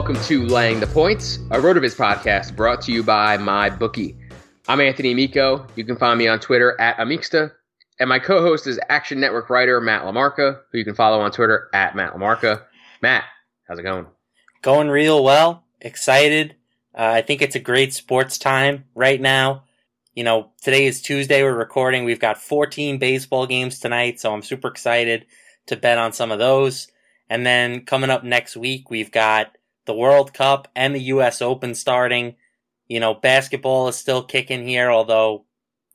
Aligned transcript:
Welcome 0.00 0.24
to 0.24 0.46
Laying 0.46 0.80
the 0.80 0.86
Points, 0.86 1.36
a 1.50 1.58
RotoViz 1.58 1.94
podcast 1.94 2.56
brought 2.56 2.80
to 2.80 2.90
you 2.90 3.02
by 3.02 3.36
MyBookie. 3.36 4.16
I'm 4.66 4.80
Anthony 4.80 5.12
Amico. 5.12 5.66
You 5.76 5.84
can 5.84 5.94
find 5.94 6.18
me 6.18 6.26
on 6.26 6.40
Twitter 6.40 6.74
at 6.80 6.96
amicsta, 6.96 7.52
and 7.98 8.08
my 8.08 8.18
co-host 8.18 8.66
is 8.66 8.80
Action 8.88 9.20
Network 9.20 9.50
writer 9.50 9.78
Matt 9.78 10.04
LaMarca, 10.04 10.60
who 10.72 10.78
you 10.78 10.86
can 10.86 10.94
follow 10.94 11.20
on 11.20 11.30
Twitter 11.30 11.68
at 11.74 11.94
Matt 11.94 12.14
LaMarca. 12.14 12.62
Matt, 13.02 13.24
how's 13.68 13.78
it 13.78 13.82
going? 13.82 14.06
Going 14.62 14.88
real 14.88 15.22
well. 15.22 15.64
Excited. 15.82 16.56
Uh, 16.94 17.12
I 17.16 17.20
think 17.20 17.42
it's 17.42 17.54
a 17.54 17.60
great 17.60 17.92
sports 17.92 18.38
time 18.38 18.86
right 18.94 19.20
now. 19.20 19.64
You 20.14 20.24
know, 20.24 20.52
today 20.62 20.86
is 20.86 21.02
Tuesday. 21.02 21.42
We're 21.42 21.52
recording. 21.52 22.04
We've 22.04 22.18
got 22.18 22.40
14 22.40 22.98
baseball 22.98 23.46
games 23.46 23.78
tonight, 23.78 24.18
so 24.18 24.32
I'm 24.32 24.40
super 24.40 24.68
excited 24.68 25.26
to 25.66 25.76
bet 25.76 25.98
on 25.98 26.14
some 26.14 26.32
of 26.32 26.38
those. 26.38 26.88
And 27.28 27.44
then 27.44 27.84
coming 27.84 28.08
up 28.08 28.24
next 28.24 28.56
week, 28.56 28.90
we've 28.90 29.12
got 29.12 29.54
the 29.90 29.96
World 29.96 30.32
Cup 30.32 30.68
and 30.76 30.94
the 30.94 31.02
U.S. 31.14 31.42
Open 31.42 31.74
starting. 31.74 32.36
You 32.86 33.00
know, 33.00 33.12
basketball 33.12 33.88
is 33.88 33.96
still 33.96 34.22
kicking 34.22 34.64
here, 34.64 34.88
although 34.88 35.46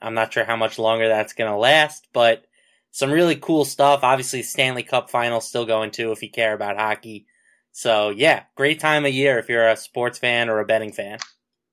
I'm 0.01 0.13
not 0.13 0.33
sure 0.33 0.43
how 0.43 0.57
much 0.57 0.77
longer 0.77 1.07
that's 1.07 1.31
going 1.31 1.49
to 1.49 1.55
last, 1.55 2.09
but 2.11 2.45
some 2.91 3.09
really 3.09 3.37
cool 3.37 3.63
stuff. 3.63 4.01
Obviously, 4.03 4.43
Stanley 4.43 4.83
Cup 4.83 5.09
final 5.09 5.39
still 5.39 5.65
going 5.65 5.91
too 5.91 6.11
if 6.11 6.21
you 6.21 6.29
care 6.29 6.53
about 6.53 6.75
hockey. 6.75 7.25
So, 7.71 8.09
yeah, 8.09 8.43
great 8.55 8.81
time 8.81 9.05
of 9.05 9.13
year 9.13 9.39
if 9.39 9.47
you're 9.47 9.69
a 9.69 9.77
sports 9.77 10.19
fan 10.19 10.49
or 10.49 10.59
a 10.59 10.65
betting 10.65 10.91
fan. 10.91 11.19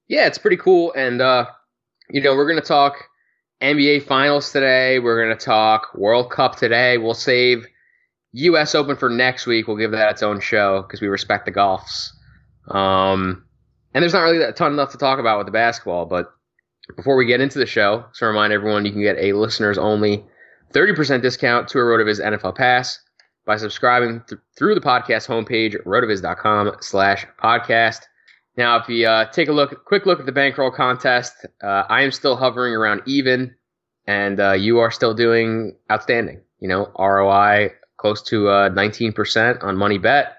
Yeah, 0.07 0.29
it's 0.29 0.39
pretty 0.39 0.59
cool. 0.59 0.93
And, 0.93 1.21
uh, 1.21 1.47
you 2.09 2.21
know, 2.21 2.37
we're 2.37 2.49
going 2.49 2.63
to 2.63 2.69
talk 2.69 3.09
NBA 3.61 4.05
finals 4.05 4.53
today. 4.53 5.01
We're 5.01 5.25
going 5.25 5.37
to 5.37 5.45
talk 5.45 5.93
World 5.97 6.31
Cup 6.31 6.55
today. 6.55 6.99
We'll 6.99 7.15
save 7.15 7.67
U.S. 8.33 8.75
Open 8.75 8.97
for 8.97 9.11
next 9.11 9.47
week. 9.47 9.69
We'll 9.69 9.77
give 9.77 9.91
that 9.93 10.11
its 10.11 10.23
own 10.23 10.41
show 10.41 10.83
because 10.83 11.01
we 11.01 11.09
respect 11.09 11.47
the 11.47 11.53
golfs. 11.53 12.11
Um, 12.69 13.45
and 13.95 14.03
there's 14.03 14.15
not 14.15 14.23
really 14.23 14.43
a 14.43 14.53
ton 14.53 14.73
enough 14.73 14.93
to 14.93 14.99
talk 14.99 15.19
about 15.19 15.39
with 15.39 15.47
the 15.47 15.53
basketball. 15.53 16.07
But 16.07 16.33
before 16.97 17.17
we 17.17 17.27
get 17.27 17.41
into 17.41 17.59
the 17.59 17.67
show, 17.67 18.05
just 18.09 18.21
to 18.21 18.27
remind 18.27 18.53
everyone, 18.53 18.87
you 18.87 18.93
can 18.93 19.03
get 19.03 19.19
a 19.19 19.33
listeners 19.33 19.79
only 19.79 20.25
30% 20.73 21.23
discount 21.23 21.69
to 21.69 21.79
a 21.79 21.83
RotoViz 21.83 22.21
NFL 22.21 22.57
Pass 22.57 22.99
by 23.45 23.57
subscribing 23.57 24.23
th- 24.29 24.41
through 24.57 24.75
the 24.75 24.81
podcast 24.81 25.27
homepage, 25.27 25.77
rotoviz.com 25.85 26.77
slash 26.81 27.27
podcast. 27.43 28.01
Now, 28.57 28.77
if 28.79 28.89
you 28.89 29.07
uh, 29.07 29.31
take 29.31 29.49
a 29.49 29.53
look, 29.53 29.85
quick 29.85 30.07
look 30.07 30.21
at 30.21 30.27
the 30.27 30.33
bankroll 30.33 30.71
contest, 30.71 31.47
uh, 31.63 31.85
I 31.89 32.03
am 32.03 32.13
still 32.13 32.37
hovering 32.37 32.75
around 32.75 33.03
even, 33.07 33.55
and 34.07 34.41
uh, 34.41 34.53
you 34.53 34.79
are 34.79 34.91
still 34.91 35.15
doing 35.15 35.77
outstanding. 35.91 36.43
You 36.61 36.69
know, 36.69 36.93
ROI 36.99 37.73
close 38.03 38.21
to 38.23 38.49
uh, 38.49 38.69
19% 38.69 39.63
on 39.63 39.77
money 39.77 39.97
bet. 39.97 40.37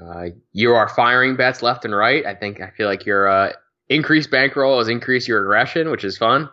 Uh, 0.00 0.28
you 0.52 0.72
are 0.72 0.88
firing 0.88 1.36
bets 1.36 1.62
left 1.62 1.84
and 1.84 1.94
right. 1.94 2.24
I 2.24 2.34
think 2.34 2.60
I 2.62 2.70
feel 2.70 2.86
like 2.86 3.04
your 3.04 3.28
uh, 3.28 3.52
increased 3.88 4.30
bankroll 4.30 4.78
has 4.78 4.88
increased 4.88 5.28
your 5.28 5.42
aggression, 5.42 5.90
which 5.90 6.04
is 6.04 6.16
fun. 6.16 6.48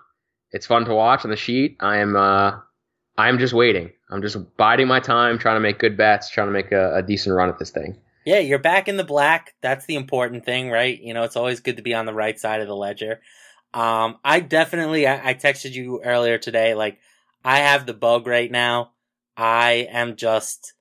It's 0.52 0.66
fun 0.66 0.86
to 0.86 0.96
watch 0.96 1.24
on 1.24 1.30
the 1.30 1.38
sheet. 1.38 1.78
I 1.80 1.98
am 2.00 2.16
uh, 2.16 2.60
I'm 3.18 3.38
just 3.40 3.54
waiting. 3.54 3.92
I'm 4.10 4.22
just 4.22 4.58
biding 4.58 4.88
my 4.88 5.00
time, 5.00 5.38
trying 5.38 5.56
to 5.56 5.62
make 5.62 5.80
good 5.80 5.96
bets, 5.96 6.30
trying 6.30 6.48
to 6.48 6.54
make 6.54 6.72
a, 6.72 6.96
a 6.96 7.04
decent 7.04 7.36
run 7.36 7.50
at 7.50 7.60
this 7.60 7.72
thing. 7.72 7.98
Yeah, 8.26 8.40
you're 8.40 8.60
back 8.60 8.88
in 8.88 8.98
the 8.98 9.04
black. 9.04 9.54
That's 9.62 9.86
the 9.86 9.96
important 9.96 10.44
thing, 10.44 10.70
right? 10.70 11.00
You 11.00 11.14
know, 11.14 11.24
it's 11.24 11.38
always 11.38 11.62
good 11.62 11.78
to 11.78 11.84
be 11.84 11.94
on 11.94 12.06
the 12.06 12.14
right 12.14 12.38
side 12.38 12.62
of 12.62 12.68
the 12.68 12.76
ledger. 12.76 13.22
Um, 13.74 14.18
I 14.24 14.40
definitely, 14.40 15.08
I, 15.08 15.30
I 15.30 15.34
texted 15.34 15.74
you 15.74 16.02
earlier 16.04 16.38
today, 16.38 16.74
like, 16.74 17.00
I 17.46 17.60
have 17.60 17.86
the 17.86 17.94
bug 17.94 18.28
right 18.28 18.52
now. 18.52 18.92
I 19.38 19.88
am 19.92 20.16
just 20.16 20.74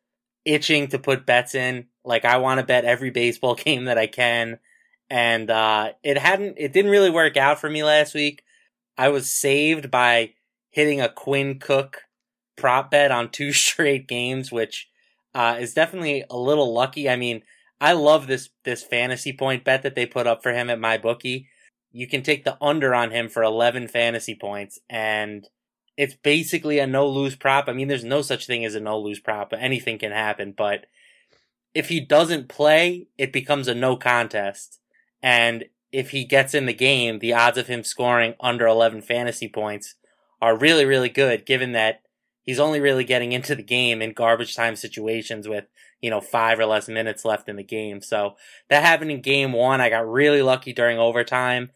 itching 0.46 0.88
to 0.88 0.98
put 0.98 1.26
bets 1.26 1.54
in. 1.54 1.88
Like 2.04 2.24
I 2.24 2.38
want 2.38 2.58
to 2.58 2.66
bet 2.66 2.86
every 2.86 3.10
baseball 3.10 3.54
game 3.66 3.84
that 3.84 3.98
I 3.98 4.06
can. 4.06 4.58
And 5.10 5.50
uh 5.50 5.92
it 6.02 6.18
hadn't 6.18 6.56
it 6.56 6.72
didn't 6.72 6.90
really 6.90 7.10
work 7.10 7.36
out 7.36 7.60
for 7.60 7.68
me 7.68 7.84
last 7.84 8.14
week. 8.14 8.42
I 8.96 9.10
was 9.10 9.30
saved 9.30 9.90
by 9.90 10.32
hitting 10.70 11.00
a 11.00 11.08
Quinn 11.08 11.58
Cook 11.58 12.02
prop 12.56 12.90
bet 12.90 13.12
on 13.12 13.30
two 13.30 13.52
straight 13.52 14.08
games, 14.08 14.50
which 14.50 14.88
uh 15.34 15.58
is 15.60 15.74
definitely 15.74 16.24
a 16.30 16.38
little 16.38 16.72
lucky. 16.72 17.08
I 17.08 17.16
mean, 17.16 17.42
I 17.80 17.92
love 17.92 18.26
this 18.26 18.48
this 18.64 18.82
fantasy 18.82 19.32
point 19.32 19.64
bet 19.64 19.82
that 19.82 19.94
they 19.94 20.06
put 20.06 20.26
up 20.26 20.42
for 20.42 20.52
him 20.52 20.70
at 20.70 20.78
MyBookie. 20.78 21.46
You 21.92 22.08
can 22.08 22.22
take 22.22 22.44
the 22.44 22.58
under 22.60 22.94
on 22.94 23.10
him 23.10 23.28
for 23.28 23.42
11 23.42 23.88
fantasy 23.88 24.34
points 24.34 24.78
and 24.88 25.48
it's 25.96 26.14
basically 26.14 26.78
a 26.78 26.86
no 26.86 27.08
lose 27.08 27.36
prop. 27.36 27.68
I 27.68 27.72
mean, 27.72 27.88
there's 27.88 28.04
no 28.04 28.22
such 28.22 28.46
thing 28.46 28.64
as 28.64 28.74
a 28.74 28.80
no 28.80 28.98
lose 28.98 29.20
prop. 29.20 29.52
Anything 29.56 29.98
can 29.98 30.12
happen, 30.12 30.52
but 30.56 30.86
if 31.74 31.88
he 31.88 32.00
doesn't 32.00 32.48
play, 32.48 33.08
it 33.18 33.32
becomes 33.32 33.68
a 33.68 33.74
no 33.74 33.96
contest. 33.96 34.80
And 35.22 35.66
if 35.92 36.10
he 36.10 36.24
gets 36.24 36.54
in 36.54 36.66
the 36.66 36.74
game, 36.74 37.18
the 37.18 37.32
odds 37.32 37.58
of 37.58 37.66
him 37.66 37.84
scoring 37.84 38.34
under 38.40 38.66
11 38.66 39.02
fantasy 39.02 39.48
points 39.48 39.94
are 40.40 40.56
really, 40.56 40.84
really 40.84 41.08
good, 41.08 41.46
given 41.46 41.72
that 41.72 42.02
he's 42.42 42.60
only 42.60 42.80
really 42.80 43.04
getting 43.04 43.32
into 43.32 43.54
the 43.54 43.62
game 43.62 44.02
in 44.02 44.12
garbage 44.12 44.54
time 44.54 44.76
situations 44.76 45.48
with, 45.48 45.64
you 46.00 46.10
know, 46.10 46.20
five 46.20 46.58
or 46.58 46.66
less 46.66 46.88
minutes 46.88 47.24
left 47.24 47.48
in 47.48 47.56
the 47.56 47.62
game. 47.62 48.02
So 48.02 48.36
that 48.68 48.84
happened 48.84 49.10
in 49.10 49.20
game 49.22 49.52
one. 49.52 49.80
I 49.80 49.88
got 49.88 50.10
really 50.10 50.42
lucky 50.42 50.72
during 50.72 50.98
overtime. 50.98 51.70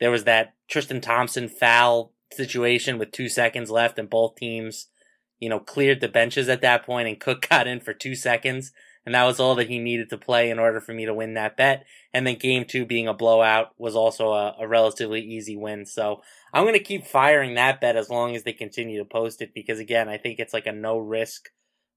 There 0.00 0.10
was 0.10 0.24
that 0.24 0.54
Tristan 0.68 1.00
Thompson 1.00 1.48
foul 1.48 2.12
situation 2.32 2.98
with 2.98 3.12
two 3.12 3.28
seconds 3.28 3.70
left 3.70 3.98
and 3.98 4.10
both 4.10 4.36
teams, 4.36 4.88
you 5.38 5.48
know, 5.48 5.60
cleared 5.60 6.00
the 6.00 6.08
benches 6.08 6.48
at 6.48 6.62
that 6.62 6.84
point 6.84 7.08
and 7.08 7.20
Cook 7.20 7.46
got 7.48 7.66
in 7.66 7.80
for 7.80 7.92
two 7.92 8.14
seconds. 8.14 8.72
And 9.04 9.14
that 9.14 9.24
was 9.24 9.38
all 9.38 9.54
that 9.54 9.68
he 9.68 9.78
needed 9.78 10.10
to 10.10 10.18
play 10.18 10.50
in 10.50 10.58
order 10.58 10.80
for 10.80 10.92
me 10.92 11.06
to 11.06 11.14
win 11.14 11.34
that 11.34 11.56
bet. 11.56 11.86
And 12.12 12.26
then 12.26 12.34
game 12.34 12.64
two 12.64 12.84
being 12.84 13.06
a 13.06 13.14
blowout 13.14 13.68
was 13.78 13.94
also 13.94 14.32
a, 14.32 14.56
a 14.58 14.66
relatively 14.66 15.20
easy 15.20 15.56
win. 15.56 15.86
So 15.86 16.22
I'm 16.52 16.64
going 16.64 16.74
to 16.74 16.80
keep 16.80 17.06
firing 17.06 17.54
that 17.54 17.80
bet 17.80 17.94
as 17.94 18.10
long 18.10 18.34
as 18.34 18.42
they 18.42 18.52
continue 18.52 18.98
to 18.98 19.04
post 19.04 19.40
it 19.42 19.54
because 19.54 19.78
again, 19.78 20.08
I 20.08 20.18
think 20.18 20.40
it's 20.40 20.52
like 20.52 20.66
a 20.66 20.72
no 20.72 20.98
risk, 20.98 21.50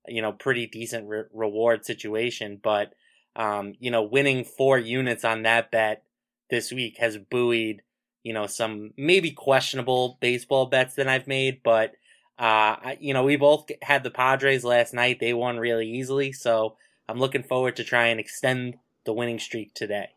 you 0.07 0.21
know, 0.21 0.33
pretty 0.33 0.67
decent 0.67 1.07
re- 1.07 1.23
reward 1.33 1.83
situation. 1.83 2.59
But, 2.61 2.93
um, 3.35 3.73
you 3.79 3.89
know, 3.89 4.03
winning 4.03 4.43
four 4.43 4.77
units 4.77 5.25
on 5.25 5.41
that 5.43 5.71
bet 5.71 6.03
this 6.51 6.71
week 6.71 6.97
has 6.99 7.17
buoyed 7.17 7.81
you 8.23 8.33
know, 8.33 8.47
some 8.47 8.91
maybe 8.97 9.31
questionable 9.31 10.17
baseball 10.19 10.65
bets 10.65 10.95
that 10.95 11.07
I've 11.07 11.27
made, 11.27 11.61
but 11.63 11.93
uh, 12.37 12.95
you 12.99 13.13
know, 13.13 13.23
we 13.23 13.35
both 13.35 13.69
had 13.81 14.03
the 14.03 14.11
Padres 14.11 14.63
last 14.63 14.93
night. 14.93 15.19
They 15.19 15.33
won 15.33 15.57
really 15.57 15.89
easily, 15.89 16.31
so 16.31 16.77
I'm 17.07 17.19
looking 17.19 17.43
forward 17.43 17.75
to 17.77 17.83
try 17.83 18.07
and 18.07 18.19
extend 18.19 18.77
the 19.05 19.13
winning 19.13 19.39
streak 19.39 19.73
today. 19.73 20.09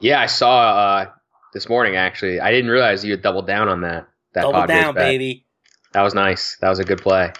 Yeah, 0.00 0.20
I 0.20 0.26
saw 0.26 0.60
uh, 0.60 1.10
this 1.52 1.68
morning 1.68 1.96
actually. 1.96 2.40
I 2.40 2.50
didn't 2.50 2.70
realize 2.70 3.04
you 3.04 3.12
had 3.12 3.22
doubled 3.22 3.46
down 3.46 3.68
on 3.68 3.82
that. 3.82 4.08
That 4.34 4.42
double 4.42 4.60
Padres 4.60 4.82
down, 4.82 4.94
bet. 4.94 5.04
baby. 5.04 5.44
That 5.92 6.02
was 6.02 6.14
nice. 6.14 6.56
That 6.60 6.68
was 6.68 6.78
a 6.78 6.84
good 6.84 7.00
play. 7.00 7.32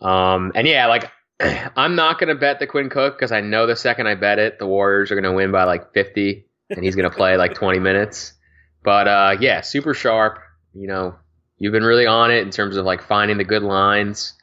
Um, 0.00 0.52
and 0.54 0.66
yeah, 0.66 0.86
like 0.86 1.10
I'm 1.76 1.94
not 1.94 2.18
gonna 2.18 2.34
bet 2.34 2.58
the 2.58 2.66
Quinn 2.66 2.88
Cook 2.88 3.16
because 3.16 3.32
I 3.32 3.40
know 3.40 3.66
the 3.66 3.76
second 3.76 4.06
I 4.06 4.14
bet 4.14 4.38
it, 4.38 4.58
the 4.58 4.66
Warriors 4.66 5.10
are 5.10 5.14
gonna 5.14 5.32
win 5.32 5.52
by 5.52 5.64
like 5.64 5.92
50, 5.92 6.44
and 6.70 6.84
he's 6.84 6.96
gonna 6.96 7.10
play 7.10 7.36
like 7.36 7.54
20 7.54 7.78
minutes. 7.78 8.34
But 8.82 9.08
uh, 9.08 9.36
yeah, 9.40 9.60
super 9.60 9.94
sharp. 9.94 10.38
You 10.74 10.86
know, 10.88 11.14
you've 11.58 11.72
been 11.72 11.84
really 11.84 12.06
on 12.06 12.30
it 12.30 12.42
in 12.42 12.50
terms 12.50 12.76
of 12.76 12.84
like 12.84 13.02
finding 13.02 13.38
the 13.38 13.44
good 13.44 13.62
lines. 13.62 14.34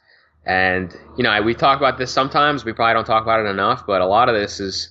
And 0.45 0.95
you 1.17 1.23
know, 1.23 1.41
we 1.41 1.53
talk 1.53 1.77
about 1.77 1.97
this 1.97 2.11
sometimes. 2.11 2.63
We 2.65 2.73
probably 2.73 2.93
don't 2.93 3.05
talk 3.05 3.23
about 3.23 3.45
it 3.45 3.49
enough, 3.49 3.85
but 3.85 4.01
a 4.01 4.05
lot 4.05 4.29
of 4.29 4.35
this 4.35 4.59
is 4.59 4.89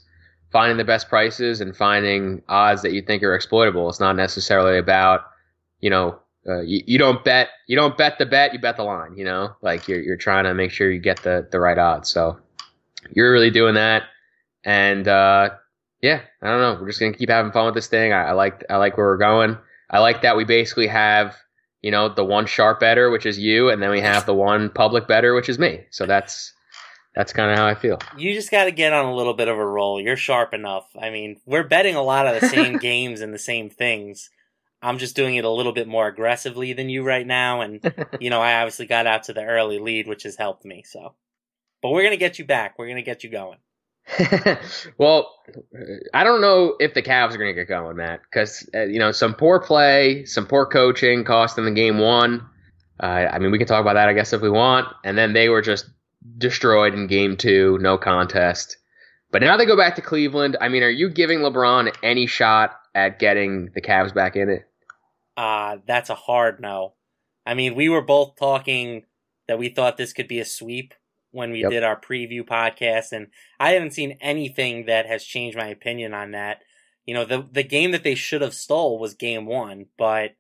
finding 0.53 0.77
the 0.77 0.85
best 0.85 1.09
prices 1.09 1.61
and 1.61 1.77
finding 1.77 2.43
odds 2.49 2.83
that 2.83 2.93
you 2.93 3.03
think 3.03 3.23
are 3.23 3.35
exploitable. 3.35 3.89
It's 3.89 4.01
not 4.01 4.17
necessarily 4.17 4.79
about 4.79 5.23
you 5.81 5.91
know 5.91 6.19
uh, 6.49 6.61
you, 6.61 6.83
you 6.87 6.99
don't 6.99 7.25
bet 7.25 7.49
you 7.67 7.77
don't 7.77 7.97
bet 7.97 8.19
the 8.19 8.27
bet, 8.27 8.53
you 8.53 8.59
bet 8.59 8.77
the 8.77 8.85
line. 8.85 9.17
You 9.17 9.25
know, 9.25 9.57
like 9.63 9.89
you're 9.89 10.01
you're 10.01 10.17
trying 10.17 10.45
to 10.45 10.55
make 10.55 10.71
sure 10.71 10.91
you 10.91 11.01
get 11.01 11.23
the 11.23 11.47
the 11.51 11.61
right 11.61 11.79
odds. 11.79 12.11
So 12.11 12.39
you're 13.13 13.33
really 13.33 13.51
doing 13.51 13.75
that, 13.75 14.05
and 14.65 15.07
uh, 15.09 15.51
yeah, 16.01 16.21
I 16.43 16.47
don't 16.47 16.61
know. 16.61 16.79
We're 16.81 16.89
just 16.89 17.01
gonna 17.01 17.13
keep 17.13 17.31
having 17.31 17.53
fun 17.53 17.67
with 17.67 17.75
this 17.75 17.89
thing. 17.89 18.13
I, 18.13 18.29
I 18.29 18.33
like 18.33 18.65
I 18.71 18.77
like 18.77 18.97
where 18.97 19.07
we're 19.07 19.17
going. 19.19 19.59
I 19.91 20.01
like 20.01 20.23
that 20.23 20.37
we 20.37 20.45
basically 20.45 20.87
have 20.87 21.37
you 21.83 21.91
know 21.91 22.09
the 22.09 22.25
one 22.25 22.47
sharp 22.47 22.81
better, 22.81 23.11
which 23.11 23.27
is 23.27 23.39
you, 23.39 23.71
and 23.71 23.83
then 23.83 23.91
we 23.91 24.01
have 24.01 24.27
the 24.27 24.35
one 24.35 24.71
public 24.71 25.09
better, 25.09 25.35
which 25.35 25.49
is 25.49 25.59
me. 25.59 25.85
So 25.91 26.07
that's 26.07 26.53
that's 27.15 27.33
kind 27.33 27.51
of 27.51 27.59
how 27.59 27.67
I 27.67 27.75
feel. 27.75 27.99
You 28.17 28.33
just 28.33 28.51
got 28.51 28.65
to 28.65 28.71
get 28.71 28.93
on 28.93 29.07
a 29.07 29.15
little 29.15 29.35
bit 29.35 29.49
of 29.49 29.59
a 29.59 29.67
roll. 29.67 30.01
You're 30.01 30.17
sharp 30.17 30.55
enough. 30.55 30.89
I 31.01 31.11
mean, 31.11 31.41
we're 31.47 31.67
betting 31.67 31.97
a 31.97 32.03
lot 32.03 32.27
of 32.29 32.41
the 32.41 32.49
same 32.49 32.77
games 32.79 33.21
and 33.21 33.35
the 33.35 33.39
same 33.39 33.71
things. 33.71 34.31
I'm 34.81 34.99
just 34.99 35.17
doing 35.17 35.35
it 35.35 35.45
a 35.45 35.51
little 35.51 35.73
bit 35.73 35.89
more 35.89 36.07
aggressively 36.07 36.73
than 36.73 36.89
you 36.89 37.03
right 37.03 37.27
now, 37.27 37.61
and 37.61 37.81
you 38.21 38.31
know, 38.31 38.41
I 38.41 38.61
obviously 38.61 38.87
got 38.87 39.09
out 39.09 39.25
to 39.25 39.33
the 39.33 39.45
early 39.45 39.81
lead, 39.81 40.07
which 40.07 40.23
has 40.23 40.37
helped 40.37 40.65
me. 40.65 40.85
So, 40.87 41.15
but 41.83 41.91
we're 41.91 42.05
gonna 42.05 42.17
get 42.17 42.39
you 42.39 42.45
back. 42.45 42.79
We're 42.79 42.89
gonna 42.89 43.03
get 43.03 43.25
you 43.25 43.31
going. 43.31 43.59
well, 44.99 45.35
I 46.15 46.25
don't 46.25 46.41
know 46.41 46.77
if 46.81 46.95
the 46.95 47.03
Cavs 47.03 47.35
are 47.35 47.39
going 47.39 47.55
to 47.55 47.61
get 47.61 47.69
going, 47.69 47.97
Matt, 47.97 48.21
because 48.23 48.69
uh, 48.75 48.85
you 48.85 48.99
know 48.99 49.13
some 49.13 49.35
poor 49.35 49.61
play, 49.61 50.25
some 50.25 50.47
poor 50.47 50.67
coaching 50.67 51.25
cost 51.25 51.57
them 51.57 51.65
the 51.65 51.71
game 51.71 51.99
one. 51.99 52.47
Uh, 53.01 53.29
I 53.31 53.39
mean, 53.39 53.51
we 53.51 53.59
can 53.59 53.67
talk 53.67 53.81
about 53.81 53.95
that, 53.95 54.09
I 54.09 54.13
guess, 54.13 54.33
if 54.33 54.41
we 54.41 54.51
want. 54.51 54.89
And 55.05 55.17
then 55.17 55.33
they 55.33 55.49
were 55.49 55.63
just 55.63 55.89
destroyed 56.37 56.95
in 56.95 57.07
game 57.07 57.37
two, 57.37 57.79
no 57.81 57.97
contest. 57.97 58.77
But 59.31 59.43
now 59.43 59.57
they 59.57 59.67
go 59.67 59.77
back 59.77 59.95
to 59.97 60.03
Cleveland. 60.03 60.57
I 60.61 60.69
mean, 60.69 60.83
are 60.83 60.91
you 60.91 61.11
giving 61.11 61.41
LeBron 61.41 61.95
any 62.03 62.27
shot 62.27 62.73
at 62.95 63.19
getting 63.19 63.71
the 63.75 63.83
Cavs 63.83 64.15
back 64.15 64.37
in 64.37 64.49
it? 64.49 64.69
Uh, 65.37 65.77
that's 65.87 66.11
a 66.11 66.15
hard 66.15 66.61
no. 66.61 66.95
I 67.47 67.55
mean, 67.55 67.75
we 67.75 67.89
were 67.89 68.03
both 68.03 68.37
talking 68.37 69.05
that 69.47 69.59
we 69.59 69.69
thought 69.69 69.97
this 69.97 70.13
could 70.13 70.29
be 70.29 70.41
a 70.41 70.45
sweep 70.45 70.95
when 71.31 71.51
we 71.51 71.63
yep. 71.63 71.71
did 71.71 71.85
our 71.85 71.99
preview 71.99 72.43
podcast, 72.43 73.13
and 73.13 73.29
I 73.61 73.73
haven't 73.73 73.95
seen 73.95 74.19
anything 74.21 74.87
that 74.87 75.07
has 75.07 75.25
changed 75.25 75.57
my 75.57 75.69
opinion 75.69 76.15
on 76.15 76.33
that. 76.33 76.63
You 77.07 77.15
know, 77.15 77.25
the 77.25 77.47
the 77.51 77.63
game 77.63 77.93
that 77.93 78.03
they 78.03 78.15
should 78.15 78.43
have 78.43 78.55
stole 78.55 78.99
was 78.99 79.15
game 79.15 79.47
one, 79.47 79.87
but 79.97 80.37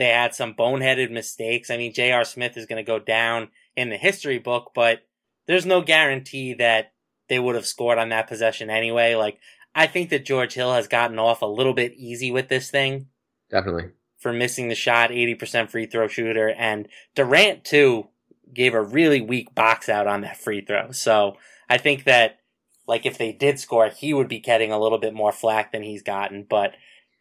they 0.00 0.08
had 0.08 0.34
some 0.34 0.54
boneheaded 0.54 1.10
mistakes. 1.10 1.70
I 1.70 1.76
mean, 1.76 1.92
J.R. 1.92 2.24
Smith 2.24 2.56
is 2.56 2.66
going 2.66 2.82
to 2.82 2.90
go 2.90 2.98
down 2.98 3.48
in 3.76 3.90
the 3.90 3.98
history 3.98 4.38
book, 4.38 4.72
but 4.74 5.00
there's 5.46 5.66
no 5.66 5.82
guarantee 5.82 6.54
that 6.54 6.92
they 7.28 7.38
would 7.38 7.54
have 7.54 7.66
scored 7.66 7.98
on 7.98 8.08
that 8.08 8.26
possession 8.26 8.70
anyway. 8.70 9.14
Like, 9.14 9.38
I 9.74 9.86
think 9.86 10.10
that 10.10 10.24
George 10.24 10.54
Hill 10.54 10.72
has 10.72 10.88
gotten 10.88 11.18
off 11.18 11.42
a 11.42 11.46
little 11.46 11.74
bit 11.74 11.92
easy 11.94 12.30
with 12.30 12.48
this 12.48 12.70
thing. 12.70 13.08
Definitely. 13.50 13.90
For 14.16 14.32
missing 14.32 14.68
the 14.68 14.74
shot, 14.74 15.10
80% 15.10 15.70
free 15.70 15.86
throw 15.86 16.08
shooter. 16.08 16.48
And 16.50 16.88
Durant, 17.14 17.64
too, 17.64 18.08
gave 18.54 18.74
a 18.74 18.82
really 18.82 19.20
weak 19.20 19.54
box 19.54 19.88
out 19.88 20.06
on 20.06 20.22
that 20.22 20.36
free 20.36 20.60
throw. 20.60 20.92
So 20.92 21.36
I 21.68 21.78
think 21.78 22.04
that, 22.04 22.38
like, 22.86 23.06
if 23.06 23.18
they 23.18 23.32
did 23.32 23.58
score, 23.58 23.88
he 23.88 24.12
would 24.14 24.28
be 24.28 24.40
getting 24.40 24.72
a 24.72 24.80
little 24.80 24.98
bit 24.98 25.14
more 25.14 25.32
flack 25.32 25.72
than 25.72 25.82
he's 25.82 26.02
gotten. 26.02 26.46
But, 26.48 26.74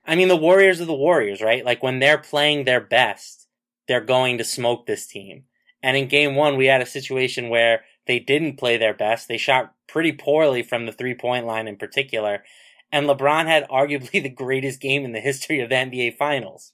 I 0.06 0.16
mean, 0.16 0.28
the 0.28 0.36
Warriors 0.36 0.82
are 0.82 0.86
the 0.86 0.94
Warriors, 0.94 1.42
right? 1.42 1.64
Like, 1.64 1.84
when 1.84 2.00
they're 2.00 2.18
playing 2.18 2.66
their 2.66 2.82
best, 2.82 3.48
they're 3.88 4.02
going 4.02 4.38
to 4.38 4.44
smoke 4.44 4.86
this 4.86 5.08
team. 5.08 5.44
And 5.82 5.96
in 5.96 6.08
game 6.08 6.36
one, 6.36 6.58
we 6.58 6.66
had 6.66 6.82
a 6.82 6.86
situation 6.86 7.50
where 7.50 7.84
they 8.06 8.20
didn't 8.20 8.58
play 8.58 8.78
their 8.78 8.94
best. 8.94 9.28
They 9.28 9.38
shot 9.38 9.74
pretty 9.88 10.12
poorly 10.12 10.64
from 10.64 10.86
the 10.86 10.92
three 10.92 11.16
point 11.16 11.46
line 11.46 11.68
in 11.68 11.78
particular. 11.78 12.44
And 12.92 13.08
LeBron 13.08 13.46
had 13.46 13.68
arguably 13.70 14.22
the 14.22 14.30
greatest 14.30 14.80
game 14.82 15.06
in 15.06 15.12
the 15.12 15.20
history 15.20 15.60
of 15.60 15.70
the 15.70 15.76
NBA 15.76 16.18
Finals. 16.18 16.74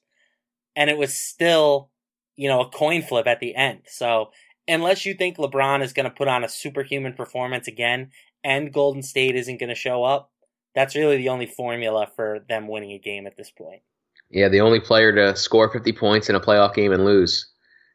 And 0.75 0.89
it 0.89 0.97
was 0.97 1.13
still, 1.13 1.89
you 2.35 2.49
know, 2.49 2.61
a 2.61 2.69
coin 2.69 3.01
flip 3.01 3.27
at 3.27 3.39
the 3.39 3.55
end. 3.55 3.81
So 3.87 4.31
unless 4.67 5.05
you 5.05 5.13
think 5.13 5.37
LeBron 5.37 5.83
is 5.83 5.93
going 5.93 6.05
to 6.05 6.15
put 6.15 6.27
on 6.27 6.43
a 6.43 6.49
superhuman 6.49 7.13
performance 7.13 7.67
again 7.67 8.11
and 8.43 8.73
Golden 8.73 9.01
State 9.01 9.35
isn't 9.35 9.59
going 9.59 9.69
to 9.69 9.75
show 9.75 10.03
up, 10.03 10.31
that's 10.73 10.95
really 10.95 11.17
the 11.17 11.29
only 11.29 11.45
formula 11.45 12.07
for 12.15 12.39
them 12.47 12.67
winning 12.67 12.91
a 12.91 12.99
game 12.99 13.27
at 13.27 13.37
this 13.37 13.49
point. 13.49 13.81
Yeah, 14.29 14.49
the 14.49 14.61
only 14.61 14.79
player 14.79 15.13
to 15.13 15.35
score 15.35 15.71
50 15.71 15.93
points 15.93 16.29
in 16.29 16.35
a 16.35 16.39
playoff 16.39 16.73
game 16.73 16.91
and 16.91 17.05
lose, 17.05 17.47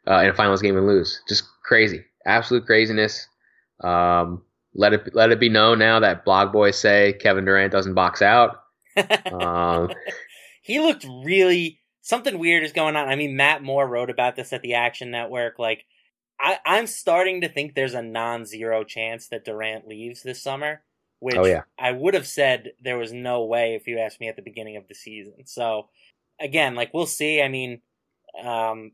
uh, 0.09 0.21
in 0.21 0.31
a 0.31 0.35
finals 0.35 0.63
game 0.63 0.77
and 0.77 0.87
lose. 0.87 1.21
Just 1.29 1.45
crazy. 1.63 2.05
Absolute 2.25 2.67
craziness. 2.67 3.27
Um, 3.83 4.43
let 4.75 4.93
it 4.93 5.15
let 5.15 5.33
it 5.33 5.41
be 5.41 5.49
known 5.49 5.79
now 5.81 5.99
that 6.01 6.25
blog 6.25 6.53
boys 6.53 6.79
say 6.79 7.15
Kevin 7.21 7.45
Durant 7.45 7.73
doesn't 7.73 7.95
box 7.95 8.23
out. 8.23 8.63
um, 9.33 9.91
he 10.63 10.79
looked 10.79 11.05
really 11.25 11.81
something 12.03 12.39
weird 12.39 12.65
is 12.65 12.73
going 12.73 12.97
on. 12.97 13.09
I 13.09 13.17
mean, 13.17 13.37
Matt 13.37 13.63
Moore 13.63 13.89
wrote 13.89 14.11
about 14.11 14.37
this 14.37 14.53
at 14.53 14.63
the 14.63 14.75
Action 14.75 15.11
Network. 15.11 15.59
Like, 15.59 15.85
I, 16.41 16.59
I'm 16.65 16.87
starting 16.87 17.43
to 17.43 17.49
think 17.49 17.75
there's 17.75 17.95
a 17.95 18.03
non-zero 18.03 18.85
chance 18.85 19.29
that 19.29 19.45
Durant 19.45 19.87
leaves 19.87 20.23
this 20.23 20.43
summer. 20.43 20.83
Which 21.21 21.37
oh, 21.37 21.45
yeah. 21.45 21.63
I 21.79 21.93
would 21.93 22.15
have 22.15 22.27
said 22.27 22.73
there 22.83 22.97
was 22.97 23.13
no 23.13 23.45
way 23.45 23.75
if 23.75 23.87
you 23.87 23.99
asked 23.99 24.21
me 24.21 24.29
at 24.29 24.37
the 24.37 24.43
beginning 24.43 24.79
of 24.79 24.89
the 24.89 24.95
season. 24.95 25.45
So 25.45 25.89
again, 26.41 26.75
like 26.75 26.95
we'll 26.95 27.05
see. 27.05 27.43
I 27.43 27.49
mean, 27.49 27.83
um, 28.43 28.93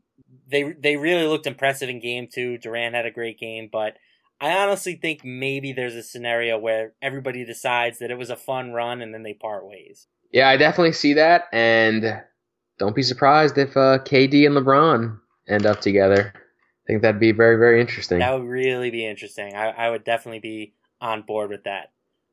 they 0.49 0.73
they 0.73 0.97
really 0.97 1.25
looked 1.25 1.47
impressive 1.47 1.87
in 1.87 2.01
game 2.01 2.27
two. 2.31 2.57
Durant 2.57 2.95
had 2.95 3.05
a 3.05 3.11
great 3.11 3.39
game, 3.39 3.69
but 3.71 3.95
I 4.41 4.51
honestly 4.57 4.95
think 4.95 5.23
maybe 5.23 5.71
there's 5.71 5.95
a 5.95 6.03
scenario 6.03 6.57
where 6.57 6.93
everybody 7.01 7.45
decides 7.45 7.99
that 7.99 8.11
it 8.11 8.17
was 8.17 8.29
a 8.29 8.35
fun 8.35 8.71
run 8.71 9.01
and 9.01 9.13
then 9.13 9.23
they 9.23 9.33
part 9.33 9.65
ways. 9.65 10.07
Yeah, 10.31 10.49
I 10.49 10.57
definitely 10.57 10.91
see 10.91 11.13
that, 11.13 11.45
and 11.53 12.21
don't 12.77 12.95
be 12.95 13.03
surprised 13.03 13.57
if 13.57 13.77
uh, 13.77 13.99
KD 13.99 14.45
and 14.45 14.55
LeBron 14.55 15.17
end 15.47 15.65
up 15.65 15.79
together. 15.79 16.33
I 16.87 16.93
think 16.93 17.01
that'd 17.01 17.19
be 17.19 17.33
very, 17.33 17.57
very 17.57 17.81
interesting. 17.81 18.19
That 18.19 18.33
would 18.33 18.47
really 18.47 18.91
be 18.91 19.05
interesting. 19.05 19.55
I, 19.55 19.71
I 19.71 19.89
would 19.89 20.05
definitely 20.05 20.39
be 20.39 20.73
on 21.01 21.23
board 21.23 21.49
with 21.49 21.65
that. 21.65 21.91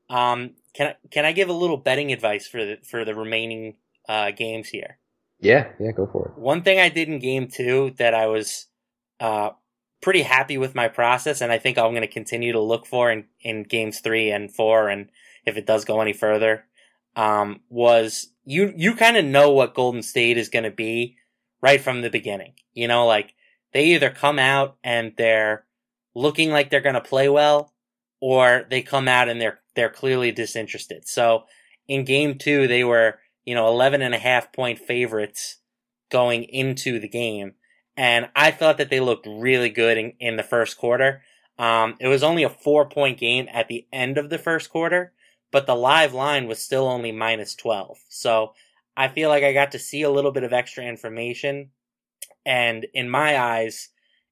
Um, 0.08 0.52
can 0.74 0.88
I, 0.88 0.96
can 1.10 1.24
I 1.24 1.32
give 1.32 1.48
a 1.48 1.52
little 1.52 1.76
betting 1.76 2.12
advice 2.12 2.46
for 2.46 2.64
the 2.64 2.78
for 2.88 3.04
the 3.04 3.16
remaining 3.16 3.74
uh, 4.08 4.30
games 4.30 4.68
here? 4.68 4.98
Yeah, 5.40 5.72
yeah, 5.80 5.90
go 5.90 6.06
for 6.06 6.28
it. 6.28 6.40
One 6.40 6.62
thing 6.62 6.78
I 6.78 6.88
did 6.88 7.08
in 7.08 7.18
game 7.18 7.48
two 7.48 7.94
that 7.98 8.14
I 8.14 8.28
was 8.28 8.66
uh, 9.18 9.50
pretty 10.00 10.22
happy 10.22 10.56
with 10.56 10.76
my 10.76 10.86
process, 10.86 11.40
and 11.40 11.50
I 11.50 11.58
think 11.58 11.76
I'm 11.76 11.90
going 11.90 12.02
to 12.02 12.06
continue 12.06 12.52
to 12.52 12.60
look 12.60 12.86
for 12.86 13.10
in, 13.10 13.24
in 13.40 13.64
games 13.64 13.98
three 14.00 14.30
and 14.30 14.54
four, 14.54 14.88
and 14.88 15.08
if 15.44 15.56
it 15.56 15.66
does 15.66 15.84
go 15.84 16.00
any 16.00 16.12
further, 16.12 16.66
um, 17.16 17.60
was 17.68 18.28
you 18.44 18.72
you 18.76 18.94
kind 18.94 19.16
of 19.16 19.24
know 19.24 19.50
what 19.50 19.74
Golden 19.74 20.02
State 20.02 20.38
is 20.38 20.48
going 20.48 20.64
to 20.64 20.70
be 20.70 21.16
right 21.60 21.80
from 21.80 22.02
the 22.02 22.10
beginning. 22.10 22.52
You 22.72 22.86
know, 22.86 23.06
like 23.06 23.33
they 23.74 23.86
either 23.94 24.08
come 24.08 24.38
out 24.38 24.76
and 24.82 25.12
they're 25.18 25.66
looking 26.14 26.50
like 26.50 26.70
they're 26.70 26.80
going 26.80 26.94
to 26.94 27.00
play 27.02 27.28
well, 27.28 27.74
or 28.20 28.64
they 28.70 28.80
come 28.80 29.08
out 29.08 29.28
and 29.28 29.40
they're 29.40 29.58
they're 29.74 29.90
clearly 29.90 30.32
disinterested. 30.32 31.06
So 31.06 31.44
in 31.86 32.04
game 32.04 32.38
two, 32.38 32.66
they 32.66 32.84
were 32.84 33.18
you 33.44 33.54
know 33.54 33.68
11 33.68 34.00
and 34.00 34.14
a 34.14 34.18
half 34.18 34.52
point 34.52 34.78
favorites 34.78 35.58
going 36.10 36.44
into 36.44 36.98
the 36.98 37.08
game 37.08 37.54
and 37.96 38.28
I 38.34 38.50
thought 38.50 38.78
that 38.78 38.90
they 38.90 39.00
looked 39.00 39.26
really 39.26 39.70
good 39.70 39.98
in, 39.98 40.12
in 40.18 40.36
the 40.36 40.42
first 40.42 40.78
quarter. 40.78 41.22
Um, 41.58 41.94
it 42.00 42.08
was 42.08 42.22
only 42.22 42.42
a 42.42 42.48
four 42.48 42.88
point 42.88 43.18
game 43.18 43.48
at 43.52 43.68
the 43.68 43.86
end 43.92 44.18
of 44.18 44.30
the 44.30 44.38
first 44.38 44.70
quarter, 44.70 45.12
but 45.52 45.66
the 45.66 45.76
live 45.76 46.12
line 46.12 46.48
was 46.48 46.60
still 46.60 46.88
only 46.88 47.12
minus 47.12 47.54
12. 47.54 47.98
So 48.08 48.54
I 48.96 49.08
feel 49.08 49.28
like 49.28 49.44
I 49.44 49.52
got 49.52 49.72
to 49.72 49.78
see 49.78 50.02
a 50.02 50.10
little 50.10 50.32
bit 50.32 50.44
of 50.44 50.52
extra 50.52 50.84
information. 50.84 51.70
And 52.46 52.86
in 52.92 53.08
my 53.08 53.38
eyes, 53.38 53.88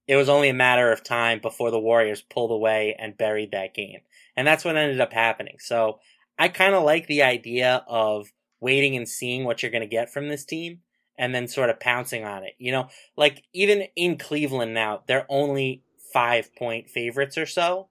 it 0.06 0.16
was 0.16 0.28
only 0.28 0.48
a 0.48 0.54
matter 0.54 0.92
of 0.92 1.04
time 1.04 1.40
before 1.40 1.70
the 1.70 1.78
Warriors 1.78 2.22
pulled 2.22 2.50
away 2.50 2.96
and 2.98 3.16
buried 3.16 3.52
that 3.52 3.74
game. 3.74 4.00
And 4.36 4.46
that's 4.46 4.64
what 4.64 4.76
ended 4.76 5.00
up 5.00 5.12
happening. 5.12 5.56
So 5.58 6.00
I 6.38 6.48
kind 6.48 6.74
of 6.74 6.82
like 6.82 7.06
the 7.06 7.22
idea 7.22 7.84
of 7.86 8.32
waiting 8.60 8.96
and 8.96 9.08
seeing 9.08 9.44
what 9.44 9.62
you're 9.62 9.72
going 9.72 9.82
to 9.82 9.86
get 9.86 10.12
from 10.12 10.28
this 10.28 10.44
team 10.44 10.80
and 11.18 11.34
then 11.34 11.46
sort 11.46 11.70
of 11.70 11.80
pouncing 11.80 12.24
on 12.24 12.44
it. 12.44 12.54
You 12.58 12.72
know, 12.72 12.88
like 13.16 13.42
even 13.52 13.84
in 13.96 14.18
Cleveland 14.18 14.74
now, 14.74 15.02
they're 15.06 15.26
only 15.28 15.82
five 16.12 16.54
point 16.54 16.88
favorites 16.88 17.38
or 17.38 17.46
so. 17.46 17.88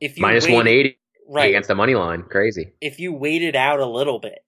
If 0.00 0.16
you 0.16 0.22
minus 0.22 0.48
one 0.48 0.66
eighty 0.66 0.98
right 1.28 1.48
against 1.48 1.68
the 1.68 1.74
money 1.74 1.94
line, 1.94 2.22
crazy. 2.22 2.72
If 2.80 2.98
you 2.98 3.12
wait 3.12 3.42
it 3.42 3.56
out 3.56 3.80
a 3.80 3.86
little 3.86 4.18
bit, 4.18 4.44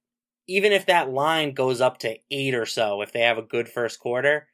even 0.47 0.73
if 0.73 0.87
that 0.87 1.11
line 1.11 1.55
goes 1.55 1.81
up 1.81 1.99
to 1.99 2.17
eight 2.31 2.55
or 2.55 2.67
so, 2.67 3.03
if 3.03 3.13
they 3.13 3.21
have 3.21 3.39
a 3.39 3.43
good 3.43 3.69
first 3.69 3.99
quarter, 4.01 4.49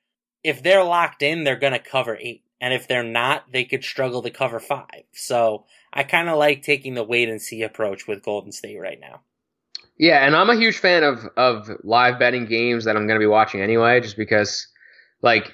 if 0.45 0.63
they're 0.63 0.85
locked 0.85 1.23
in, 1.23 1.45
they're 1.45 1.57
going 1.57 1.73
to 1.73 1.79
cover 1.79 2.17
eight. 2.21 2.45
And 2.61 2.73
if 2.73 2.87
they're 2.87 3.03
not, 3.03 3.51
they 3.53 3.65
could 3.65 3.83
struggle 3.83 4.23
to 4.23 4.31
cover 4.31 4.61
five. 4.61 5.03
So 5.13 5.65
I 5.93 6.05
kind 6.05 6.29
of 6.29 6.39
like 6.39 6.63
taking 6.63 6.95
the 6.95 7.03
wait 7.03 7.29
and 7.29 7.43
see 7.43 7.63
approach 7.63 8.07
with 8.07 8.23
Golden 8.23 8.53
State 8.53 8.79
right 8.79 9.01
now. 9.01 9.21
Yeah, 9.99 10.25
and 10.27 10.35
I'm 10.35 10.51
a 10.51 10.57
huge 10.57 10.79
fan 10.79 11.03
of 11.03 11.27
of 11.37 11.71
live 11.85 12.19
betting 12.19 12.47
games 12.47 12.85
that 12.85 12.97
I'm 12.97 13.07
going 13.07 13.19
to 13.19 13.23
be 13.23 13.27
watching 13.27 13.61
anyway, 13.61 14.01
just 14.01 14.17
because, 14.17 14.67
like, 15.21 15.53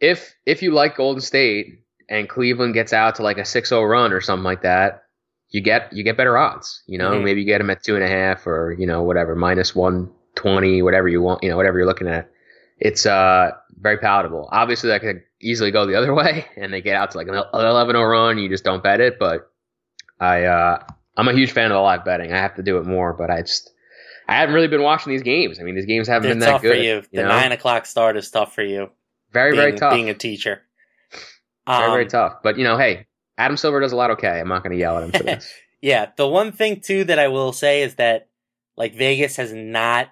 if 0.00 0.34
if 0.44 0.62
you 0.62 0.72
like 0.72 0.96
Golden 0.96 1.20
State 1.20 1.84
and 2.08 2.28
Cleveland 2.28 2.74
gets 2.74 2.92
out 2.92 3.14
to 3.16 3.22
like 3.22 3.38
a 3.38 3.42
6-0 3.42 3.88
run 3.88 4.12
or 4.12 4.20
something 4.20 4.44
like 4.44 4.62
that, 4.62 5.04
you 5.50 5.60
get 5.60 5.92
you 5.92 6.02
get 6.02 6.16
better 6.16 6.36
odds. 6.36 6.82
You 6.86 6.98
know, 6.98 7.12
mm-hmm. 7.12 7.24
maybe 7.24 7.40
you 7.40 7.46
get 7.46 7.58
them 7.58 7.70
at 7.70 7.82
two 7.82 7.94
and 7.94 8.04
a 8.04 8.08
half 8.08 8.46
or 8.46 8.74
you 8.78 8.86
know 8.86 9.02
whatever 9.02 9.34
minus 9.34 9.74
one 9.74 10.10
twenty, 10.34 10.82
whatever 10.82 11.08
you 11.08 11.22
want. 11.22 11.42
You 11.42 11.50
know, 11.50 11.56
whatever 11.56 11.78
you're 11.78 11.86
looking 11.86 12.08
at. 12.08 12.30
It's 12.78 13.06
uh 13.06 13.52
very 13.78 13.98
palatable. 13.98 14.48
Obviously, 14.52 14.88
that 14.90 15.00
could 15.00 15.22
easily 15.40 15.70
go 15.70 15.86
the 15.86 15.94
other 15.96 16.14
way, 16.20 16.46
and 16.56 16.72
they 16.72 16.80
get 16.80 16.96
out 16.96 17.10
to 17.12 17.18
like 17.18 17.28
an 17.28 17.34
11-0 17.34 18.10
run. 18.10 18.38
You 18.38 18.48
just 18.48 18.64
don't 18.64 18.82
bet 18.82 19.00
it, 19.00 19.18
but 19.18 19.50
I 20.20 20.44
uh, 20.44 20.82
I'm 21.16 21.28
a 21.28 21.32
huge 21.32 21.52
fan 21.52 21.66
of 21.66 21.74
the 21.76 21.80
live 21.80 22.04
betting. 22.04 22.32
I 22.32 22.38
have 22.38 22.54
to 22.56 22.62
do 22.62 22.78
it 22.78 22.86
more, 22.86 23.12
but 23.12 23.30
I 23.30 23.42
just 23.42 23.70
I 24.28 24.36
haven't 24.36 24.54
really 24.54 24.68
been 24.68 24.82
watching 24.82 25.12
these 25.12 25.22
games. 25.22 25.60
I 25.60 25.62
mean, 25.62 25.74
these 25.74 25.86
games 25.86 26.08
haven't 26.08 26.22
They're 26.24 26.32
been 26.32 26.40
that 26.40 26.50
tough 26.52 26.62
good. 26.62 26.76
for 26.76 26.82
you. 26.82 27.02
The 27.12 27.22
know? 27.22 27.28
nine 27.28 27.52
o'clock 27.52 27.86
start 27.86 28.16
is 28.16 28.30
tough 28.30 28.54
for 28.54 28.62
you. 28.62 28.90
very 29.32 29.52
being, 29.52 29.60
very 29.60 29.72
tough. 29.78 29.92
Being 29.94 30.10
a 30.10 30.14
teacher. 30.14 30.62
very 31.66 31.90
very 31.90 32.04
Um, 32.04 32.08
tough. 32.08 32.42
But 32.42 32.58
you 32.58 32.64
know, 32.64 32.76
hey, 32.78 33.06
Adam 33.38 33.56
Silver 33.56 33.80
does 33.80 33.92
a 33.92 33.96
lot 33.96 34.10
okay. 34.12 34.40
I'm 34.40 34.48
not 34.48 34.62
going 34.62 34.72
to 34.72 34.78
yell 34.78 34.96
at 34.98 35.04
him 35.04 35.12
for 35.12 35.22
this. 35.22 35.52
Yeah, 35.82 36.10
the 36.16 36.26
one 36.26 36.52
thing 36.52 36.80
too 36.80 37.04
that 37.04 37.18
I 37.18 37.28
will 37.28 37.52
say 37.52 37.82
is 37.82 37.96
that 37.96 38.28
like 38.76 38.94
Vegas 38.94 39.36
has 39.36 39.52
not 39.52 40.08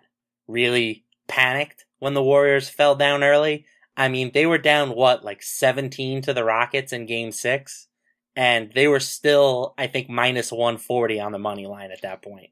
really 0.47 1.04
panicked 1.26 1.84
when 2.04 2.12
the 2.12 2.23
Warriors 2.23 2.68
fell 2.68 2.94
down 2.94 3.25
early. 3.25 3.64
I 3.96 4.08
mean, 4.08 4.30
they 4.34 4.44
were 4.44 4.58
down 4.58 4.90
what, 4.90 5.25
like 5.25 5.42
17 5.42 6.20
to 6.23 6.34
the 6.34 6.44
Rockets 6.44 6.92
in 6.92 7.06
game 7.06 7.32
6 7.32 7.88
and 8.37 8.70
they 8.75 8.87
were 8.88 9.00
still 9.00 9.73
I 9.78 9.87
think 9.87 10.11
minus 10.11 10.52
140 10.52 11.18
on 11.18 11.32
the 11.32 11.38
money 11.38 11.66
line 11.66 11.90
at 11.90 12.02
that 12.02 12.23
point. 12.23 12.50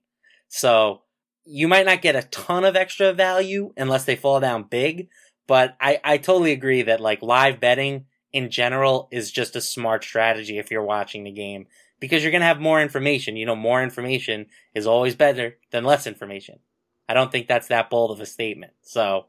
So, 0.49 1.03
you 1.45 1.69
might 1.69 1.85
not 1.85 2.01
get 2.03 2.17
a 2.17 2.23
ton 2.23 2.65
of 2.65 2.77
extra 2.77 3.13
value 3.13 3.75
unless 3.77 4.05
they 4.05 4.17
fall 4.17 4.41
down 4.41 4.63
big, 4.63 5.09
but 5.47 5.77
I 5.81 6.01
I 6.03 6.17
totally 6.17 6.53
agree 6.53 6.83
that 6.83 7.01
like 7.01 7.21
live 7.21 7.61
betting 7.61 8.07
in 8.33 8.49
general 8.49 9.09
is 9.13 9.31
just 9.31 9.55
a 9.55 9.61
smart 9.61 10.03
strategy 10.03 10.59
if 10.59 10.71
you're 10.71 10.85
watching 10.85 11.25
the 11.25 11.33
game 11.33 11.67
because 12.01 12.23
you're 12.23 12.33
going 12.33 12.41
to 12.41 12.47
have 12.47 12.61
more 12.61 12.81
information. 12.81 13.37
You 13.37 13.45
know, 13.45 13.57
more 13.57 13.83
information 13.83 14.47
is 14.75 14.87
always 14.87 15.15
better 15.15 15.59
than 15.73 15.85
less 15.85 16.07
information. 16.07 16.61
I 17.09 17.15
don't 17.15 17.31
think 17.31 17.47
that's 17.49 17.69
that 17.69 17.91
bold 17.91 18.11
of 18.11 18.21
a 18.21 18.27
statement. 18.27 18.73
So, 18.83 19.27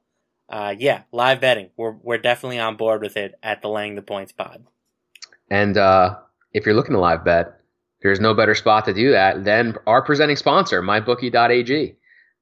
uh, 0.49 0.75
yeah, 0.77 1.03
live 1.11 1.41
betting. 1.41 1.69
We're, 1.77 1.91
we're 1.91 2.17
definitely 2.17 2.59
on 2.59 2.77
board 2.77 3.01
with 3.01 3.17
it 3.17 3.35
at 3.41 3.61
the 3.61 3.69
Laying 3.69 3.95
the 3.95 4.01
Points 4.01 4.31
pod. 4.31 4.65
And 5.49 5.77
uh, 5.77 6.17
if 6.53 6.65
you're 6.65 6.75
looking 6.75 6.93
to 6.93 6.99
live 6.99 7.23
bet, 7.23 7.59
there's 8.01 8.19
no 8.19 8.33
better 8.33 8.53
spot 8.53 8.85
to 8.85 8.93
do 8.93 9.11
that 9.11 9.43
than 9.45 9.75
our 9.87 10.01
presenting 10.01 10.35
sponsor, 10.35 10.81
MyBookie.ag. 10.81 11.95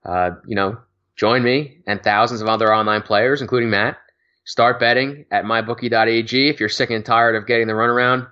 Uh, 0.04 0.32
you 0.48 0.56
know, 0.56 0.78
join 1.16 1.44
me 1.44 1.78
and 1.88 2.02
thousands 2.02 2.42
of 2.42 2.48
other 2.48 2.74
online 2.74 3.02
players, 3.02 3.42
including 3.42 3.70
Matt. 3.70 3.98
Start 4.46 4.80
betting 4.80 5.26
at 5.32 5.46
MyBookie.ag. 5.46 6.50
If 6.50 6.60
you're 6.60 6.70
sick 6.70 6.90
and 6.90 7.06
tired 7.06 7.36
of 7.36 7.46
getting 7.46 7.68
the 7.68 7.74
runaround, 7.74 8.28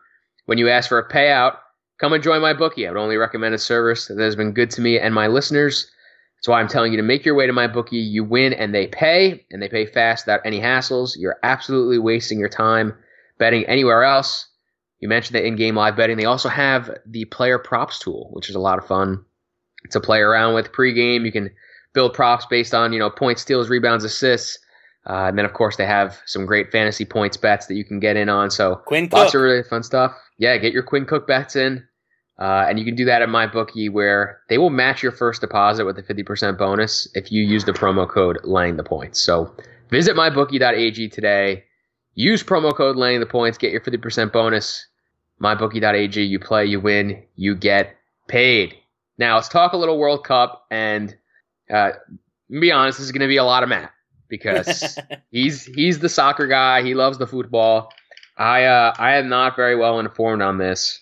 when 0.46 0.58
you 0.58 0.70
ask 0.70 0.90
for 0.90 0.98
a 0.98 1.08
payout, 1.08 1.58
come 2.00 2.14
and 2.14 2.24
join 2.24 2.42
MyBookie. 2.42 2.88
I 2.88 2.92
would 2.92 3.00
only 3.00 3.18
recommend 3.18 3.54
a 3.54 3.60
service 3.60 4.08
that 4.08 4.18
has 4.18 4.36
been 4.36 4.52
good 4.52 4.72
to 4.72 4.82
me 4.82 4.98
and 5.00 5.14
my 5.14 5.28
listeners. 5.28 5.92
That's 6.40 6.48
why 6.48 6.62
I'm 6.62 6.70
telling 6.70 6.94
you 6.94 6.98
to 6.98 7.04
make 7.04 7.26
your 7.26 7.36
way 7.36 7.48
to 7.48 7.54
MyBookie. 7.54 8.10
You 8.10 8.24
win 8.24 8.54
and 8.54 8.74
they 8.74 8.88
pay, 8.88 9.46
and 9.52 9.62
they 9.62 9.68
pay 9.68 9.86
fast 9.86 10.26
without 10.26 10.40
any 10.46 10.62
hassles. 10.62 11.18
You're 11.18 11.38
absolutely 11.44 12.00
wasting 12.00 12.40
your 12.40 12.48
time 12.48 12.94
betting 13.38 13.66
anywhere 13.66 14.04
else. 14.04 14.48
You 15.02 15.10
mentioned 15.10 15.36
the 15.36 15.46
in-game 15.46 15.76
live 15.76 15.98
betting. 15.98 16.16
They 16.18 16.26
also 16.26 16.48
have 16.50 16.98
the 17.06 17.26
player 17.26 17.60
props 17.60 18.00
tool, 18.00 18.30
which 18.32 18.50
is 18.50 18.56
a 18.56 18.60
lot 18.60 18.78
of 18.78 18.88
fun 18.88 19.26
to 19.92 20.00
play 20.00 20.20
around 20.20 20.54
with 20.54 20.72
pregame. 20.72 21.26
You 21.26 21.32
can 21.32 21.50
build 21.94 22.14
props 22.14 22.46
based 22.46 22.74
on 22.74 22.94
you 22.94 23.00
know 23.00 23.10
points, 23.10 23.42
steals, 23.42 23.70
rebounds, 23.70 24.04
assists, 24.06 24.60
uh, 25.10 25.26
and 25.28 25.38
then 25.38 25.46
of 25.46 25.54
course 25.54 25.76
they 25.76 25.86
have 25.86 26.22
some 26.26 26.46
great 26.46 26.72
fantasy 26.72 27.06
points 27.06 27.36
bets 27.38 27.66
that 27.68 27.76
you 27.76 27.84
can 27.84 28.00
get 28.00 28.16
in 28.16 28.30
on. 28.30 28.50
So 28.52 28.76
Quinn 28.86 29.10
lots 29.12 29.32
Cook. 29.32 29.40
of 29.40 29.42
really 29.42 29.64
fun 29.64 29.84
stuff. 29.84 30.14
Yeah, 30.38 30.58
get 30.58 30.72
your 30.72 30.84
Quinn 30.84 31.06
Cook 31.06 31.28
bets 31.28 31.56
in, 31.56 31.86
uh, 32.40 32.66
and 32.68 32.80
you 32.80 32.86
can 32.86 32.96
do 32.96 33.06
that 33.06 33.22
at 33.22 33.30
MyBookie, 33.30 33.92
where 33.92 34.40
they 34.48 34.58
will 34.58 34.70
match 34.70 35.04
your 35.04 35.12
first 35.12 35.42
deposit 35.42 35.86
with 35.86 35.98
a 36.00 36.04
50% 36.04 36.58
bonus 36.58 37.08
if 37.14 37.32
you 37.32 37.44
use 37.44 37.66
the 37.66 37.74
promo 37.74 38.08
code 38.08 38.40
Laying 38.44 38.78
the 38.78 38.84
Points. 38.84 39.22
So 39.22 39.54
visit 39.90 40.16
mybookie.ag 40.16 41.10
today. 41.10 41.66
Use 42.16 42.42
promo 42.42 42.76
code 42.76 42.96
Laying 42.96 43.20
the 43.20 43.26
Points. 43.26 43.58
Get 43.58 43.72
your 43.72 43.82
50% 43.82 44.32
bonus. 44.32 44.88
MyBookie.ag. 45.42 46.22
You 46.22 46.40
play, 46.40 46.66
you 46.66 46.80
win, 46.80 47.24
you 47.36 47.56
get 47.56 47.96
paid. 48.28 48.76
Now 49.18 49.36
let's 49.36 49.50
talk 49.50 49.74
a 49.74 49.78
little 49.78 49.98
World 49.98 50.24
Cup, 50.24 50.66
and 50.72 51.16
uh, 51.70 51.92
be 52.50 52.72
honest, 52.72 52.98
this 52.98 53.06
is 53.06 53.12
going 53.12 53.22
to 53.22 53.28
be 53.28 53.38
a 53.38 53.44
lot 53.44 53.64
of 53.64 53.70
Matt 53.70 53.92
because 54.30 54.98
he's 55.32 55.66
he's 55.66 56.00
the 56.00 56.10
soccer 56.10 56.48
guy. 56.48 56.84
He 56.84 56.94
loves 56.94 57.18
the 57.18 57.28
football. 57.28 57.92
I 58.38 58.64
uh, 58.64 58.94
I 58.98 59.16
am 59.16 59.28
not 59.28 59.58
very 59.58 59.76
well 59.76 60.00
informed 60.00 60.42
on 60.42 60.58
this, 60.58 61.02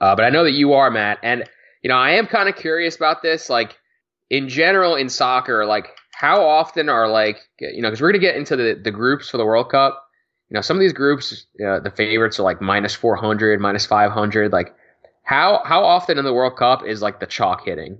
uh, 0.00 0.14
but 0.14 0.24
I 0.24 0.30
know 0.30 0.44
that 0.44 0.52
you 0.52 0.74
are, 0.74 0.90
Matt. 0.90 1.18
And 1.22 1.44
you 1.82 1.88
know, 1.88 1.96
I 1.96 2.12
am 2.12 2.26
kind 2.26 2.48
of 2.48 2.56
curious 2.56 2.96
about 2.96 3.22
this. 3.22 3.48
Like 3.48 3.76
in 4.30 4.48
general, 4.48 4.96
in 4.96 5.08
soccer, 5.08 5.66
like 5.66 5.88
how 6.12 6.44
often 6.44 6.88
are 6.88 7.08
like 7.08 7.38
you 7.60 7.82
know, 7.82 7.88
because 7.88 8.00
we're 8.00 8.10
gonna 8.10 8.18
get 8.18 8.36
into 8.36 8.56
the 8.56 8.80
the 8.82 8.90
groups 8.90 9.28
for 9.30 9.36
the 9.36 9.44
World 9.44 9.70
Cup. 9.70 10.02
You 10.48 10.54
know, 10.54 10.60
some 10.60 10.76
of 10.76 10.80
these 10.80 10.92
groups, 10.92 11.46
uh, 11.64 11.80
the 11.80 11.90
favorites 11.90 12.38
are 12.38 12.44
like 12.44 12.60
minus 12.60 12.94
four 12.94 13.16
hundred, 13.16 13.60
minus 13.60 13.86
five 13.86 14.12
hundred. 14.12 14.52
Like 14.52 14.74
how 15.22 15.60
how 15.64 15.84
often 15.84 16.18
in 16.18 16.24
the 16.24 16.32
World 16.32 16.56
Cup 16.56 16.84
is 16.86 17.02
like 17.02 17.20
the 17.20 17.26
chalk 17.26 17.64
hitting? 17.64 17.98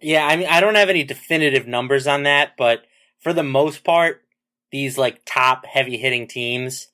Yeah, 0.00 0.26
I 0.26 0.36
mean, 0.36 0.48
I 0.48 0.60
don't 0.60 0.74
have 0.74 0.90
any 0.90 1.04
definitive 1.04 1.66
numbers 1.66 2.06
on 2.06 2.24
that, 2.24 2.56
but 2.58 2.82
for 3.20 3.32
the 3.32 3.42
most 3.42 3.84
part, 3.84 4.22
these 4.70 4.98
like 4.98 5.22
top 5.24 5.64
heavy 5.66 5.96
hitting 5.96 6.26
teams 6.26 6.88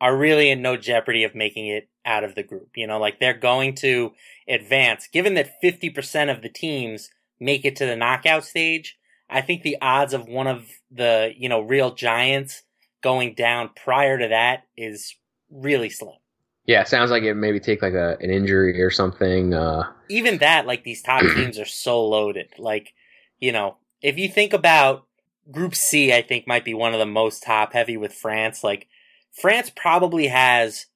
are 0.00 0.16
really 0.16 0.50
in 0.50 0.60
no 0.60 0.76
jeopardy 0.76 1.24
of 1.24 1.34
making 1.34 1.66
it 1.66 1.88
out 2.04 2.24
of 2.24 2.34
the 2.34 2.42
group. 2.42 2.70
You 2.76 2.86
know, 2.86 2.98
like 2.98 3.20
they're 3.20 3.34
going 3.34 3.74
to 3.76 4.12
advance. 4.48 5.08
Given 5.12 5.34
that 5.34 5.60
50% 5.62 6.34
of 6.34 6.42
the 6.42 6.48
teams 6.48 7.10
make 7.40 7.64
it 7.64 7.76
to 7.76 7.86
the 7.86 7.96
knockout 7.96 8.44
stage, 8.44 8.98
I 9.28 9.40
think 9.40 9.62
the 9.62 9.78
odds 9.80 10.12
of 10.12 10.28
one 10.28 10.46
of 10.46 10.66
the, 10.90 11.32
you 11.36 11.48
know, 11.48 11.60
real 11.60 11.94
giants 11.94 12.62
going 13.02 13.34
down 13.34 13.70
prior 13.74 14.18
to 14.18 14.28
that 14.28 14.64
is 14.76 15.16
really 15.50 15.90
slim. 15.90 16.14
Yeah, 16.66 16.82
it 16.82 16.88
sounds 16.88 17.10
like 17.10 17.24
it 17.24 17.34
maybe 17.34 17.58
take 17.58 17.82
like 17.82 17.94
a 17.94 18.16
an 18.20 18.30
injury 18.30 18.80
or 18.80 18.90
something. 18.90 19.52
Uh, 19.52 19.90
even 20.08 20.38
that, 20.38 20.66
like 20.66 20.84
these 20.84 21.02
top 21.02 21.22
teams 21.34 21.58
are 21.58 21.64
so 21.64 22.06
loaded. 22.06 22.50
Like, 22.58 22.94
you 23.40 23.52
know, 23.52 23.78
if 24.00 24.16
you 24.18 24.28
think 24.28 24.52
about 24.52 25.06
Group 25.50 25.74
C, 25.74 26.12
I 26.12 26.22
think 26.22 26.46
might 26.46 26.64
be 26.64 26.74
one 26.74 26.92
of 26.92 27.00
the 27.00 27.06
most 27.06 27.42
top 27.42 27.72
heavy 27.72 27.96
with 27.96 28.12
France. 28.12 28.62
Like, 28.62 28.86
France 29.32 29.72
probably 29.74 30.28
has 30.28 30.86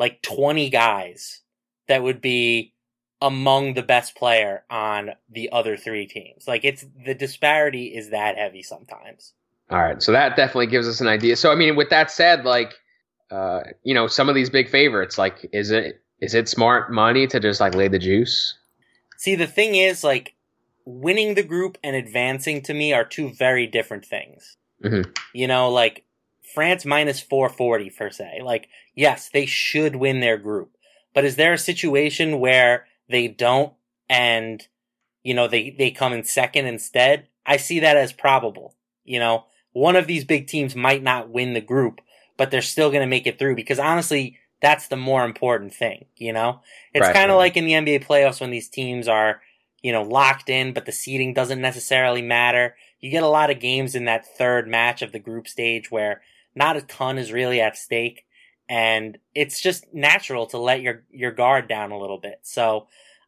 like 0.00 0.22
20 0.22 0.70
guys 0.70 1.42
that 1.86 2.02
would 2.02 2.22
be 2.22 2.72
among 3.20 3.74
the 3.74 3.82
best 3.82 4.16
player 4.16 4.64
on 4.70 5.10
the 5.30 5.50
other 5.52 5.76
three 5.76 6.06
teams. 6.06 6.48
Like, 6.48 6.64
it's 6.64 6.86
the 7.04 7.14
disparity 7.14 7.94
is 7.94 8.08
that 8.10 8.38
heavy 8.38 8.62
sometimes. 8.62 9.34
All 9.68 9.78
right, 9.78 10.02
so 10.02 10.10
that 10.12 10.36
definitely 10.36 10.68
gives 10.68 10.88
us 10.88 11.02
an 11.02 11.06
idea. 11.06 11.36
So 11.36 11.52
I 11.52 11.54
mean, 11.54 11.76
with 11.76 11.90
that 11.90 12.10
said, 12.10 12.44
like, 12.44 12.72
uh, 13.30 13.60
you 13.84 13.92
know, 13.94 14.06
some 14.06 14.30
of 14.30 14.34
these 14.34 14.48
big 14.48 14.70
favorites, 14.70 15.18
like, 15.18 15.48
is 15.52 15.70
it 15.70 16.00
is 16.20 16.34
it 16.34 16.48
smart 16.48 16.90
money 16.90 17.26
to 17.26 17.38
just 17.38 17.60
like 17.60 17.74
lay 17.74 17.88
the 17.88 17.98
juice? 17.98 18.56
See, 19.18 19.34
the 19.34 19.46
thing 19.46 19.74
is, 19.74 20.02
like, 20.02 20.34
winning 20.86 21.34
the 21.34 21.42
group 21.42 21.76
and 21.84 21.94
advancing 21.94 22.62
to 22.62 22.74
me 22.74 22.94
are 22.94 23.04
two 23.04 23.30
very 23.34 23.66
different 23.66 24.06
things. 24.06 24.56
Mhm. 24.82 25.14
You 25.34 25.46
know, 25.46 25.68
like 25.68 26.04
France 26.54 26.84
minus 26.84 27.20
440 27.20 27.90
per 27.90 28.10
se. 28.10 28.40
Like, 28.42 28.68
yes, 29.00 29.30
they 29.30 29.46
should 29.46 29.96
win 29.96 30.20
their 30.20 30.36
group. 30.36 30.76
But 31.14 31.24
is 31.24 31.36
there 31.36 31.54
a 31.54 31.58
situation 31.58 32.38
where 32.38 32.86
they 33.08 33.28
don't 33.28 33.72
and, 34.10 34.66
you 35.22 35.32
know, 35.32 35.48
they, 35.48 35.70
they 35.70 35.90
come 35.90 36.12
in 36.12 36.22
second 36.24 36.66
instead? 36.66 37.26
I 37.46 37.56
see 37.56 37.80
that 37.80 37.96
as 37.96 38.12
probable. 38.12 38.76
You 39.04 39.18
know, 39.18 39.46
one 39.72 39.96
of 39.96 40.06
these 40.06 40.24
big 40.26 40.46
teams 40.46 40.76
might 40.76 41.02
not 41.02 41.30
win 41.30 41.54
the 41.54 41.62
group, 41.62 42.02
but 42.36 42.50
they're 42.50 42.60
still 42.60 42.90
going 42.90 43.00
to 43.00 43.06
make 43.06 43.26
it 43.26 43.38
through 43.38 43.56
because 43.56 43.78
honestly, 43.78 44.38
that's 44.60 44.88
the 44.88 44.96
more 44.96 45.24
important 45.24 45.72
thing, 45.72 46.04
you 46.16 46.34
know? 46.34 46.60
It's 46.92 47.06
Right. 47.06 47.14
kind 47.14 47.30
of 47.30 47.34
mm-hmm. 47.34 47.38
like 47.38 47.56
in 47.56 47.64
the 47.64 47.72
NBA 47.72 48.04
playoffs 48.04 48.42
when 48.42 48.50
these 48.50 48.68
teams 48.68 49.08
are, 49.08 49.40
you 49.80 49.92
know, 49.92 50.02
locked 50.02 50.50
in, 50.50 50.74
but 50.74 50.84
the 50.84 50.92
seeding 50.92 51.32
doesn't 51.32 51.62
necessarily 51.62 52.20
matter. 52.20 52.76
You 53.00 53.10
get 53.10 53.22
a 53.22 53.28
lot 53.28 53.48
of 53.50 53.60
games 53.60 53.94
in 53.94 54.04
that 54.04 54.26
third 54.36 54.68
match 54.68 55.00
of 55.00 55.12
the 55.12 55.18
group 55.18 55.48
stage 55.48 55.90
where 55.90 56.20
not 56.54 56.76
a 56.76 56.82
ton 56.82 57.16
is 57.16 57.32
really 57.32 57.62
at 57.62 57.78
stake. 57.78 58.26
And 58.70 59.18
it's 59.34 59.60
just 59.60 59.92
natural 59.92 60.46
to 60.46 60.58
let 60.58 60.80
your, 60.80 61.02
your 61.10 61.32
guard 61.32 61.68
down 61.68 61.90
a 61.90 61.98
little 61.98 62.18
bit. 62.18 62.38
So, 62.42 62.86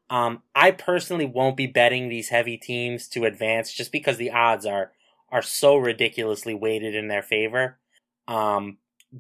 um, 0.09 0.43
I 0.55 0.71
personally 0.71 1.27
won't 1.27 1.57
be 1.57 1.67
betting 1.67 2.09
these 2.09 2.29
heavy 2.29 2.57
teams 2.57 3.09
to 3.09 3.25
advance 3.25 3.73
just 3.73 3.91
because 3.91 4.19
the 4.19 4.31
odds 4.31 4.65
are, 4.67 4.93
are 5.31 5.43
so 5.43 5.77
ridiculously 5.77 6.55
weighted 6.55 6.95
in 6.95 7.09
their 7.09 7.23
favor. 7.23 7.79
Um, 8.29 8.79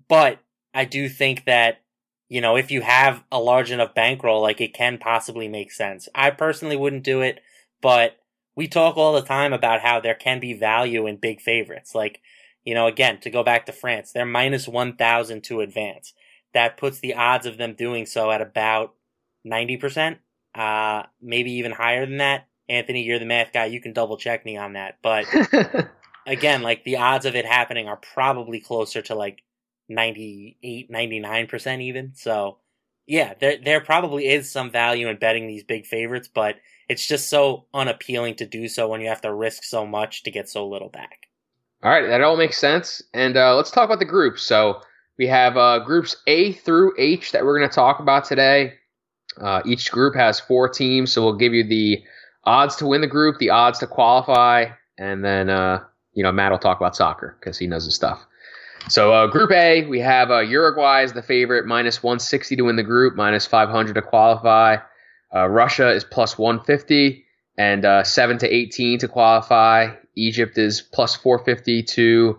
but 0.08 0.38
I 0.72 0.84
do 0.84 1.08
think 1.08 1.44
that, 1.46 1.80
you 2.28 2.40
know, 2.40 2.56
if 2.56 2.70
you 2.70 2.82
have 2.82 3.24
a 3.32 3.40
large 3.40 3.72
enough 3.72 3.94
bankroll, 3.94 4.42
like 4.42 4.60
it 4.60 4.74
can 4.74 4.98
possibly 4.98 5.48
make 5.48 5.72
sense. 5.72 6.08
I 6.14 6.30
personally 6.30 6.76
wouldn't 6.76 7.04
do 7.04 7.20
it, 7.20 7.40
but 7.80 8.18
we 8.54 8.68
talk 8.68 8.96
all 8.96 9.14
the 9.14 9.22
time 9.22 9.52
about 9.52 9.80
how 9.80 9.98
there 9.98 10.14
can 10.14 10.40
be 10.40 10.52
value 10.52 11.06
in 11.06 11.16
big 11.16 11.40
favorites. 11.40 11.94
Like, 11.94 12.20
you 12.64 12.74
know, 12.74 12.86
again, 12.86 13.20
to 13.20 13.30
go 13.30 13.42
back 13.42 13.66
to 13.66 13.72
France, 13.72 14.12
they're 14.12 14.24
minus 14.24 14.68
1,000 14.68 15.42
to 15.44 15.60
advance. 15.60 16.12
That 16.54 16.76
puts 16.76 17.00
the 17.00 17.14
odds 17.14 17.46
of 17.46 17.56
them 17.56 17.74
doing 17.74 18.06
so 18.06 18.30
at 18.30 18.40
about 18.40 18.94
90%, 19.46 20.18
uh, 20.54 21.04
maybe 21.20 21.52
even 21.52 21.72
higher 21.72 22.06
than 22.06 22.18
that. 22.18 22.46
Anthony, 22.68 23.02
you're 23.02 23.18
the 23.18 23.26
math 23.26 23.52
guy. 23.52 23.66
You 23.66 23.80
can 23.80 23.92
double 23.92 24.16
check 24.16 24.44
me 24.44 24.56
on 24.56 24.74
that. 24.74 24.98
But 25.02 25.26
again, 26.26 26.62
like 26.62 26.84
the 26.84 26.98
odds 26.98 27.26
of 27.26 27.34
it 27.34 27.44
happening 27.44 27.88
are 27.88 27.96
probably 27.96 28.60
closer 28.60 29.02
to 29.02 29.14
like 29.14 29.42
98, 29.88 30.90
99% 30.90 31.80
even. 31.80 32.12
So 32.14 32.58
yeah, 33.06 33.34
there 33.40 33.58
there 33.62 33.80
probably 33.80 34.28
is 34.28 34.50
some 34.50 34.70
value 34.70 35.08
in 35.08 35.18
betting 35.18 35.48
these 35.48 35.64
big 35.64 35.86
favorites, 35.86 36.28
but 36.32 36.56
it's 36.88 37.06
just 37.06 37.28
so 37.28 37.66
unappealing 37.74 38.36
to 38.36 38.46
do 38.46 38.68
so 38.68 38.88
when 38.88 39.00
you 39.00 39.08
have 39.08 39.20
to 39.22 39.34
risk 39.34 39.64
so 39.64 39.84
much 39.86 40.22
to 40.22 40.30
get 40.30 40.48
so 40.48 40.68
little 40.68 40.88
back. 40.88 41.26
All 41.82 41.90
right, 41.90 42.06
that 42.06 42.20
all 42.20 42.36
makes 42.36 42.58
sense. 42.58 43.02
And 43.12 43.36
uh, 43.36 43.56
let's 43.56 43.72
talk 43.72 43.84
about 43.84 43.98
the 43.98 44.04
groups. 44.04 44.42
So 44.42 44.80
we 45.18 45.26
have 45.26 45.56
uh, 45.56 45.80
groups 45.80 46.16
A 46.28 46.52
through 46.52 46.94
H 46.96 47.32
that 47.32 47.44
we're 47.44 47.58
going 47.58 47.68
to 47.68 47.74
talk 47.74 47.98
about 47.98 48.24
today. 48.24 48.74
Uh, 49.40 49.62
each 49.64 49.90
group 49.90 50.14
has 50.14 50.38
four 50.38 50.68
teams, 50.68 51.12
so 51.12 51.24
we'll 51.24 51.36
give 51.36 51.54
you 51.54 51.64
the 51.64 52.02
odds 52.44 52.76
to 52.76 52.86
win 52.86 53.00
the 53.00 53.06
group, 53.06 53.38
the 53.38 53.50
odds 53.50 53.78
to 53.80 53.86
qualify, 53.86 54.66
and 54.98 55.24
then 55.24 55.48
uh, 55.48 55.82
you 56.12 56.22
know 56.22 56.30
Matt 56.30 56.52
will 56.52 56.58
talk 56.58 56.78
about 56.78 56.94
soccer 56.94 57.36
because 57.40 57.58
he 57.58 57.66
knows 57.66 57.84
his 57.84 57.94
stuff. 57.94 58.24
So 58.88 59.12
uh, 59.12 59.26
Group 59.28 59.52
A, 59.52 59.86
we 59.86 60.00
have 60.00 60.30
uh, 60.30 60.40
Uruguay 60.40 61.02
is 61.02 61.14
the 61.14 61.22
favorite, 61.22 61.66
minus 61.66 62.02
160 62.02 62.56
to 62.56 62.62
win 62.62 62.76
the 62.76 62.82
group, 62.82 63.14
minus 63.16 63.46
500 63.46 63.94
to 63.94 64.02
qualify. 64.02 64.76
Russia 65.32 65.90
is 65.90 66.04
plus 66.04 66.36
150 66.36 67.24
and 67.56 67.84
uh, 67.84 68.04
7 68.04 68.38
to 68.38 68.48
18 68.48 68.98
to 69.00 69.08
qualify. 69.08 69.94
Egypt 70.14 70.58
is 70.58 70.80
plus 70.80 71.16
450 71.16 71.82
to 71.82 72.38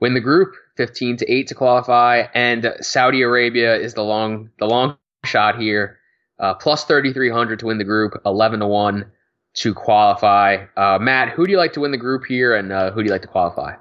win 0.00 0.14
the 0.14 0.20
group, 0.20 0.54
15 0.76 1.18
to 1.18 1.32
8 1.32 1.46
to 1.48 1.54
qualify, 1.54 2.24
and 2.34 2.74
Saudi 2.80 3.22
Arabia 3.22 3.76
is 3.76 3.94
the 3.94 4.02
long 4.02 4.50
the 4.58 4.66
long 4.66 4.96
shot 5.24 5.60
here, 5.60 5.98
uh, 6.40 6.54
plus 6.54 6.84
3300 6.84 7.60
to 7.60 7.66
win 7.66 7.78
the 7.78 7.84
group, 7.84 8.20
11 8.26 8.60
to 8.60 8.66
1 8.66 9.10
to 9.54 9.74
qualify. 9.74 10.64
Uh, 10.76 10.98
Matt, 11.00 11.30
who 11.30 11.46
do 11.46 11.52
you 11.52 11.58
like 11.58 11.74
to 11.74 11.80
win 11.80 11.90
the 11.92 11.96
group 11.98 12.24
here, 12.26 12.54
and 12.56 12.72
uh, 12.72 12.90
who 12.90 13.02
do 13.02 13.06
you 13.06 13.12
like 13.12 13.22
to 13.22 13.28
qualify? 13.28 13.74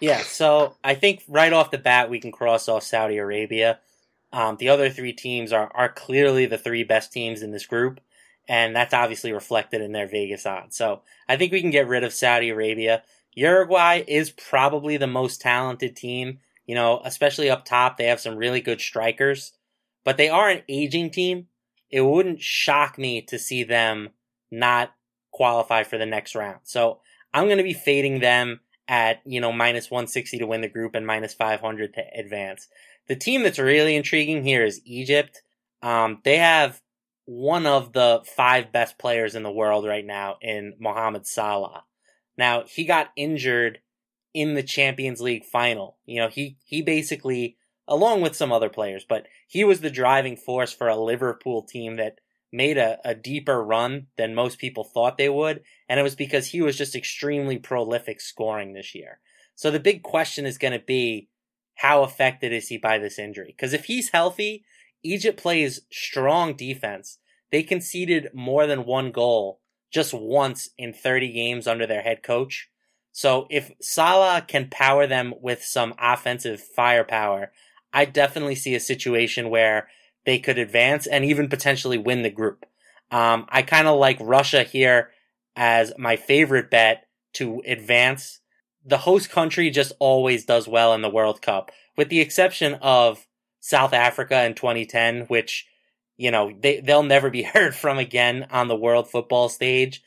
Yeah, 0.00 0.18
so 0.18 0.76
I 0.84 0.94
think 0.94 1.22
right 1.28 1.52
off 1.52 1.70
the 1.70 1.78
bat 1.78 2.10
we 2.10 2.20
can 2.20 2.32
cross 2.32 2.68
off 2.68 2.82
Saudi 2.82 3.16
Arabia. 3.16 3.80
Um, 4.32 4.56
the 4.58 4.68
other 4.68 4.90
three 4.90 5.12
teams 5.12 5.52
are 5.52 5.70
are 5.74 5.88
clearly 5.88 6.46
the 6.46 6.58
three 6.58 6.84
best 6.84 7.12
teams 7.12 7.42
in 7.42 7.50
this 7.50 7.66
group, 7.66 8.00
and 8.48 8.74
that's 8.74 8.94
obviously 8.94 9.32
reflected 9.32 9.80
in 9.80 9.92
their 9.92 10.06
Vegas 10.06 10.46
odds. 10.46 10.76
So 10.76 11.02
I 11.28 11.36
think 11.36 11.52
we 11.52 11.60
can 11.60 11.70
get 11.70 11.88
rid 11.88 12.04
of 12.04 12.12
Saudi 12.12 12.50
Arabia. 12.50 13.02
Uruguay 13.34 14.04
is 14.06 14.30
probably 14.30 14.96
the 14.96 15.06
most 15.06 15.40
talented 15.40 15.96
team. 15.96 16.38
You 16.66 16.74
know, 16.74 17.00
especially 17.04 17.48
up 17.48 17.64
top, 17.64 17.96
they 17.96 18.06
have 18.06 18.20
some 18.20 18.36
really 18.36 18.60
good 18.60 18.80
strikers, 18.80 19.52
but 20.04 20.16
they 20.16 20.28
are 20.28 20.48
an 20.48 20.62
aging 20.68 21.10
team. 21.10 21.46
It 21.90 22.00
wouldn't 22.00 22.40
shock 22.40 22.98
me 22.98 23.22
to 23.22 23.38
see 23.38 23.62
them 23.62 24.10
not 24.50 24.92
qualify 25.30 25.84
for 25.84 25.98
the 25.98 26.06
next 26.06 26.34
round. 26.34 26.60
So 26.64 27.00
I'm 27.32 27.46
going 27.46 27.58
to 27.58 27.62
be 27.62 27.74
fading 27.74 28.20
them 28.20 28.60
at, 28.88 29.20
you 29.24 29.40
know, 29.40 29.52
minus 29.52 29.90
160 29.90 30.38
to 30.38 30.46
win 30.46 30.60
the 30.60 30.68
group 30.68 30.94
and 30.94 31.06
minus 31.06 31.34
500 31.34 31.94
to 31.94 32.02
advance. 32.18 32.68
The 33.06 33.16
team 33.16 33.42
that's 33.42 33.58
really 33.58 33.94
intriguing 33.94 34.42
here 34.42 34.64
is 34.64 34.80
Egypt. 34.84 35.42
Um, 35.82 36.20
they 36.24 36.38
have 36.38 36.80
one 37.26 37.66
of 37.66 37.92
the 37.92 38.22
five 38.24 38.72
best 38.72 38.98
players 38.98 39.34
in 39.34 39.42
the 39.42 39.50
world 39.50 39.84
right 39.84 40.06
now 40.06 40.36
in 40.40 40.74
Mohamed 40.80 41.26
Salah. 41.26 41.84
Now, 42.38 42.64
he 42.66 42.84
got 42.84 43.10
injured 43.16 43.80
in 44.32 44.54
the 44.54 44.62
Champions 44.62 45.20
League 45.20 45.44
final. 45.44 45.98
You 46.06 46.20
know, 46.20 46.28
he, 46.28 46.56
he 46.64 46.82
basically, 46.82 47.56
along 47.88 48.20
with 48.20 48.36
some 48.36 48.52
other 48.52 48.68
players, 48.68 49.04
but 49.08 49.26
he 49.48 49.64
was 49.64 49.80
the 49.80 49.90
driving 49.90 50.36
force 50.36 50.72
for 50.72 50.88
a 50.88 50.96
Liverpool 50.96 51.62
team 51.62 51.96
that 51.96 52.20
made 52.52 52.78
a, 52.78 52.98
a 53.04 53.14
deeper 53.14 53.62
run 53.62 54.06
than 54.16 54.34
most 54.34 54.58
people 54.58 54.84
thought 54.84 55.18
they 55.18 55.28
would. 55.28 55.62
And 55.88 55.98
it 55.98 56.04
was 56.04 56.14
because 56.14 56.48
he 56.48 56.62
was 56.62 56.78
just 56.78 56.94
extremely 56.94 57.58
prolific 57.58 58.20
scoring 58.20 58.72
this 58.72 58.94
year. 58.94 59.18
So 59.54 59.70
the 59.70 59.80
big 59.80 60.02
question 60.02 60.46
is 60.46 60.58
going 60.58 60.78
to 60.78 60.84
be, 60.84 61.28
how 61.76 62.02
affected 62.02 62.52
is 62.52 62.68
he 62.68 62.78
by 62.78 62.98
this 62.98 63.18
injury? 63.18 63.54
Because 63.56 63.72
if 63.72 63.86
he's 63.86 64.10
healthy, 64.10 64.64
Egypt 65.12 65.40
plays 65.40 65.82
strong 65.90 66.54
defense. 66.54 67.18
They 67.50 67.62
conceded 67.62 68.30
more 68.34 68.66
than 68.66 68.86
one 68.86 69.12
goal 69.12 69.60
just 69.92 70.12
once 70.12 70.70
in 70.76 70.92
30 70.92 71.32
games 71.32 71.66
under 71.66 71.86
their 71.86 72.02
head 72.02 72.22
coach. 72.22 72.68
So 73.12 73.46
if 73.48 73.70
Salah 73.80 74.44
can 74.46 74.68
power 74.68 75.06
them 75.06 75.32
with 75.40 75.64
some 75.64 75.94
offensive 75.98 76.60
firepower, 76.60 77.52
I 77.92 78.04
definitely 78.04 78.56
see 78.56 78.74
a 78.74 78.80
situation 78.80 79.48
where 79.48 79.88
they 80.26 80.38
could 80.38 80.58
advance 80.58 81.06
and 81.06 81.24
even 81.24 81.48
potentially 81.48 81.96
win 81.96 82.22
the 82.22 82.30
group. 82.30 82.66
Um, 83.10 83.46
I 83.48 83.62
kind 83.62 83.86
of 83.86 83.98
like 83.98 84.18
Russia 84.20 84.64
here 84.64 85.12
as 85.54 85.92
my 85.96 86.16
favorite 86.16 86.70
bet 86.70 87.06
to 87.34 87.62
advance. 87.66 88.40
The 88.84 88.98
host 88.98 89.30
country 89.30 89.70
just 89.70 89.92
always 89.98 90.44
does 90.44 90.68
well 90.68 90.92
in 90.92 91.00
the 91.00 91.08
World 91.08 91.40
Cup, 91.40 91.70
with 91.96 92.08
the 92.08 92.20
exception 92.20 92.74
of 92.74 93.26
South 93.66 93.92
Africa 93.92 94.44
in 94.44 94.54
2010, 94.54 95.22
which, 95.22 95.66
you 96.16 96.30
know, 96.30 96.52
they, 96.60 96.78
they'll 96.78 97.02
never 97.02 97.30
be 97.30 97.42
heard 97.54 97.74
from 97.74 97.98
again 97.98 98.46
on 98.50 98.68
the 98.68 98.76
world 98.76 99.10
football 99.10 99.48
stage. 99.48 100.02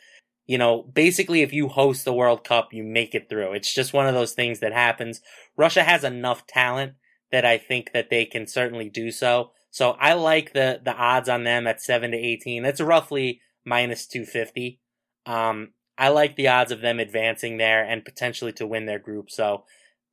You 0.47 0.57
know, 0.57 0.81
basically, 0.81 1.41
if 1.41 1.51
you 1.51 1.67
host 1.67 2.05
the 2.05 2.13
World 2.13 2.43
Cup, 2.43 2.69
you 2.71 2.83
make 2.83 3.13
it 3.13 3.27
through. 3.29 3.53
It's 3.53 3.73
just 3.73 3.93
one 3.93 4.07
of 4.07 4.15
those 4.15 4.31
things 4.31 4.61
that 4.61 4.71
happens. 4.71 5.21
Russia 5.57 5.83
has 5.83 6.03
enough 6.05 6.47
talent 6.47 6.93
that 7.33 7.45
I 7.45 7.57
think 7.57 7.91
that 7.93 8.09
they 8.09 8.25
can 8.25 8.47
certainly 8.47 8.89
do 8.89 9.11
so. 9.11 9.51
So 9.69 9.91
I 9.99 10.13
like 10.13 10.53
the 10.53 10.81
the 10.83 10.95
odds 10.95 11.29
on 11.29 11.43
them 11.43 11.67
at 11.67 11.81
seven 11.81 12.11
to 12.11 12.17
eighteen. 12.17 12.63
That's 12.63 12.81
roughly 12.81 13.41
minus 13.63 14.07
two 14.07 14.25
fifty. 14.25 14.79
Um, 15.27 15.73
I 15.99 16.09
like 16.09 16.35
the 16.35 16.47
odds 16.47 16.71
of 16.71 16.81
them 16.81 16.99
advancing 16.99 17.57
there 17.57 17.83
and 17.83 18.03
potentially 18.03 18.53
to 18.53 18.65
win 18.65 18.87
their 18.87 18.97
group. 18.97 19.29
So 19.29 19.65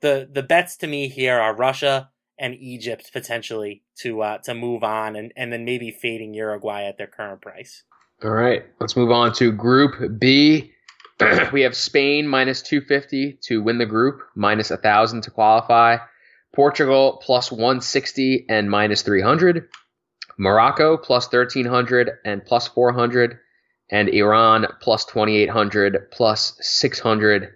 the 0.03 0.29
the 0.31 0.43
bets 0.43 0.77
to 0.79 0.87
me 0.87 1.09
here 1.09 1.39
are 1.39 1.57
Russia 1.57 2.11
and 2.39 2.55
Egypt 2.55 3.11
potentially 3.13 3.83
to 4.01 4.23
uh, 4.23 4.39
to 4.39 4.55
move 4.55 4.83
on 4.83 5.17
and, 5.17 5.33
and 5.37 5.53
then 5.53 5.65
maybe 5.65 5.91
fading 5.91 6.35
Uruguay 6.35 6.85
at 6.85 6.99
their 6.99 7.07
current 7.07 7.41
price. 7.41 7.83
All 8.23 8.31
right, 8.31 8.65
let's 8.81 8.97
move 8.97 9.11
on 9.11 9.33
to 9.35 9.53
Group 9.53 10.19
B. 10.19 10.73
we 11.53 11.63
have 11.63 11.77
Spain 11.77 12.27
minus 12.27 12.63
250 12.63 13.39
to 13.45 13.63
win 13.63 13.79
the 13.79 13.87
group, 13.87 14.21
minus 14.35 14.71
1,000 14.71 15.23
to 15.23 15.31
qualify. 15.31 15.99
Portugal 16.55 17.21
plus 17.23 17.51
160 17.51 18.47
and 18.49 18.71
minus 18.71 19.03
300. 19.03 19.69
Morocco 20.39 20.97
plus 20.97 21.25
1300 21.27 22.11
and 22.25 22.45
plus 22.45 22.69
400. 22.69 23.39
And 23.91 24.09
Iran 24.09 24.67
plus 24.81 25.05
2800 25.05 26.11
plus 26.11 26.57
600. 26.61 27.53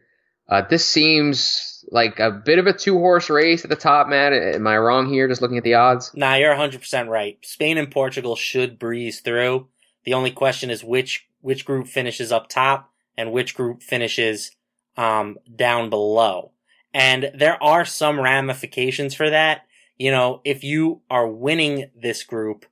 Uh, 0.49 0.63
this 0.69 0.85
seems 0.85 1.70
like 1.91 2.19
a 2.21 2.31
bit 2.31 2.59
of 2.59 2.67
a 2.67 2.73
two 2.73 2.99
horse 2.99 3.29
race 3.29 3.65
at 3.65 3.71
the 3.71 3.77
top, 3.77 4.09
Matt. 4.09 4.33
Am 4.33 4.67
I 4.67 4.79
wrong 4.79 5.09
here 5.09 5.29
just 5.29 5.43
looking 5.43 5.59
at 5.59 5.65
the 5.65 5.75
odds? 5.75 6.13
Nah, 6.15 6.35
you're 6.35 6.55
100% 6.55 7.09
right. 7.09 7.39
Spain 7.43 7.79
and 7.79 7.91
Portugal 7.91 8.37
should 8.37 8.79
breeze 8.79 9.21
through. 9.21 9.69
The 10.05 10.15
only 10.15 10.31
question 10.31 10.71
is 10.71 10.85
which 10.85 11.27
which 11.41 11.65
group 11.65 11.87
finishes 11.87 12.31
up 12.31 12.49
top 12.49 12.91
and 13.17 13.33
which 13.33 13.55
group 13.55 13.83
finishes 13.83 14.51
um, 14.97 15.39
down 15.55 15.91
below. 15.91 16.53
And 16.93 17.31
there 17.35 17.63
are 17.63 17.85
some 17.85 18.21
ramifications 18.21 19.15
for 19.15 19.31
that. 19.31 19.63
You 19.97 20.11
know, 20.11 20.41
if 20.45 20.65
you 20.65 21.03
are 21.11 21.29
winning 21.29 21.91
this 21.95 22.23
group, 22.23 22.67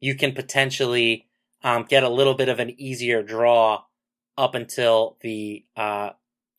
you 0.00 0.14
can 0.14 0.32
potentially 0.32 1.26
um, 1.62 1.84
get 1.88 2.02
a 2.02 2.08
little 2.08 2.34
bit 2.34 2.48
of 2.48 2.60
an 2.60 2.80
easier 2.80 3.22
draw 3.22 3.82
up 4.36 4.54
until 4.54 5.16
the 5.20 5.64
uh, 5.76 6.10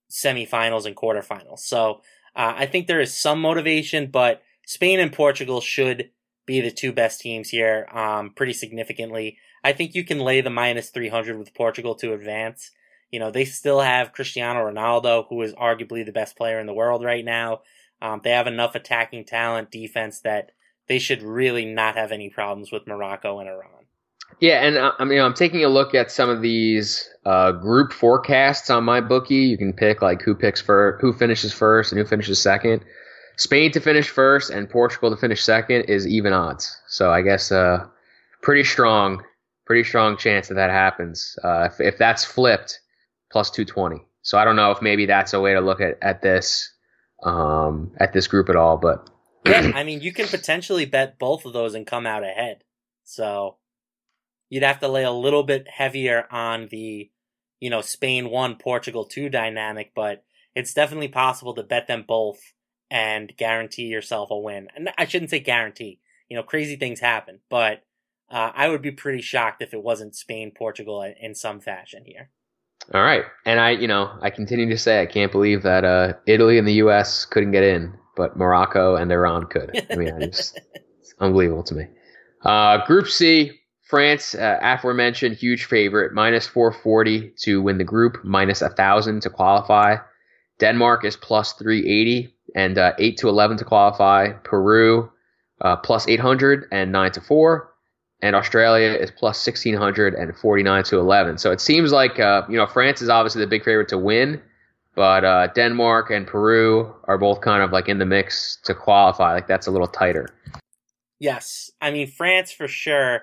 semifinals 0.10 0.86
and 0.86 0.96
quarterfinals. 0.96 1.60
So 1.60 2.02
uh, 2.36 2.54
I 2.58 2.66
think 2.66 2.88
there 2.88 3.02
is 3.02 3.14
some 3.14 3.42
motivation, 3.42 4.08
but 4.08 4.42
Spain 4.66 5.00
and 5.00 5.12
Portugal 5.12 5.62
should 5.62 6.12
be 6.46 6.62
the 6.62 6.72
two 6.72 6.92
best 6.92 7.22
teams 7.22 7.50
here 7.50 7.88
um, 7.92 8.32
pretty 8.36 8.54
significantly. 8.54 9.38
I 9.64 9.74
think 9.74 9.94
you 9.94 10.04
can 10.04 10.20
lay 10.20 10.42
the 10.42 10.50
minus 10.50 10.90
300 10.90 11.38
with 11.38 11.54
Portugal 11.54 11.96
to 11.96 12.14
advance. 12.14 12.72
You 13.12 13.20
know, 13.20 13.32
they 13.32 13.46
still 13.46 13.82
have 13.82 14.14
Cristiano 14.14 14.60
Ronaldo, 14.60 15.26
who 15.30 15.42
is 15.42 15.54
arguably 15.54 16.06
the 16.06 16.12
best 16.12 16.38
player 16.38 16.60
in 16.60 16.68
the 16.68 16.74
world 16.74 17.04
right 17.04 17.26
now. 17.26 17.62
Um, 18.02 18.22
they 18.24 18.32
have 18.32 18.48
enough 18.48 18.76
attacking 18.76 19.26
talent, 19.26 19.72
defense 19.72 20.22
that 20.22 20.52
they 20.88 21.00
should 21.00 21.22
really 21.22 21.66
not 21.66 21.96
have 21.96 22.12
any 22.12 22.30
problems 22.30 22.72
with 22.72 22.88
Morocco 22.88 23.40
and 23.40 23.50
Iran. 23.50 23.79
Yeah, 24.40 24.66
and 24.66 24.78
uh, 24.78 24.94
I 24.98 25.06
mean, 25.06 25.20
I'm 25.20 25.34
taking 25.34 25.64
a 25.66 25.70
look 25.70 25.94
at 25.94 26.12
some 26.12 26.30
of 26.30 26.42
these 26.42 27.10
uh, 27.26 27.52
group 27.52 27.92
forecasts 27.92 28.70
on 28.70 28.86
MyBookie. 28.86 29.50
You 29.50 29.58
can 29.58 29.74
pick 29.74 30.02
like 30.02 30.22
who 30.22 30.34
picks 30.34 30.62
for 30.62 30.98
who 31.02 31.12
finishes 31.12 31.52
first 31.54 31.92
and 31.92 32.00
who 32.00 32.06
finishes 32.06 32.42
second. 32.42 32.84
Spain 33.38 33.72
to 33.72 33.80
finish 33.80 34.10
first 34.10 34.50
and 34.50 34.70
Portugal 34.70 35.10
to 35.10 35.18
finish 35.18 35.44
second 35.44 35.84
is 35.84 36.08
even 36.08 36.34
odds. 36.34 36.78
So 36.88 37.12
I 37.12 37.22
guess 37.22 37.52
uh, 37.52 37.86
pretty 38.42 38.64
strong, 38.64 39.24
pretty 39.66 39.88
strong 39.88 40.18
chance 40.18 40.50
that 40.50 40.56
that 40.56 40.70
happens. 40.70 41.38
Uh, 41.44 41.70
if, 41.72 41.80
if 41.80 41.98
that's 41.98 42.26
flipped, 42.26 42.80
plus 43.32 43.50
220. 43.50 44.06
So 44.22 44.38
I 44.38 44.46
don't 44.46 44.56
know 44.56 44.72
if 44.72 44.82
maybe 44.82 45.06
that's 45.06 45.34
a 45.34 45.40
way 45.40 45.54
to 45.54 45.62
look 45.62 45.82
at, 45.82 45.98
at 46.02 46.22
this 46.22 46.74
um, 47.24 47.92
at 48.00 48.14
this 48.14 48.28
group 48.28 48.50
at 48.50 48.56
all, 48.56 48.78
but 48.78 49.10
yeah, 49.46 49.72
I 49.76 49.84
mean 49.84 50.02
you 50.02 50.14
can 50.14 50.28
potentially 50.28 50.86
bet 50.86 51.20
both 51.20 51.46
of 51.46 51.54
those 51.54 51.76
and 51.76 51.86
come 51.86 52.06
out 52.06 52.24
ahead. 52.24 52.64
So 53.04 53.58
you'd 54.50 54.64
have 54.64 54.80
to 54.80 54.88
lay 54.88 55.04
a 55.04 55.12
little 55.12 55.44
bit 55.44 55.68
heavier 55.68 56.26
on 56.32 56.68
the 56.72 57.10
you 57.60 57.70
know 57.70 57.82
Spain 57.82 58.30
one 58.30 58.56
Portugal 58.56 59.06
two 59.06 59.30
dynamic, 59.30 59.92
but 59.96 60.24
it's 60.56 60.74
definitely 60.74 61.08
possible 61.08 61.54
to 61.56 61.64
bet 61.64 61.88
them 61.88 62.04
both 62.08 62.40
and 62.92 63.36
guarantee 63.38 63.84
yourself 63.84 64.32
a 64.32 64.38
win. 64.38 64.68
And 64.76 64.90
I 64.98 65.06
shouldn't 65.06 65.32
say 65.32 65.40
guarantee. 65.40 66.00
You 66.28 66.38
know, 66.38 66.44
crazy 66.44 66.76
things 66.76 67.00
happen, 67.00 67.40
but 67.50 67.84
uh, 68.30 68.52
I 68.54 68.70
would 68.70 68.82
be 68.82 68.92
pretty 68.92 69.22
shocked 69.22 69.62
if 69.62 69.74
it 69.74 69.82
wasn't 69.82 70.16
Spain, 70.16 70.52
Portugal 70.56 71.02
in 71.20 71.34
some 71.34 71.60
fashion 71.60 72.04
here. 72.06 72.30
All 72.94 73.02
right, 73.02 73.24
and 73.46 73.60
I, 73.60 73.72
you 73.72 73.88
know, 73.88 74.12
I 74.22 74.30
continue 74.30 74.70
to 74.70 74.78
say 74.78 75.02
I 75.02 75.06
can't 75.06 75.32
believe 75.32 75.64
that 75.64 75.84
uh, 75.84 76.14
Italy 76.26 76.58
and 76.58 76.68
the 76.68 76.74
U.S. 76.74 77.26
couldn't 77.26 77.52
get 77.52 77.64
in, 77.64 77.94
but 78.16 78.38
Morocco 78.38 78.96
and 78.96 79.12
Iran 79.12 79.46
could. 79.46 79.86
I 79.92 79.96
mean, 79.96 80.22
it's 80.22 80.54
unbelievable 81.20 81.64
to 81.64 81.76
me. 81.76 81.88
Uh, 82.44 82.86
Group 82.86 83.08
C, 83.08 83.59
France, 83.90 84.36
uh, 84.36 84.60
aforementioned, 84.62 85.36
huge 85.36 85.66
favorite, 85.66 86.14
minus 86.14 86.46
440 86.46 87.34
to 87.40 87.60
win 87.60 87.80
the 87.80 87.84
group, 87.84 88.24
minus 88.24 88.62
1,000 88.62 89.22
to 89.22 89.32
qualify. 89.32 89.96
Denmark 90.60 91.04
is 91.06 91.16
plus 91.16 91.54
380 91.54 92.32
and 92.56 92.78
uh, 92.78 92.94
8 93.00 93.18
to 93.18 93.30
11 93.30 93.58
to 93.58 93.66
qualify. 93.66 94.34
Peru, 94.44 95.12
uh, 95.62 95.76
plus 95.78 96.08
800 96.08 96.66
and 96.72 96.92
9 96.92 97.12
to 97.14 97.22
4 97.22 97.68
and 98.22 98.36
Australia 98.36 98.90
is 98.90 99.10
plus 99.10 99.44
1649 99.44 100.84
to 100.84 101.00
11. 101.00 101.40
So 101.40 101.52
it 101.52 101.60
seems 101.60 101.92
like 101.92 102.20
uh, 102.20 102.44
you 102.48 102.58
know 102.58 102.68
France 102.68 103.02
is 103.02 103.10
obviously 103.10 103.42
the 103.42 103.48
big 103.48 103.64
favorite 103.64 103.88
to 103.88 103.98
win, 103.98 104.40
but 104.94 105.24
uh, 105.24 105.48
Denmark 105.56 106.12
and 106.12 106.28
Peru 106.28 106.94
are 107.06 107.18
both 107.18 107.42
kind 107.42 107.64
of 107.64 107.72
like 107.72 107.88
in 107.88 107.98
the 107.98 108.06
mix 108.06 108.60
to 108.66 108.76
qualify. 108.76 109.34
Like 109.34 109.48
that's 109.48 109.66
a 109.66 109.72
little 109.72 109.88
tighter. 109.88 110.28
Yes, 111.18 111.72
I 111.82 111.90
mean 111.90 112.08
France 112.08 112.52
for 112.52 112.68
sure 112.68 113.22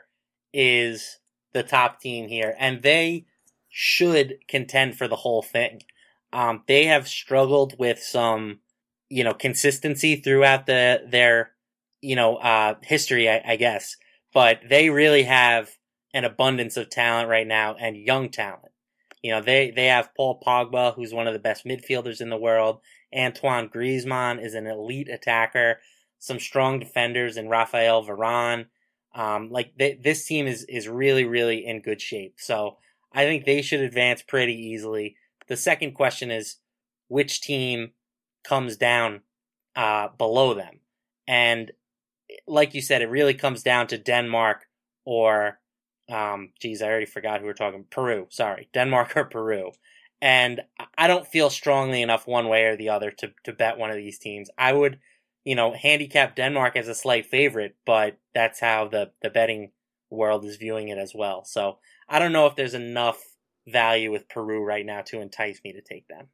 is 0.57 1.19
the 1.53 1.63
top 1.63 2.01
team 2.01 2.29
here, 2.29 2.55
and 2.59 2.83
they 2.83 3.27
should 3.69 4.39
contend 4.49 4.97
for 4.97 5.07
the 5.09 5.17
whole 5.17 5.43
thing. 5.43 5.83
Um, 6.33 6.65
they 6.67 6.87
have 6.87 7.07
struggled 7.07 7.79
with 7.79 8.03
some, 8.03 8.61
you 9.09 9.23
know, 9.25 9.35
consistency 9.35 10.17
throughout 10.17 10.67
the 10.67 11.03
their, 11.09 11.53
you 12.01 12.17
know, 12.17 12.37
uh, 12.37 12.75
history, 12.83 13.29
I, 13.29 13.43
I 13.47 13.57
guess 13.57 13.97
but 14.37 14.61
they 14.69 14.91
really 14.91 15.23
have 15.23 15.71
an 16.13 16.27
abundance 16.27 16.77
of 16.77 16.91
talent 16.91 17.27
right 17.27 17.47
now 17.47 17.75
and 17.75 17.97
young 17.97 18.29
talent. 18.29 18.71
You 19.23 19.31
know, 19.31 19.41
they, 19.41 19.71
they 19.71 19.87
have 19.87 20.15
Paul 20.15 20.43
Pogba, 20.47 20.95
who's 20.95 21.15
one 21.15 21.27
of 21.27 21.33
the 21.33 21.39
best 21.39 21.65
midfielders 21.65 22.21
in 22.21 22.29
the 22.29 22.37
world. 22.37 22.81
Antoine 23.17 23.71
Griezmann 23.71 24.45
is 24.45 24.53
an 24.53 24.67
elite 24.67 25.09
attacker. 25.09 25.79
Some 26.19 26.39
strong 26.39 26.79
defenders 26.79 27.39
in 27.39 27.49
Rafael 27.49 28.05
Varane. 28.05 28.67
Um, 29.17 29.51
like 29.51 29.73
this 29.79 30.27
team 30.27 30.47
is, 30.47 30.65
is 30.65 30.89
really, 30.89 31.25
really 31.25 31.65
in 31.65 31.81
good 31.81 32.03
shape. 32.03 32.35
So 32.37 32.77
I 33.13 33.25
think 33.25 33.47
they 33.47 33.63
should 33.63 33.81
advance 33.81 34.21
pretty 34.21 34.55
easily. 34.55 35.17
The 35.49 35.57
second 35.57 35.95
question 35.95 36.31
is 36.31 36.57
which 37.09 37.41
team 37.41 37.93
comes 38.45 38.77
down, 38.77 39.23
uh, 39.75 40.09
below 40.19 40.53
them? 40.53 40.81
And 41.27 41.73
like 42.47 42.75
you 42.75 42.83
said, 42.83 43.01
it 43.01 43.09
really 43.09 43.33
comes 43.33 43.63
down 43.63 43.87
to 43.87 43.97
Denmark 43.97 44.67
or, 45.07 45.61
um, 46.11 46.51
geez, 46.61 46.83
I 46.83 46.89
already 46.89 47.07
forgot 47.07 47.41
who 47.41 47.47
we're 47.47 47.55
talking. 47.55 47.87
Peru, 47.89 48.27
sorry, 48.29 48.69
Denmark 48.75 49.17
or 49.17 49.25
Peru. 49.25 49.73
And 50.21 50.61
I 50.99 51.07
don't 51.07 51.27
feel 51.27 51.49
strongly 51.49 52.03
enough 52.03 52.27
one 52.27 52.49
way 52.49 52.65
or 52.65 52.77
the 52.77 52.91
other 52.91 53.11
to, 53.13 53.33
to 53.45 53.53
bet 53.55 53.79
one 53.79 53.91
of 53.91 53.97
these 53.97 54.19
teams. 54.19 54.51
I 54.59 54.75
would, 54.75 54.99
you 55.47 55.55
know, 55.55 55.73
handicap 55.73 56.35
Denmark 56.35 56.77
as 56.77 56.89
a 56.89 56.95
slight 56.95 57.25
favorite, 57.25 57.77
but 57.87 58.19
that's 58.35 58.59
how 58.59 58.89
the, 58.89 59.13
the 59.23 59.31
betting 59.31 59.71
world 60.11 60.45
is 60.45 60.57
viewing 60.57 60.89
it 60.89 60.99
as 60.99 61.13
well. 61.15 61.45
So 61.45 61.79
I 62.09 62.19
don't 62.19 62.33
know 62.33 62.47
if 62.47 62.57
there's 62.57 62.75
enough 62.75 63.23
value 63.69 64.11
with 64.11 64.29
Peru 64.29 64.65
right 64.65 64.85
now 64.85 65.03
to 65.03 65.21
entice 65.21 65.61
me 65.65 65.73
to 65.73 65.81
take 65.81 66.09
them. 66.09 66.27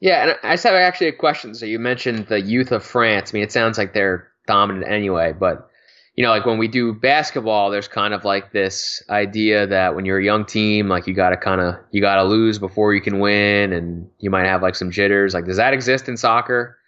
Yeah, 0.00 0.22
and 0.22 0.38
I 0.42 0.54
just 0.54 0.64
have 0.64 0.74
actually 0.74 1.08
a 1.08 1.12
question. 1.12 1.54
So 1.54 1.66
you 1.66 1.78
mentioned 1.78 2.28
the 2.28 2.40
youth 2.40 2.72
of 2.72 2.82
France. 2.82 3.30
I 3.30 3.34
mean, 3.34 3.42
it 3.42 3.52
sounds 3.52 3.76
like 3.76 3.92
they're 3.92 4.28
dominant 4.46 4.90
anyway. 4.90 5.34
But 5.38 5.68
you 6.14 6.24
know, 6.24 6.30
like 6.30 6.46
when 6.46 6.56
we 6.56 6.68
do 6.68 6.94
basketball, 6.94 7.70
there's 7.70 7.86
kind 7.86 8.14
of 8.14 8.24
like 8.24 8.52
this 8.52 9.02
idea 9.10 9.66
that 9.66 9.94
when 9.94 10.06
you're 10.06 10.18
a 10.18 10.24
young 10.24 10.46
team, 10.46 10.88
like 10.88 11.06
you 11.06 11.12
got 11.14 11.30
to 11.30 11.36
kind 11.36 11.60
of 11.60 11.74
you 11.90 12.00
got 12.00 12.16
to 12.16 12.24
lose 12.24 12.58
before 12.58 12.94
you 12.94 13.02
can 13.02 13.18
win, 13.18 13.74
and 13.74 14.08
you 14.20 14.30
might 14.30 14.46
have 14.46 14.62
like 14.62 14.74
some 14.74 14.90
jitters. 14.90 15.34
Like, 15.34 15.44
does 15.44 15.58
that 15.58 15.74
exist 15.74 16.08
in 16.08 16.16
soccer, 16.16 16.78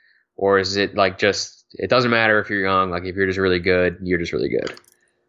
or 0.40 0.58
is 0.58 0.76
it 0.76 0.94
like 0.96 1.18
just 1.18 1.66
it 1.74 1.90
doesn't 1.90 2.10
matter 2.10 2.40
if 2.40 2.48
you're 2.48 2.62
young? 2.62 2.90
Like, 2.90 3.04
if 3.04 3.14
you're 3.14 3.26
just 3.26 3.38
really 3.38 3.58
good, 3.58 3.98
you're 4.02 4.18
just 4.18 4.32
really 4.32 4.48
good. 4.48 4.74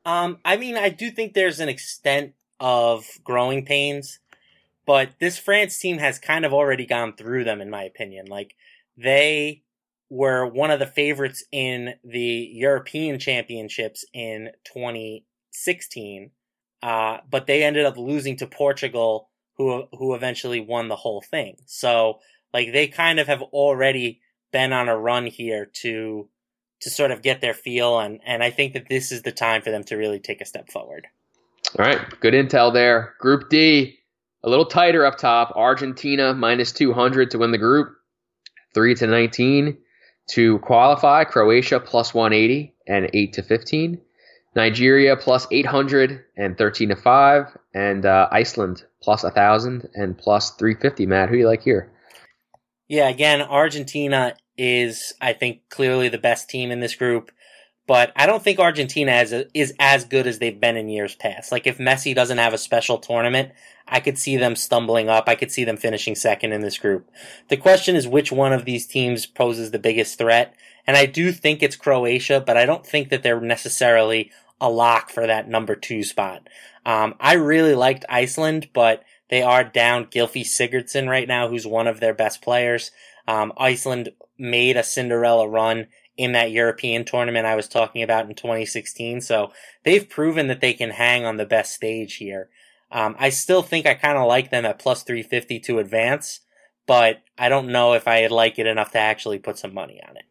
Um, 0.05 0.39
I 0.45 0.55
mean, 0.55 0.77
I 0.77 0.87
do 0.89 1.11
think 1.11 1.33
there's 1.33 1.59
an 1.59 1.67
extent 1.67 2.33
of 2.61 3.05
growing 3.23 3.65
pains, 3.65 4.19
but 4.85 5.09
this 5.19 5.37
France 5.37 5.77
team 5.77 5.97
has 5.97 6.17
kind 6.17 6.45
of 6.45 6.53
already 6.53 6.85
gone 6.85 7.13
through 7.13 7.43
them, 7.43 7.59
in 7.59 7.69
my 7.69 7.83
opinion. 7.83 8.27
Like 8.27 8.55
they 8.97 9.63
were 10.09 10.47
one 10.47 10.71
of 10.71 10.79
the 10.79 10.87
favorites 10.87 11.43
in 11.51 11.95
the 12.05 12.49
European 12.53 13.19
Championships 13.19 14.05
in 14.13 14.51
2016, 14.63 16.31
uh, 16.81 17.17
but 17.29 17.47
they 17.47 17.63
ended 17.63 17.85
up 17.85 17.97
losing 17.97 18.37
to 18.37 18.47
Portugal, 18.47 19.29
who 19.57 19.83
who 19.91 20.15
eventually 20.15 20.61
won 20.61 20.87
the 20.87 20.95
whole 20.95 21.21
thing. 21.21 21.57
So, 21.65 22.19
like, 22.53 22.71
they 22.71 22.87
kind 22.87 23.19
of 23.19 23.27
have 23.27 23.41
already 23.41 24.21
been 24.51 24.73
on 24.73 24.89
a 24.89 24.97
run 24.97 25.25
here 25.25 25.69
to 25.81 26.27
to 26.81 26.89
sort 26.89 27.11
of 27.11 27.21
get 27.21 27.41
their 27.41 27.53
feel, 27.53 27.99
and 27.99 28.19
and 28.25 28.43
I 28.43 28.49
think 28.49 28.73
that 28.73 28.89
this 28.89 29.11
is 29.11 29.21
the 29.21 29.31
time 29.31 29.61
for 29.61 29.71
them 29.71 29.83
to 29.85 29.95
really 29.95 30.19
take 30.19 30.41
a 30.41 30.45
step 30.45 30.69
forward. 30.71 31.07
All 31.77 31.85
right, 31.85 31.99
good 32.19 32.33
intel 32.33 32.73
there. 32.73 33.13
Group 33.19 33.49
D, 33.49 33.99
a 34.43 34.49
little 34.49 34.65
tighter 34.65 35.05
up 35.05 35.17
top. 35.17 35.53
Argentina 35.55 36.33
minus 36.33 36.71
200 36.71 37.31
to 37.31 37.37
win 37.37 37.51
the 37.51 37.57
group, 37.57 37.89
three 38.73 38.95
to 38.95 39.07
19. 39.07 39.77
To 40.31 40.59
qualify, 40.59 41.23
Croatia 41.25 41.79
plus 41.79 42.13
180 42.13 42.73
and 42.87 43.09
8 43.13 43.33
to 43.33 43.43
15. 43.43 44.01
Nigeria 44.55 45.15
plus 45.15 45.47
800 45.51 46.23
and 46.37 46.57
13 46.57 46.89
to 46.89 46.95
5. 46.95 47.57
And 47.73 48.05
uh, 48.05 48.29
Iceland 48.31 48.83
plus 49.01 49.23
1,000 49.23 49.89
and 49.93 50.17
plus 50.17 50.51
350. 50.51 51.05
Matt, 51.05 51.29
who 51.29 51.35
do 51.35 51.39
you 51.39 51.47
like 51.47 51.63
here? 51.63 51.91
Yeah, 52.87 53.09
again, 53.09 53.41
Argentina 53.41 54.35
is, 54.57 55.13
I 55.21 55.33
think, 55.33 55.69
clearly 55.69 56.09
the 56.09 56.17
best 56.17 56.49
team 56.49 56.71
in 56.71 56.79
this 56.79 56.95
group. 56.95 57.31
But 57.87 58.13
I 58.15 58.25
don't 58.25 58.43
think 58.43 58.59
Argentina 58.59 59.13
is, 59.13 59.33
is 59.53 59.73
as 59.79 60.05
good 60.05 60.27
as 60.27 60.39
they've 60.39 60.59
been 60.59 60.77
in 60.77 60.87
years 60.87 61.15
past. 61.15 61.51
Like, 61.51 61.67
if 61.67 61.77
Messi 61.77 62.15
doesn't 62.15 62.37
have 62.37 62.53
a 62.53 62.57
special 62.57 62.99
tournament, 62.99 63.51
I 63.87 63.99
could 63.99 64.17
see 64.17 64.37
them 64.37 64.55
stumbling 64.55 65.09
up. 65.09 65.25
I 65.27 65.35
could 65.35 65.51
see 65.51 65.65
them 65.65 65.77
finishing 65.77 66.15
second 66.15 66.53
in 66.53 66.61
this 66.61 66.77
group. 66.77 67.09
The 67.49 67.57
question 67.57 67.95
is 67.95 68.07
which 68.07 68.31
one 68.31 68.53
of 68.53 68.65
these 68.65 68.87
teams 68.87 69.25
poses 69.25 69.71
the 69.71 69.79
biggest 69.79 70.17
threat. 70.17 70.55
And 70.87 70.95
I 70.95 71.05
do 71.05 71.31
think 71.31 71.61
it's 71.61 71.75
Croatia, 71.75 72.41
but 72.45 72.55
I 72.55 72.65
don't 72.65 72.85
think 72.85 73.09
that 73.09 73.23
they're 73.23 73.41
necessarily 73.41 74.31
a 74.61 74.69
lock 74.69 75.09
for 75.09 75.27
that 75.27 75.49
number 75.49 75.75
two 75.75 76.03
spot. 76.03 76.47
Um, 76.85 77.15
I 77.19 77.33
really 77.33 77.75
liked 77.75 78.05
Iceland, 78.07 78.69
but 78.73 79.03
they 79.29 79.41
are 79.41 79.63
down 79.63 80.05
Gylfi 80.05 80.43
Sigurdsson 80.43 81.09
right 81.09 81.27
now, 81.27 81.47
who's 81.47 81.65
one 81.67 81.87
of 81.87 81.99
their 81.99 82.13
best 82.13 82.41
players. 82.41 82.91
Um, 83.27 83.53
Iceland 83.57 84.09
made 84.41 84.75
a 84.75 84.83
Cinderella 84.83 85.47
run 85.47 85.87
in 86.17 86.33
that 86.33 86.51
European 86.51 87.05
tournament 87.05 87.45
I 87.45 87.55
was 87.55 87.67
talking 87.67 88.03
about 88.03 88.27
in 88.27 88.35
2016. 88.35 89.21
So 89.21 89.53
they've 89.83 90.07
proven 90.07 90.47
that 90.47 90.59
they 90.59 90.73
can 90.73 90.89
hang 90.89 91.25
on 91.25 91.37
the 91.37 91.45
best 91.45 91.73
stage 91.73 92.15
here. 92.15 92.49
Um, 92.91 93.15
I 93.17 93.29
still 93.29 93.61
think 93.61 93.85
I 93.85 93.93
kind 93.93 94.17
of 94.17 94.27
like 94.27 94.49
them 94.49 94.65
at 94.65 94.79
plus 94.79 95.03
350 95.03 95.59
to 95.61 95.79
advance, 95.79 96.41
but 96.85 97.21
I 97.37 97.47
don't 97.47 97.69
know 97.69 97.93
if 97.93 98.07
I'd 98.07 98.31
like 98.31 98.59
it 98.59 98.67
enough 98.67 98.91
to 98.91 98.99
actually 98.99 99.39
put 99.39 99.57
some 99.57 99.73
money 99.73 100.01
on 100.07 100.17
it. 100.17 100.25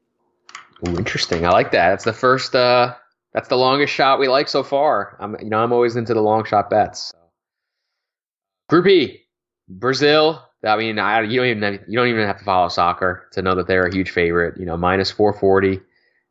Ooh, 0.89 0.99
interesting. 0.99 1.47
I 1.47 1.51
like 1.51 1.71
that. 1.71 1.91
That's 1.91 2.05
the 2.05 2.13
first. 2.13 2.55
Uh, 2.55 2.95
that's 3.33 3.49
the 3.49 3.57
longest 3.57 3.95
shot 3.95 4.19
we 4.19 4.29
like 4.29 4.49
so 4.49 4.63
far. 4.63 5.17
I'm, 5.21 5.37
you 5.41 5.49
know, 5.49 5.59
I'm 5.59 5.73
always 5.73 5.97
into 5.97 6.15
the 6.15 6.21
long 6.21 6.45
shot 6.45 6.69
bets. 6.69 7.15
Group 8.69 8.87
E, 8.87 9.23
Brazil. 9.69 10.43
I 10.65 10.77
mean, 10.77 10.99
I, 10.99 11.23
you 11.23 11.39
don't 11.39 11.47
even 11.47 11.63
have, 11.63 11.81
you 11.89 11.99
don't 11.99 12.09
even 12.09 12.27
have 12.27 12.39
to 12.39 12.45
follow 12.45 12.69
soccer 12.69 13.29
to 13.33 13.43
know 13.43 13.55
that 13.55 13.67
they're 13.67 13.87
a 13.87 13.95
huge 13.95 14.11
favorite. 14.11 14.59
You 14.59 14.67
know, 14.67 14.77
minus 14.77 15.11
440 15.11 15.81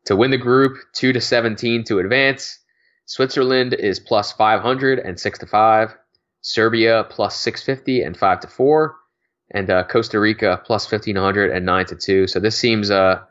to 0.06 0.15
win 0.15 0.32
the 0.32 0.38
group, 0.38 0.78
two 0.94 1.13
to 1.13 1.22
17 1.22 1.84
to 1.86 2.00
advance. 2.00 2.60
Switzerland 3.06 3.74
is 3.74 4.00
plus 4.00 4.32
500 4.32 5.00
and 5.00 5.20
six 5.20 5.39
to 5.39 5.48
five. 5.48 5.96
Serbia 6.42 7.06
plus 7.10 7.39
650 7.39 8.02
and 8.02 8.18
5 8.18 8.39
to 8.42 8.48
4, 8.48 8.96
and 9.52 9.70
uh, 9.70 9.84
Costa 9.84 10.20
Rica 10.20 10.62
plus 10.65 10.89
1500 10.89 11.52
and 11.52 11.65
9 11.65 11.86
to 11.88 11.96
2. 11.96 12.28
So 12.28 12.39
this 12.39 12.58
seems 12.58 12.89
uh, 12.89 13.22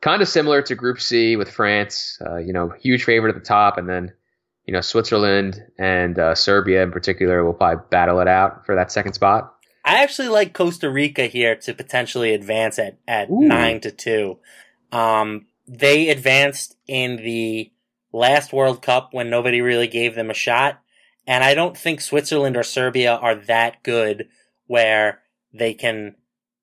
kind 0.00 0.22
of 0.22 0.28
similar 0.28 0.62
to 0.62 0.74
Group 0.74 1.00
C 1.00 1.36
with 1.36 1.50
France. 1.50 2.18
Uh, 2.24 2.36
you 2.36 2.52
know, 2.52 2.70
huge 2.70 3.04
favorite 3.04 3.34
at 3.34 3.40
the 3.40 3.46
top, 3.46 3.78
and 3.78 3.88
then 3.88 4.12
you 4.66 4.72
know 4.72 4.80
Switzerland 4.80 5.60
and 5.78 6.18
uh, 6.18 6.34
Serbia 6.34 6.82
in 6.82 6.92
particular 6.92 7.44
will 7.44 7.54
probably 7.54 7.84
battle 7.90 8.20
it 8.20 8.28
out 8.28 8.64
for 8.64 8.76
that 8.76 8.92
second 8.92 9.14
spot. 9.14 9.51
I 9.84 10.02
actually 10.02 10.28
like 10.28 10.54
Costa 10.54 10.90
Rica 10.90 11.26
here 11.26 11.56
to 11.56 11.74
potentially 11.74 12.32
advance 12.34 12.78
at 12.78 12.98
at 13.06 13.30
Ooh. 13.30 13.40
nine 13.40 13.80
to 13.80 13.90
two. 13.90 14.38
Um, 14.90 15.46
they 15.66 16.08
advanced 16.08 16.76
in 16.86 17.16
the 17.16 17.72
last 18.12 18.52
World 18.52 18.82
Cup 18.82 19.08
when 19.12 19.30
nobody 19.30 19.60
really 19.60 19.88
gave 19.88 20.14
them 20.14 20.30
a 20.30 20.34
shot. 20.34 20.80
And 21.26 21.44
I 21.44 21.54
don't 21.54 21.76
think 21.76 22.00
Switzerland 22.00 22.56
or 22.56 22.62
Serbia 22.62 23.14
are 23.14 23.34
that 23.34 23.82
good 23.82 24.28
where 24.66 25.20
they 25.52 25.72
can 25.72 26.16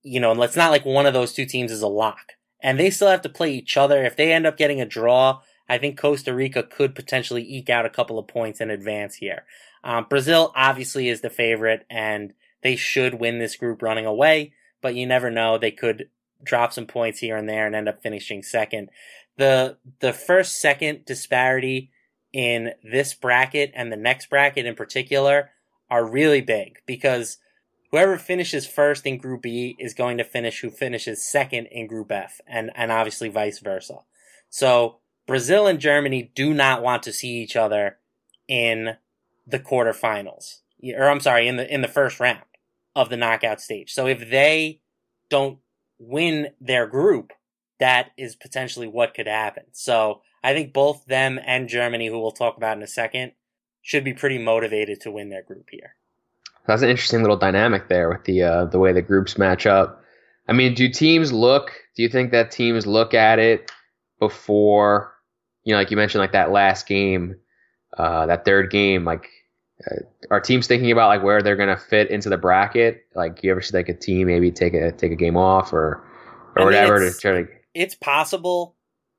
you 0.03 0.19
know, 0.19 0.31
And 0.31 0.41
it's 0.41 0.55
not 0.55 0.71
like 0.71 0.85
one 0.85 1.05
of 1.05 1.13
those 1.13 1.33
two 1.33 1.45
teams 1.45 1.71
is 1.71 1.81
a 1.81 1.87
lock. 1.87 2.33
And 2.61 2.79
they 2.79 2.89
still 2.89 3.09
have 3.09 3.21
to 3.21 3.29
play 3.29 3.53
each 3.53 3.77
other. 3.77 4.03
If 4.03 4.15
they 4.15 4.33
end 4.33 4.45
up 4.45 4.57
getting 4.57 4.81
a 4.81 4.85
draw, 4.85 5.41
I 5.67 5.77
think 5.77 5.99
Costa 5.99 6.33
Rica 6.33 6.63
could 6.63 6.95
potentially 6.95 7.43
eke 7.43 7.69
out 7.69 7.85
a 7.85 7.89
couple 7.89 8.19
of 8.19 8.27
points 8.27 8.59
in 8.59 8.69
advance 8.69 9.15
here. 9.15 9.43
Um, 9.83 10.07
Brazil 10.09 10.51
obviously 10.55 11.07
is 11.07 11.21
the 11.21 11.29
favorite 11.29 11.85
and 11.89 12.33
they 12.61 12.75
should 12.75 13.15
win 13.15 13.39
this 13.39 13.55
group 13.55 13.81
running 13.81 14.05
away, 14.05 14.53
but 14.81 14.95
you 14.95 15.05
never 15.05 15.29
know. 15.29 15.57
They 15.57 15.71
could 15.71 16.09
drop 16.43 16.73
some 16.73 16.85
points 16.85 17.19
here 17.19 17.37
and 17.37 17.47
there 17.47 17.65
and 17.65 17.75
end 17.75 17.89
up 17.89 18.01
finishing 18.01 18.43
second. 18.43 18.89
The, 19.37 19.77
the 19.99 20.13
first 20.13 20.59
second 20.59 21.05
disparity 21.05 21.91
in 22.33 22.71
this 22.83 23.13
bracket 23.13 23.71
and 23.73 23.91
the 23.91 23.97
next 23.97 24.29
bracket 24.29 24.65
in 24.65 24.75
particular 24.75 25.51
are 25.89 26.05
really 26.05 26.41
big 26.41 26.79
because 26.85 27.37
whoever 27.91 28.17
finishes 28.17 28.67
first 28.67 29.05
in 29.05 29.17
Group 29.17 29.45
E 29.45 29.75
is 29.79 29.93
going 29.93 30.17
to 30.17 30.23
finish 30.23 30.59
who 30.61 30.69
finishes 30.69 31.25
second 31.25 31.67
in 31.67 31.87
Group 31.87 32.11
F, 32.11 32.39
and, 32.47 32.71
and 32.75 32.91
obviously 32.91 33.29
vice 33.29 33.59
versa. 33.59 33.99
So 34.49 34.97
Brazil 35.25 35.67
and 35.67 35.79
Germany 35.79 36.31
do 36.35 36.53
not 36.53 36.83
want 36.83 37.03
to 37.03 37.13
see 37.13 37.41
each 37.41 37.55
other 37.55 37.97
in 38.47 38.97
the 39.47 39.59
quarterfinals, 39.59 40.59
or 40.95 41.09
I'm 41.09 41.19
sorry, 41.19 41.47
in 41.47 41.57
the 41.57 41.71
in 41.71 41.81
the 41.81 41.87
first 41.87 42.19
round 42.19 42.41
of 42.95 43.09
the 43.09 43.17
knockout 43.17 43.61
stage. 43.61 43.93
So 43.93 44.07
if 44.07 44.29
they 44.29 44.81
don't 45.29 45.59
win 45.99 46.49
their 46.59 46.87
group, 46.87 47.31
that 47.79 48.11
is 48.17 48.35
potentially 48.35 48.87
what 48.87 49.13
could 49.13 49.27
happen. 49.27 49.63
So 49.71 50.21
I 50.43 50.53
think 50.53 50.73
both 50.73 51.05
them 51.05 51.39
and 51.45 51.69
Germany, 51.69 52.07
who 52.07 52.19
we'll 52.19 52.31
talk 52.31 52.57
about 52.57 52.77
in 52.77 52.83
a 52.83 52.87
second, 52.87 53.33
should 53.81 54.03
be 54.03 54.13
pretty 54.13 54.37
motivated 54.37 55.01
to 55.01 55.11
win 55.11 55.29
their 55.29 55.43
group 55.43 55.67
here. 55.71 55.95
That's 56.67 56.81
an 56.81 56.89
interesting 56.89 57.21
little 57.21 57.37
dynamic 57.37 57.87
there 57.87 58.09
with 58.09 58.25
the 58.25 58.43
uh, 58.43 58.65
the 58.65 58.77
way 58.77 58.93
the 58.93 59.01
groups 59.01 59.37
match 59.37 59.65
up. 59.65 60.03
I 60.47 60.53
mean, 60.53 60.73
do 60.73 60.89
teams 60.89 61.31
look? 61.31 61.71
Do 61.95 62.03
you 62.03 62.09
think 62.09 62.31
that 62.31 62.51
teams 62.51 62.85
look 62.85 63.13
at 63.13 63.39
it 63.39 63.71
before, 64.19 65.13
you 65.63 65.73
know, 65.73 65.79
like 65.79 65.91
you 65.91 65.97
mentioned, 65.97 66.21
like 66.21 66.33
that 66.33 66.51
last 66.51 66.87
game, 66.87 67.35
uh, 67.97 68.25
that 68.27 68.45
third 68.45 68.69
game, 68.69 69.05
like 69.05 69.27
uh, 69.89 69.95
are 70.29 70.41
teams 70.41 70.67
thinking 70.67 70.91
about 70.91 71.07
like 71.07 71.23
where 71.23 71.41
they're 71.41 71.55
gonna 71.55 71.77
fit 71.77 72.09
into 72.09 72.29
the 72.29 72.37
bracket? 72.37 73.05
Like, 73.15 73.43
you 73.43 73.51
ever 73.51 73.61
see 73.61 73.77
like 73.77 73.89
a 73.89 73.93
team 73.93 74.27
maybe 74.27 74.51
take 74.51 74.73
a 74.73 74.91
take 74.91 75.11
a 75.11 75.15
game 75.15 75.37
off 75.37 75.73
or 75.73 76.03
or 76.55 76.57
I 76.57 76.59
mean, 76.59 76.65
whatever 76.65 76.99
to 76.99 77.17
try 77.17 77.43
to? 77.43 77.47
It's 77.73 77.95
possible. 77.95 78.75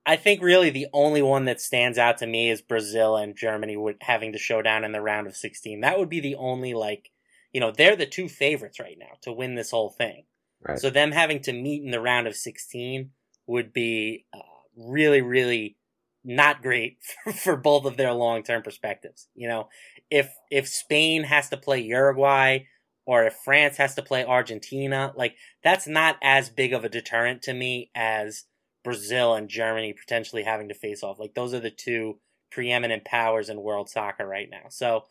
I 0.07 0.16
think 0.16 0.42
really 0.42 0.70
the 0.70 0.87
only 0.92 1.23
one 1.23 1.44
that 1.44 1.61
stands 1.61 1.99
out 1.99 2.18
to 2.18 2.27
me 2.27 2.51
is 2.51 2.62
Brazil 2.62 3.16
and 3.16 3.37
Germany 3.37 3.77
would 3.77 3.96
having 4.01 4.33
to 4.33 4.38
show 4.38 4.62
down 4.62 4.83
in 4.83 4.92
the 4.92 5.01
round 5.01 5.27
of 5.27 5.37
16. 5.37 5.83
That 5.83 5.99
would 5.99 6.09
be 6.09 6.20
the 6.20 6.37
only 6.37 6.75
like 6.75 7.11
you 7.53 7.61
know, 7.61 7.73
they're 7.73 7.96
the 7.96 8.07
two 8.07 8.29
favorites 8.29 8.79
right 8.79 8.96
now 8.99 9.18
to 9.23 9.33
win 9.33 9.55
this 9.55 9.70
whole 9.70 9.90
thing. 9.90 10.25
Right. 10.66 10.79
So 10.79 10.90
them 10.90 11.12
having 11.12 11.40
to 11.42 11.53
meet 11.53 11.83
in 11.83 11.90
the 11.90 12.01
round 12.01 12.27
of 12.27 12.37
16 12.37 13.11
would 13.46 13.73
be 13.73 14.27
uh, 14.33 14.38
really, 14.77 15.23
really 15.23 15.77
not 16.24 16.62
great 16.62 16.98
for, 17.42 17.56
both 17.56 17.85
of 17.85 17.96
their 17.96 18.12
long-term 18.12 18.62
perspectives. 18.62 19.28
You 19.35 19.48
know, 19.48 19.68
if 20.11 20.33
if 20.50 20.68
Spain 20.68 21.24
has 21.24 21.48
to 21.50 21.56
play 21.56 21.80
Uruguay 21.80 22.61
or 23.06 23.24
if 23.24 23.35
France 23.35 23.76
has 23.78 23.94
to 23.94 24.02
play 24.02 24.24
Argentina, 24.24 25.12
like 25.16 25.37
that's 25.64 25.87
not 25.87 26.16
as 26.22 26.50
big 26.50 26.72
of 26.72 26.85
a 26.85 26.88
deterrent 26.88 27.42
to 27.42 27.54
me 27.54 27.90
as 27.94 28.44
Brazil 28.85 29.35
and 29.35 29.48
Germany 29.48 29.92
potentially 29.92 30.42
having 30.42 30.68
to 30.68 30.74
face 30.74 31.02
off. 31.02 31.18
Like 31.18 31.35
those 31.35 31.54
are 31.54 31.61
the 31.61 31.70
two 31.70 32.18
preeminent 32.50 33.04
powers 33.04 33.48
in 33.48 33.62
world 33.62 33.88
soccer 33.88 34.26
right 34.26 34.48
now. 34.50 34.68
So 34.68 35.04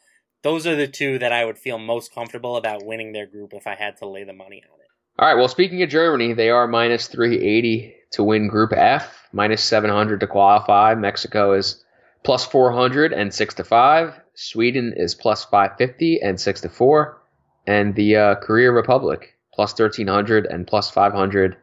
those 0.43 0.65
are 0.65 0.76
the 0.76 0.88
two 0.88 1.19
that 1.19 1.32
I 1.32 1.45
would 1.45 1.58
feel 1.58 1.78
most 1.78 2.13
comfortable 2.13 2.56
about 2.56 2.86
winning 2.86 3.12
their 3.12 3.28
group 3.28 3.54
if 3.54 3.67
I 3.67 3.76
had 3.76 3.98
to 3.98 4.08
lay 4.08 4.24
the 4.24 4.34
money 4.34 4.63
on. 4.69 4.79
All 5.19 5.27
right. 5.27 5.36
Well, 5.36 5.49
speaking 5.49 5.84
of 5.84 5.89
Germany, 5.89 6.32
they 6.32 6.49
are 6.49 6.65
minus 6.65 7.08
380 7.08 7.93
to 8.12 8.23
win 8.23 8.47
Group 8.47 8.71
F, 8.71 9.27
minus 9.34 9.62
700 9.62 10.21
to 10.21 10.27
qualify. 10.27 10.95
Mexico 10.95 11.51
is 11.51 11.84
plus 12.23 12.45
400 12.45 13.12
and 13.12 13.34
6 13.34 13.53
to 13.55 13.65
5. 13.65 14.17
Sweden 14.36 14.93
is 14.95 15.15
plus 15.15 15.43
550 15.43 16.21
and 16.21 16.39
6 16.39 16.62
to 16.62 16.69
4. 16.69 17.21
And 17.67 17.95
the 17.95 18.15
uh, 18.15 18.36
Korea 18.36 18.71
Republic 18.71 19.38
plus 19.53 19.77
1300 19.77 20.45
and 20.45 20.65
plus 20.65 20.89
500. 20.89 21.58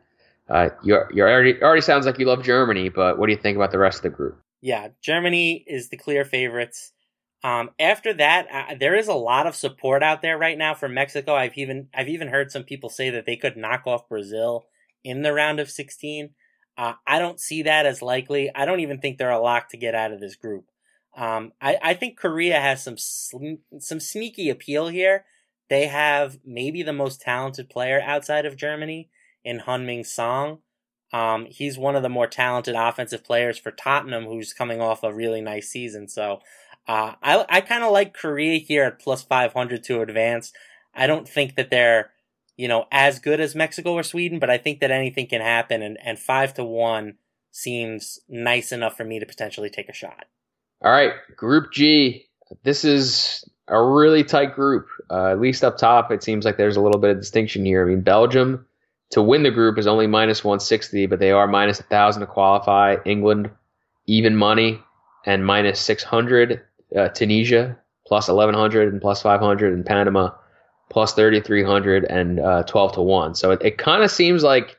Uh, 0.50 0.68
you're, 0.84 1.10
you're 1.14 1.30
already, 1.30 1.58
already 1.62 1.80
sounds 1.80 2.04
like 2.04 2.18
you 2.18 2.26
love 2.26 2.42
Germany, 2.42 2.90
but 2.90 3.18
what 3.18 3.24
do 3.24 3.32
you 3.32 3.38
think 3.38 3.56
about 3.56 3.70
the 3.70 3.78
rest 3.78 4.00
of 4.00 4.02
the 4.02 4.10
group? 4.10 4.38
Yeah, 4.60 4.88
Germany 5.00 5.64
is 5.66 5.88
the 5.88 5.96
clear 5.96 6.26
favorites. 6.26 6.92
Um, 7.44 7.70
after 7.78 8.12
that, 8.14 8.48
uh, 8.50 8.74
there 8.78 8.96
is 8.96 9.08
a 9.08 9.14
lot 9.14 9.46
of 9.46 9.54
support 9.54 10.02
out 10.02 10.22
there 10.22 10.38
right 10.38 10.58
now 10.58 10.74
for 10.74 10.88
Mexico. 10.88 11.34
I've 11.34 11.56
even 11.56 11.88
I've 11.94 12.08
even 12.08 12.28
heard 12.28 12.50
some 12.50 12.64
people 12.64 12.88
say 12.88 13.10
that 13.10 13.26
they 13.26 13.36
could 13.36 13.56
knock 13.56 13.82
off 13.86 14.08
Brazil 14.08 14.66
in 15.04 15.22
the 15.22 15.32
round 15.32 15.60
of 15.60 15.70
16. 15.70 16.30
Uh, 16.76 16.94
I 17.06 17.18
don't 17.18 17.40
see 17.40 17.62
that 17.62 17.86
as 17.86 18.02
likely. 18.02 18.50
I 18.54 18.64
don't 18.64 18.80
even 18.80 18.98
think 18.98 19.18
they're 19.18 19.30
a 19.30 19.38
lock 19.38 19.70
to 19.70 19.76
get 19.76 19.94
out 19.94 20.12
of 20.12 20.20
this 20.20 20.36
group. 20.36 20.64
Um, 21.16 21.52
I, 21.60 21.78
I 21.82 21.94
think 21.94 22.18
Korea 22.18 22.60
has 22.60 22.82
some 22.82 22.96
some 22.98 24.00
sneaky 24.00 24.50
appeal 24.50 24.88
here. 24.88 25.24
They 25.68 25.86
have 25.86 26.38
maybe 26.44 26.82
the 26.82 26.92
most 26.92 27.20
talented 27.20 27.70
player 27.70 28.00
outside 28.00 28.44
of 28.44 28.56
Germany 28.56 29.10
in 29.44 29.60
Heung-min 29.60 30.04
Son. 30.04 30.58
Um, 31.12 31.46
he's 31.46 31.78
one 31.78 31.96
of 31.96 32.02
the 32.02 32.08
more 32.08 32.26
talented 32.26 32.74
offensive 32.76 33.24
players 33.24 33.58
for 33.58 33.70
Tottenham, 33.70 34.24
who's 34.24 34.52
coming 34.52 34.80
off 34.80 35.02
a 35.02 35.14
really 35.14 35.40
nice 35.40 35.68
season. 35.68 36.08
So 36.08 36.40
uh, 36.88 37.12
I 37.22 37.44
I 37.48 37.60
kind 37.60 37.82
of 37.82 37.92
like 37.92 38.14
Korea 38.14 38.58
here 38.58 38.84
at 38.84 39.00
plus 39.00 39.22
500 39.22 39.82
to 39.84 40.00
advance. 40.00 40.52
I 40.94 41.06
don't 41.06 41.28
think 41.28 41.56
that 41.56 41.70
they're, 41.70 42.10
you 42.56 42.68
know, 42.68 42.86
as 42.90 43.18
good 43.18 43.40
as 43.40 43.54
Mexico 43.54 43.92
or 43.92 44.02
Sweden, 44.02 44.38
but 44.38 44.50
I 44.50 44.58
think 44.58 44.80
that 44.80 44.90
anything 44.90 45.26
can 45.26 45.40
happen, 45.40 45.82
and, 45.82 45.98
and 46.02 46.18
5 46.18 46.54
to 46.54 46.64
1 46.64 47.14
seems 47.50 48.18
nice 48.28 48.72
enough 48.72 48.96
for 48.96 49.04
me 49.04 49.18
to 49.18 49.26
potentially 49.26 49.70
take 49.70 49.88
a 49.88 49.94
shot. 49.94 50.26
All 50.82 50.92
right, 50.92 51.12
Group 51.36 51.72
G. 51.72 52.26
This 52.62 52.84
is 52.84 53.44
a 53.68 53.82
really 53.82 54.22
tight 54.22 54.54
group. 54.54 54.86
Uh, 55.10 55.32
at 55.32 55.40
least 55.40 55.64
up 55.64 55.78
top, 55.78 56.12
it 56.12 56.22
seems 56.22 56.44
like 56.44 56.56
there's 56.56 56.76
a 56.76 56.80
little 56.80 57.00
bit 57.00 57.10
of 57.10 57.18
distinction 57.18 57.64
here. 57.64 57.84
I 57.84 57.88
mean, 57.88 58.02
Belgium 58.02 58.66
to 59.10 59.22
win 59.22 59.42
the 59.42 59.50
group 59.50 59.78
is 59.78 59.86
only 59.86 60.06
minus 60.06 60.44
160, 60.44 61.06
but 61.06 61.18
they 61.18 61.30
are 61.32 61.46
minus 61.46 61.80
1,000 61.80 62.20
to 62.20 62.26
qualify. 62.26 62.96
England, 63.04 63.50
even 64.06 64.36
money, 64.36 64.80
and 65.24 65.44
minus 65.44 65.80
600 65.80 66.62
uh, 66.96 67.08
Tunisia 67.08 67.78
plus 68.06 68.28
1100 68.28 68.92
and 68.92 69.00
plus 69.00 69.22
500 69.22 69.72
and 69.72 69.84
Panama 69.84 70.30
plus 70.90 71.14
3300 71.14 72.04
and 72.04 72.40
uh, 72.40 72.62
12 72.62 72.92
to 72.94 73.02
1. 73.02 73.34
So 73.34 73.50
it, 73.50 73.62
it 73.62 73.78
kind 73.78 74.02
of 74.04 74.10
seems 74.10 74.42
like 74.42 74.78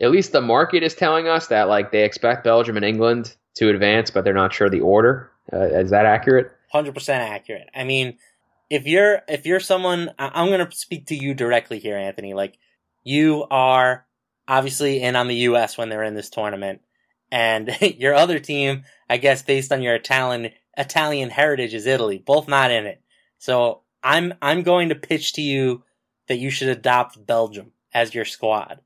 at 0.00 0.10
least 0.10 0.32
the 0.32 0.42
market 0.42 0.82
is 0.82 0.94
telling 0.94 1.26
us 1.26 1.46
that 1.48 1.68
like 1.68 1.92
they 1.92 2.04
expect 2.04 2.44
Belgium 2.44 2.76
and 2.76 2.84
England 2.84 3.34
to 3.56 3.70
advance, 3.70 4.10
but 4.10 4.24
they're 4.24 4.34
not 4.34 4.52
sure 4.52 4.68
the 4.68 4.80
order. 4.80 5.30
Uh, 5.52 5.60
is 5.60 5.90
that 5.90 6.04
accurate? 6.04 6.52
100% 6.74 7.08
accurate. 7.08 7.68
I 7.74 7.84
mean, 7.84 8.18
if 8.68 8.86
you're 8.86 9.22
if 9.28 9.46
you're 9.46 9.60
someone 9.60 10.10
I'm 10.18 10.48
going 10.48 10.66
to 10.66 10.76
speak 10.76 11.06
to 11.06 11.14
you 11.14 11.34
directly 11.34 11.78
here 11.78 11.96
Anthony, 11.96 12.34
like 12.34 12.58
you 13.04 13.46
are 13.50 14.04
obviously 14.48 15.00
in 15.02 15.16
on 15.16 15.28
the 15.28 15.36
US 15.36 15.78
when 15.78 15.88
they're 15.88 16.02
in 16.02 16.14
this 16.14 16.30
tournament 16.30 16.80
and 17.30 17.76
your 17.80 18.14
other 18.14 18.38
team, 18.38 18.84
I 19.08 19.16
guess 19.18 19.42
based 19.42 19.72
on 19.72 19.82
your 19.82 19.98
talent 19.98 20.52
Italian 20.76 21.30
heritage 21.30 21.74
is 21.74 21.86
Italy, 21.86 22.18
both 22.18 22.48
not 22.48 22.70
in 22.70 22.86
it. 22.86 23.00
So 23.38 23.82
I'm 24.02 24.34
I'm 24.42 24.62
going 24.62 24.90
to 24.90 24.94
pitch 24.94 25.34
to 25.34 25.42
you 25.42 25.82
that 26.28 26.38
you 26.38 26.50
should 26.50 26.68
adopt 26.68 27.24
Belgium 27.26 27.72
as 27.92 28.14
your 28.14 28.24
squad. 28.24 28.80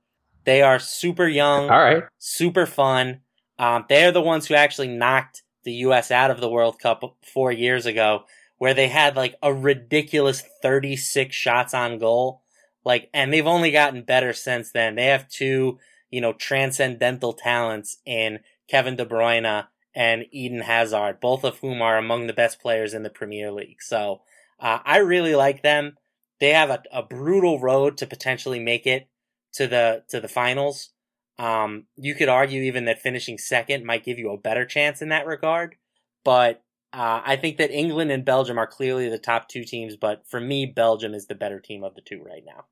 They 0.45 0.63
are 0.63 0.79
super 0.79 1.27
young, 1.29 1.71
all 1.71 1.79
right, 1.81 2.05
super 2.19 2.67
fun. 2.67 3.21
Um, 3.59 3.85
they're 3.89 4.13
the 4.13 4.23
ones 4.23 4.47
who 4.47 4.55
actually 4.55 4.89
knocked 4.89 5.43
the 5.65 5.73
U.S. 5.73 6.11
out 6.11 6.31
of 6.31 6.41
the 6.41 6.49
World 6.49 6.79
Cup 6.79 7.03
four 7.23 7.53
years 7.53 7.85
ago, 7.87 8.25
where 8.59 8.73
they 8.73 8.89
had 8.89 9.17
like 9.17 9.37
a 9.43 9.53
ridiculous 9.53 10.43
36 10.63 11.35
shots 11.35 11.75
on 11.75 11.99
goal. 11.99 12.43
Like, 12.85 13.11
and 13.13 13.31
they've 13.31 13.47
only 13.47 13.71
gotten 13.71 14.03
better 14.03 14.33
since 14.33 14.73
then. 14.73 14.95
They 14.95 15.07
have 15.07 15.29
two, 15.29 15.79
you 16.11 16.23
know, 16.23 16.33
transcendental 16.33 17.35
talents 17.35 17.99
in 18.07 18.41
Kevin 18.69 18.97
De 18.97 19.05
Bruyne 19.05 19.67
and 19.95 20.27
Eden 20.31 20.61
Hazard, 20.61 21.21
both 21.21 21.45
of 21.45 21.59
whom 21.59 21.83
are 21.83 21.99
among 21.99 22.27
the 22.27 22.33
best 22.33 22.61
players 22.61 22.95
in 22.95 23.03
the 23.03 23.11
Premier 23.11 23.51
League. 23.51 23.83
So 23.83 24.23
uh, 24.59 24.79
I 24.85 24.99
really 24.99 25.35
like 25.35 25.63
them. 25.63 25.97
They 26.39 26.51
have 26.51 26.71
a, 26.71 26.83
a, 26.93 27.03
brutal 27.03 27.61
road 27.61 27.99
to 27.99 28.07
potentially 28.07 28.61
make 28.61 28.87
it 28.87 29.09
to 29.55 29.67
the 29.67 30.05
to 30.09 30.21
the 30.21 30.29
finals. 30.29 30.91
Um, 31.39 31.87
you 31.97 32.15
could 32.15 32.29
argue 32.29 32.63
even 32.63 32.85
that 32.85 33.03
finishing 33.03 33.39
second 33.39 33.85
might 33.85 34.05
give 34.05 34.19
you 34.19 34.31
a 34.31 34.39
better 34.39 34.65
chance 34.65 35.03
in 35.03 35.09
that 35.09 35.27
regard. 35.27 35.77
But 36.25 36.63
uh, 36.93 37.21
I 37.25 37.37
think 37.37 37.59
that 37.59 37.71
England 37.71 38.11
and 38.11 38.25
Belgium 38.25 38.59
are 38.59 38.67
clearly 38.67 39.09
the 39.09 39.19
top 39.19 39.49
two 39.49 39.65
teams. 39.65 39.97
But 39.97 40.23
for 40.29 40.41
me, 40.41 40.67
Belgium 40.67 41.15
is 41.15 41.27
the 41.27 41.35
better 41.35 41.61
team 41.61 41.85
of 41.85 41.95
the 41.95 42.03
two 42.03 42.23
right 42.23 42.43
now. 42.47 42.65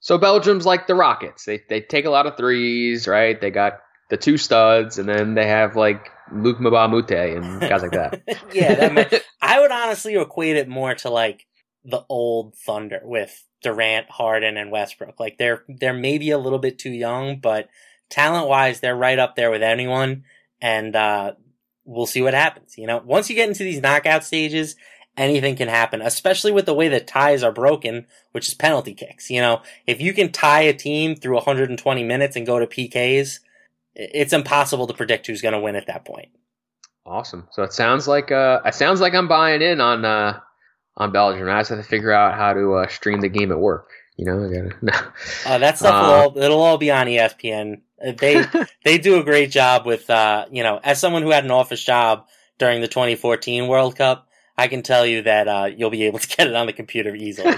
So 0.00 0.18
Belgium's 0.18 0.66
like 0.66 0.86
the 0.86 0.94
Rockets. 0.94 1.44
They 1.44 1.62
they 1.68 1.80
take 1.80 2.04
a 2.04 2.10
lot 2.10 2.26
of 2.26 2.36
threes, 2.36 3.08
right? 3.08 3.40
They 3.40 3.50
got 3.50 3.80
the 4.10 4.16
two 4.16 4.36
studs, 4.36 4.98
and 4.98 5.08
then 5.08 5.34
they 5.34 5.46
have 5.46 5.76
like 5.76 6.10
Luke 6.32 6.60
Moute 6.60 7.10
and 7.10 7.60
guys 7.60 7.82
like 7.82 7.92
that. 7.92 8.22
yeah, 8.52 8.74
that 8.74 8.92
might, 8.92 9.24
I 9.42 9.60
would 9.60 9.72
honestly 9.72 10.14
equate 10.14 10.56
it 10.56 10.68
more 10.68 10.94
to 10.96 11.10
like 11.10 11.46
the 11.84 12.04
old 12.08 12.54
Thunder 12.56 13.00
with 13.02 13.44
Durant, 13.62 14.10
Harden, 14.10 14.56
and 14.56 14.70
Westbrook. 14.70 15.18
Like 15.18 15.38
they're 15.38 15.64
they're 15.68 15.94
maybe 15.94 16.30
a 16.30 16.38
little 16.38 16.58
bit 16.58 16.78
too 16.78 16.90
young, 16.90 17.40
but 17.40 17.68
talent 18.10 18.48
wise, 18.48 18.80
they're 18.80 18.96
right 18.96 19.18
up 19.18 19.36
there 19.36 19.50
with 19.50 19.62
anyone. 19.62 20.24
And 20.60 20.96
uh, 20.96 21.32
we'll 21.84 22.06
see 22.06 22.22
what 22.22 22.34
happens. 22.34 22.78
You 22.78 22.86
know, 22.86 23.02
once 23.04 23.28
you 23.28 23.36
get 23.36 23.48
into 23.48 23.64
these 23.64 23.82
knockout 23.82 24.24
stages, 24.24 24.76
anything 25.16 25.56
can 25.56 25.68
happen, 25.68 26.00
especially 26.00 26.52
with 26.52 26.66
the 26.66 26.74
way 26.74 26.88
that 26.88 27.06
ties 27.06 27.42
are 27.42 27.52
broken, 27.52 28.06
which 28.32 28.48
is 28.48 28.54
penalty 28.54 28.94
kicks. 28.94 29.30
You 29.30 29.40
know, 29.40 29.62
if 29.86 30.00
you 30.00 30.12
can 30.12 30.32
tie 30.32 30.62
a 30.62 30.72
team 30.72 31.16
through 31.16 31.34
120 31.34 32.02
minutes 32.02 32.36
and 32.36 32.46
go 32.46 32.58
to 32.58 32.66
PKs, 32.66 33.40
it's 33.94 34.32
impossible 34.32 34.86
to 34.86 34.94
predict 34.94 35.26
who's 35.26 35.42
going 35.42 35.54
to 35.54 35.60
win 35.60 35.76
at 35.76 35.86
that 35.86 36.04
point. 36.04 36.28
Awesome. 37.06 37.48
So 37.52 37.62
it 37.62 37.72
sounds 37.72 38.08
like 38.08 38.32
uh, 38.32 38.60
it 38.64 38.74
sounds 38.74 39.00
like 39.00 39.14
I'm 39.14 39.28
buying 39.28 39.60
in 39.60 39.80
on 39.80 40.04
uh, 40.04 40.40
on 40.96 41.12
Belgium. 41.12 41.48
I 41.48 41.60
just 41.60 41.70
have 41.70 41.78
to 41.78 41.84
figure 41.84 42.12
out 42.12 42.34
how 42.34 42.54
to 42.54 42.74
uh, 42.74 42.88
stream 42.88 43.20
the 43.20 43.28
game 43.28 43.52
at 43.52 43.58
work. 43.58 43.90
You 44.16 44.24
know, 44.26 44.44
I 44.44 44.48
gotta. 44.48 44.74
No. 44.82 44.92
Uh, 45.46 45.58
that 45.58 45.78
stuff 45.78 46.06
will 46.06 46.14
all, 46.14 46.38
it'll 46.38 46.60
all 46.62 46.78
be 46.78 46.90
on 46.90 47.06
ESPN. 47.06 47.82
Uh, 48.04 48.12
They 48.12 48.44
they 48.84 48.98
do 48.98 49.20
a 49.20 49.24
great 49.24 49.50
job 49.50 49.86
with 49.86 50.08
uh, 50.08 50.46
you 50.50 50.62
know, 50.62 50.80
as 50.82 50.98
someone 50.98 51.22
who 51.22 51.30
had 51.30 51.44
an 51.44 51.50
office 51.50 51.82
job 51.82 52.26
during 52.58 52.80
the 52.80 52.88
2014 52.88 53.66
World 53.66 53.96
Cup, 53.96 54.28
I 54.56 54.68
can 54.68 54.82
tell 54.82 55.04
you 55.04 55.22
that 55.22 55.48
uh, 55.48 55.70
you'll 55.76 55.90
be 55.90 56.04
able 56.04 56.20
to 56.20 56.28
get 56.36 56.46
it 56.46 56.54
on 56.54 56.66
the 56.66 56.72
computer 56.72 57.14
easily. 57.14 57.54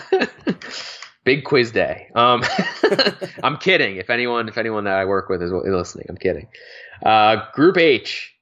Big 1.27 1.43
quiz 1.43 1.73
day. 1.73 2.07
Um, 2.15 2.45
I'm 3.43 3.57
kidding. 3.57 3.97
If 3.97 4.11
anyone, 4.11 4.49
if 4.49 4.57
anyone 4.57 4.85
that 4.85 4.97
I 4.97 5.07
work 5.07 5.29
with 5.29 5.43
is, 5.43 5.51
is 5.51 5.65
listening, 5.65 6.07
I'm 6.09 6.17
kidding. 6.17 6.47
Uh, 7.05 7.51
group 7.53 7.77
H, 7.77 8.33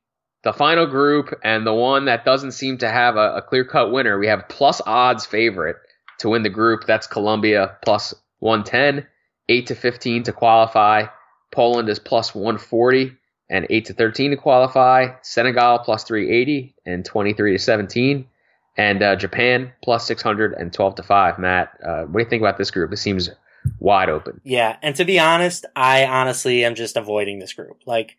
the 0.43 0.53
final 0.53 0.87
group, 0.87 1.33
and 1.43 1.67
the 1.67 1.73
one 1.73 2.05
that 2.05 2.27
doesn't 2.27 2.53
seem 2.53 2.77
to 2.79 2.89
have 2.91 3.17
a, 3.17 3.37
a 3.37 3.43
clear 3.43 3.65
cut 3.65 3.91
winner. 3.91 4.19
We 4.19 4.27
have 4.27 4.51
plus 4.51 4.83
odds 4.85 5.25
favorite 5.25 5.77
to 6.19 6.29
win 6.29 6.43
the 6.43 6.51
group. 6.51 6.85
That's 6.87 7.07
Colombia 7.07 7.79
plus 7.83 8.13
110, 8.41 9.07
8 9.49 9.67
to 9.67 9.75
15 9.75 10.23
to 10.25 10.33
qualify. 10.33 11.07
Poland 11.53 11.89
is 11.89 11.99
plus 11.99 12.35
140 12.35 13.17
and 13.49 13.67
8 13.71 13.87
to 13.87 13.95
13 13.95 14.33
to 14.33 14.37
qualify. 14.37 15.15
Senegal 15.23 15.79
plus 15.79 16.05
380 16.05 16.75
and 16.85 17.03
23 17.03 17.53
to 17.53 17.59
17 17.59 18.27
and 18.77 19.03
uh, 19.03 19.17
Japan 19.17 19.73
plus 19.83 20.07
600 20.07 20.55
and 20.55 20.73
12 20.73 20.97
to 20.97 21.03
5. 21.03 21.39
Matt, 21.39 21.79
uh, 21.85 22.03
what 22.05 22.21
do 22.21 22.25
you 22.25 22.31
think 22.31 22.43
about 22.43 22.59
this 22.59 22.71
group? 22.71 22.93
It 22.93 22.97
seems 22.97 23.31
wide 23.79 24.09
open. 24.09 24.41
Yeah, 24.45 24.77
and 24.83 24.97
to 24.97 25.05
be 25.05 25.19
honest, 25.19 25.65
I 25.77 26.05
honestly 26.05 26.65
am 26.65 26.75
just 26.75 26.97
avoiding 26.97 27.39
this 27.39 27.53
group. 27.53 27.83
Like, 27.87 28.17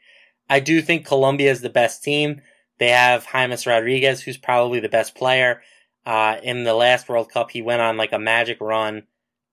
I 0.49 0.59
do 0.59 0.81
think 0.81 1.05
Colombia 1.05 1.51
is 1.51 1.61
the 1.61 1.69
best 1.69 2.03
team. 2.03 2.41
They 2.77 2.89
have 2.89 3.27
James 3.31 3.65
Rodriguez, 3.65 4.21
who's 4.21 4.37
probably 4.37 4.79
the 4.79 4.89
best 4.89 5.15
player. 5.15 5.61
Uh, 6.05 6.37
in 6.43 6.63
the 6.63 6.73
last 6.73 7.09
World 7.09 7.31
Cup, 7.31 7.49
he 7.51 7.61
went 7.61 7.81
on 7.81 7.97
like 7.97 8.11
a 8.11 8.19
magic 8.19 8.61
run, 8.61 9.03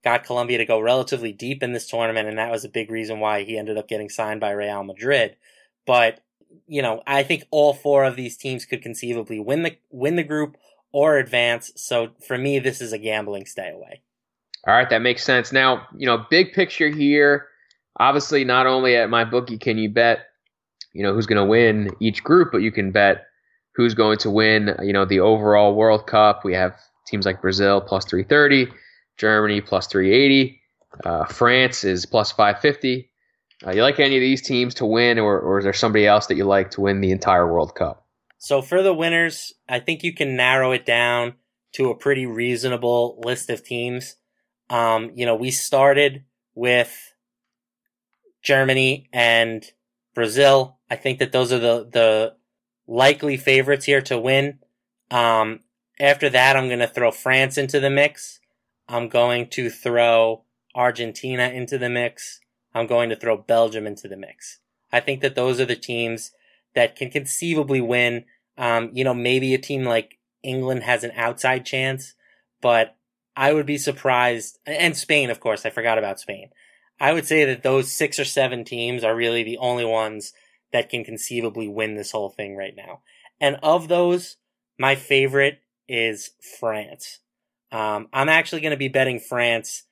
got 0.03 0.23
Colombia 0.23 0.59
to 0.59 0.65
go 0.65 0.79
relatively 0.79 1.31
deep 1.31 1.63
in 1.63 1.73
this 1.73 1.87
tournament, 1.87 2.27
and 2.27 2.37
that 2.37 2.51
was 2.51 2.63
a 2.63 2.69
big 2.69 2.91
reason 2.91 3.19
why 3.19 3.43
he 3.43 3.57
ended 3.57 3.77
up 3.77 3.87
getting 3.87 4.09
signed 4.09 4.39
by 4.39 4.51
Real 4.51 4.83
Madrid. 4.83 5.35
But, 5.87 6.19
you 6.67 6.81
know, 6.81 7.01
I 7.07 7.23
think 7.23 7.45
all 7.49 7.73
four 7.73 8.03
of 8.03 8.15
these 8.15 8.37
teams 8.37 8.65
could 8.65 8.83
conceivably 8.83 9.39
win 9.39 9.63
the, 9.63 9.77
win 9.89 10.15
the 10.15 10.23
group 10.23 10.57
or 10.93 11.17
advance. 11.17 11.73
So 11.75 12.11
for 12.25 12.37
me, 12.37 12.59
this 12.59 12.79
is 12.79 12.93
a 12.93 12.97
gambling 12.97 13.45
stay 13.45 13.69
away. 13.69 14.01
All 14.65 14.73
right, 14.73 14.89
that 14.89 15.01
makes 15.01 15.23
sense. 15.23 15.51
Now, 15.51 15.87
you 15.97 16.05
know, 16.05 16.25
big 16.29 16.53
picture 16.53 16.87
here. 16.87 17.47
Obviously, 17.99 18.45
not 18.45 18.65
only 18.65 18.95
at 18.95 19.09
MyBookie 19.09 19.59
can 19.59 19.77
you 19.77 19.89
bet, 19.89 20.27
you 20.93 21.03
know, 21.03 21.13
who's 21.13 21.25
going 21.25 21.41
to 21.41 21.45
win 21.45 21.89
each 21.99 22.23
group, 22.23 22.49
but 22.51 22.59
you 22.59 22.71
can 22.71 22.91
bet 22.91 23.25
who's 23.75 23.93
going 23.93 24.19
to 24.19 24.29
win, 24.29 24.75
you 24.81 24.93
know, 24.93 25.03
the 25.03 25.19
overall 25.19 25.75
World 25.75 26.07
Cup. 26.07 26.45
We 26.45 26.53
have 26.53 26.79
teams 27.07 27.25
like 27.25 27.41
Brazil 27.41 27.81
plus 27.81 28.05
330, 28.05 28.71
Germany 29.17 29.61
plus 29.61 29.87
380, 29.87 30.61
uh, 31.03 31.25
France 31.25 31.83
is 31.83 32.05
plus 32.05 32.31
550. 32.31 33.09
Uh, 33.65 33.71
you 33.71 33.81
like 33.81 33.99
any 33.99 34.15
of 34.15 34.21
these 34.21 34.41
teams 34.41 34.75
to 34.75 34.85
win, 34.85 35.19
or, 35.19 35.39
or 35.39 35.57
is 35.59 35.63
there 35.63 35.73
somebody 35.73 36.05
else 36.05 36.27
that 36.27 36.35
you 36.35 36.45
like 36.45 36.71
to 36.71 36.81
win 36.81 37.01
the 37.01 37.11
entire 37.11 37.51
World 37.51 37.75
Cup? 37.75 38.02
So 38.43 38.61
for 38.61 38.83
the 38.83 38.93
winners, 38.93 39.53
I 39.69 39.79
think 39.79 40.03
you 40.03 40.13
can 40.13 40.35
narrow 40.35 40.73
it 40.73 40.85
down 40.85 41.35
to 41.75 41.89
a 41.89 41.95
pretty 41.95 42.25
reasonable 42.25 43.21
list 43.23 43.49
of 43.49 43.63
teams. 43.63 44.17
Um, 44.69 45.11
you 45.15 45.25
know, 45.25 45.33
we 45.33 45.49
started 45.49 46.25
with 46.53 47.13
Germany 48.41 49.07
and 49.13 49.63
Brazil. 50.13 50.77
I 50.91 50.97
think 50.97 51.19
that 51.19 51.31
those 51.31 51.53
are 51.53 51.59
the, 51.59 51.87
the 51.89 52.35
likely 52.85 53.37
favorites 53.37 53.85
here 53.85 54.01
to 54.01 54.19
win. 54.19 54.59
Um, 55.09 55.61
after 55.97 56.29
that, 56.29 56.57
I'm 56.57 56.67
going 56.67 56.79
to 56.79 56.87
throw 56.87 57.11
France 57.11 57.57
into 57.57 57.79
the 57.79 57.89
mix. 57.89 58.41
I'm 58.89 59.07
going 59.07 59.47
to 59.51 59.69
throw 59.69 60.43
Argentina 60.75 61.47
into 61.47 61.77
the 61.77 61.89
mix. 61.89 62.41
I'm 62.75 62.87
going 62.87 63.09
to 63.09 63.15
throw 63.15 63.37
Belgium 63.37 63.87
into 63.87 64.09
the 64.09 64.17
mix. 64.17 64.59
I 64.91 64.99
think 64.99 65.21
that 65.21 65.35
those 65.35 65.61
are 65.61 65.65
the 65.65 65.77
teams 65.77 66.33
that 66.75 66.95
can 66.95 67.09
conceivably 67.09 67.81
win. 67.81 68.25
Um, 68.57 68.91
you 68.93 69.03
know, 69.03 69.13
maybe 69.13 69.53
a 69.53 69.59
team 69.59 69.83
like 69.83 70.19
England 70.43 70.83
has 70.83 71.03
an 71.03 71.11
outside 71.15 71.65
chance, 71.65 72.13
but 72.61 72.95
I 73.35 73.53
would 73.53 73.65
be 73.65 73.77
surprised. 73.77 74.59
And 74.65 74.95
Spain, 74.95 75.29
of 75.29 75.39
course, 75.39 75.65
I 75.65 75.69
forgot 75.69 75.97
about 75.97 76.19
Spain. 76.19 76.49
I 76.99 77.13
would 77.13 77.25
say 77.25 77.45
that 77.45 77.63
those 77.63 77.91
six 77.91 78.19
or 78.19 78.25
seven 78.25 78.63
teams 78.63 79.03
are 79.03 79.15
really 79.15 79.43
the 79.43 79.57
only 79.57 79.85
ones 79.85 80.33
that 80.71 80.89
can 80.89 81.03
conceivably 81.03 81.67
win 81.67 81.95
this 81.95 82.11
whole 82.11 82.29
thing 82.29 82.55
right 82.55 82.75
now. 82.75 83.01
And 83.39 83.57
of 83.63 83.87
those, 83.87 84.37
my 84.77 84.95
favorite 84.95 85.59
is 85.87 86.31
France. 86.59 87.19
Um, 87.71 88.07
I'm 88.13 88.29
actually 88.29 88.61
going 88.61 88.71
to 88.71 88.77
be 88.77 88.87
betting 88.87 89.19
France 89.19 89.83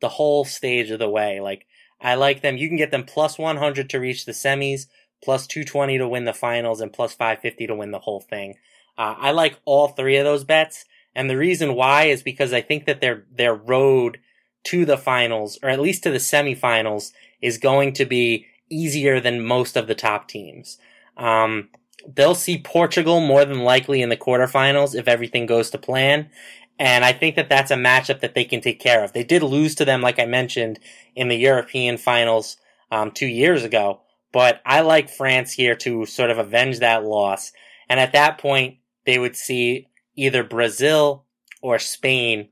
the 0.00 0.08
whole 0.08 0.44
stage 0.44 0.90
of 0.90 0.98
the 0.98 1.08
way. 1.08 1.40
Like, 1.40 1.66
I 2.00 2.14
like 2.14 2.42
them. 2.42 2.56
You 2.56 2.68
can 2.68 2.76
get 2.76 2.90
them 2.90 3.04
plus 3.04 3.38
100 3.38 3.90
to 3.90 3.98
reach 3.98 4.24
the 4.24 4.32
semis, 4.32 4.86
plus 5.22 5.46
220 5.46 5.98
to 5.98 6.08
win 6.08 6.24
the 6.24 6.32
finals, 6.32 6.80
and 6.80 6.92
plus 6.92 7.14
550 7.14 7.66
to 7.66 7.74
win 7.74 7.90
the 7.90 7.98
whole 8.00 8.20
thing. 8.20 8.54
Uh, 8.96 9.14
I 9.18 9.30
like 9.30 9.58
all 9.64 9.88
three 9.88 10.16
of 10.16 10.24
those 10.24 10.44
bets. 10.44 10.84
And 11.14 11.28
the 11.28 11.36
reason 11.36 11.74
why 11.74 12.04
is 12.04 12.22
because 12.22 12.52
I 12.52 12.60
think 12.60 12.84
that 12.86 13.00
their, 13.00 13.24
their 13.30 13.54
road 13.54 14.18
to 14.64 14.84
the 14.84 14.98
finals, 14.98 15.58
or 15.62 15.68
at 15.68 15.80
least 15.80 16.02
to 16.02 16.10
the 16.10 16.18
semifinals, 16.18 17.12
is 17.40 17.58
going 17.58 17.92
to 17.94 18.04
be 18.04 18.46
easier 18.70 19.20
than 19.20 19.44
most 19.44 19.76
of 19.76 19.86
the 19.86 19.94
top 19.94 20.28
teams. 20.28 20.78
Um, 21.16 21.70
they'll 22.06 22.34
see 22.34 22.58
Portugal 22.58 23.20
more 23.20 23.44
than 23.44 23.60
likely 23.60 24.02
in 24.02 24.08
the 24.08 24.16
quarterfinals 24.16 24.94
if 24.94 25.08
everything 25.08 25.46
goes 25.46 25.70
to 25.70 25.78
plan. 25.78 26.30
And 26.78 27.04
I 27.04 27.12
think 27.12 27.34
that 27.36 27.48
that's 27.48 27.70
a 27.70 27.76
matchup 27.76 28.20
that 28.20 28.34
they 28.34 28.44
can 28.44 28.60
take 28.60 28.78
care 28.78 29.02
of. 29.02 29.12
They 29.12 29.24
did 29.24 29.42
lose 29.42 29.74
to 29.76 29.84
them, 29.84 30.00
like 30.00 30.20
I 30.20 30.26
mentioned, 30.26 30.78
in 31.16 31.28
the 31.28 31.36
European 31.36 31.96
finals 31.96 32.56
um, 32.90 33.10
two 33.10 33.26
years 33.26 33.64
ago. 33.64 34.00
But 34.32 34.60
I 34.66 34.80
like 34.82 35.08
France 35.08 35.52
here 35.52 35.74
to 35.76 36.04
sort 36.06 36.30
of 36.30 36.38
avenge 36.38 36.80
that 36.80 37.04
loss. 37.04 37.52
And 37.88 37.98
at 37.98 38.12
that 38.12 38.38
point, 38.38 38.78
they 39.06 39.18
would 39.18 39.36
see 39.36 39.88
either 40.16 40.42
Brazil 40.44 41.24
or 41.62 41.78
Spain 41.78 42.48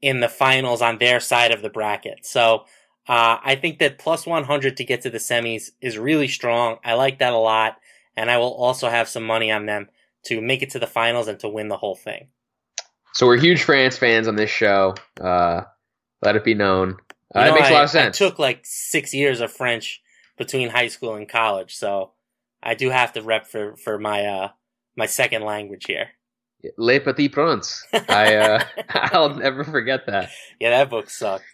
in 0.00 0.20
the 0.20 0.28
finals 0.28 0.80
on 0.80 0.98
their 0.98 1.20
side 1.20 1.50
of 1.50 1.60
the 1.60 1.68
bracket. 1.68 2.24
So 2.24 2.64
uh, 3.08 3.38
I 3.44 3.56
think 3.60 3.78
that 3.80 3.98
plus 3.98 4.26
100 4.26 4.76
to 4.78 4.84
get 4.84 5.02
to 5.02 5.10
the 5.10 5.18
semis 5.18 5.70
is 5.80 5.98
really 5.98 6.28
strong. 6.28 6.78
I 6.84 6.94
like 6.94 7.18
that 7.18 7.32
a 7.32 7.38
lot. 7.38 7.76
And 8.16 8.30
I 8.30 8.38
will 8.38 8.54
also 8.54 8.88
have 8.88 9.08
some 9.08 9.24
money 9.24 9.50
on 9.52 9.66
them 9.66 9.88
to 10.26 10.40
make 10.40 10.62
it 10.62 10.70
to 10.70 10.78
the 10.78 10.86
finals 10.86 11.28
and 11.28 11.38
to 11.40 11.48
win 11.48 11.68
the 11.68 11.76
whole 11.76 11.94
thing. 11.94 12.28
So 13.14 13.26
we're 13.26 13.38
huge 13.38 13.62
France 13.62 13.96
fans 13.96 14.28
on 14.28 14.36
this 14.36 14.50
show. 14.50 14.94
Uh, 15.20 15.62
let 16.22 16.36
it 16.36 16.44
be 16.44 16.54
known. 16.54 16.96
Uh, 17.34 17.40
You 17.40 17.44
that 17.46 17.54
makes 17.54 17.68
a 17.68 17.70
I- 17.70 17.74
lot 17.74 17.84
of 17.84 17.90
sense. 17.90 18.20
I 18.20 18.26
took 18.28 18.38
like 18.38 18.60
six 18.64 19.12
years 19.14 19.40
of 19.40 19.52
French 19.52 20.00
between 20.38 20.70
high 20.70 20.88
school 20.88 21.14
and 21.14 21.28
college, 21.28 21.74
so 21.74 22.12
I 22.62 22.74
do 22.74 22.90
have 22.90 23.12
to 23.14 23.22
rep 23.22 23.46
for, 23.46 23.76
for 23.76 23.98
my 23.98 24.24
uh 24.24 24.48
my 24.96 25.06
second 25.06 25.42
language 25.42 25.84
here. 25.86 26.10
Les 26.76 26.98
Petits 26.98 27.32
Princes. 27.32 27.84
I 27.92 28.34
uh, 28.34 28.64
I'll 28.88 29.34
never 29.34 29.64
forget 29.64 30.06
that. 30.06 30.30
Yeah, 30.60 30.70
that 30.70 30.90
book 30.90 31.08
sucked. 31.08 31.44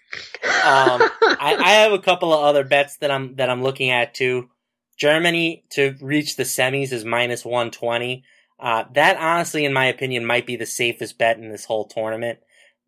Um, 0.45 1.03
I, 1.23 1.57
I 1.59 1.71
have 1.73 1.93
a 1.93 1.99
couple 1.99 2.33
of 2.33 2.43
other 2.43 2.65
bets 2.65 2.97
that 2.99 3.11
I'm 3.11 3.37
that 3.37 3.51
I'm 3.51 3.63
looking 3.63 3.91
at 3.91 4.15
too. 4.15 4.49
Germany 4.97 5.65
to 5.71 5.97
reach 6.01 6.37
the 6.37 6.45
semis 6.45 6.93
is 6.93 7.05
minus 7.05 7.45
one 7.45 7.71
twenty. 7.71 8.25
Uh, 8.59 8.85
that 8.95 9.17
honestly, 9.19 9.65
in 9.65 9.73
my 9.73 9.87
opinion, 9.87 10.25
might 10.25 10.47
be 10.47 10.57
the 10.57 10.67
safest 10.67 11.19
bet 11.19 11.39
in 11.39 11.51
this 11.51 11.65
whole 11.65 11.85
tournament. 11.85 12.39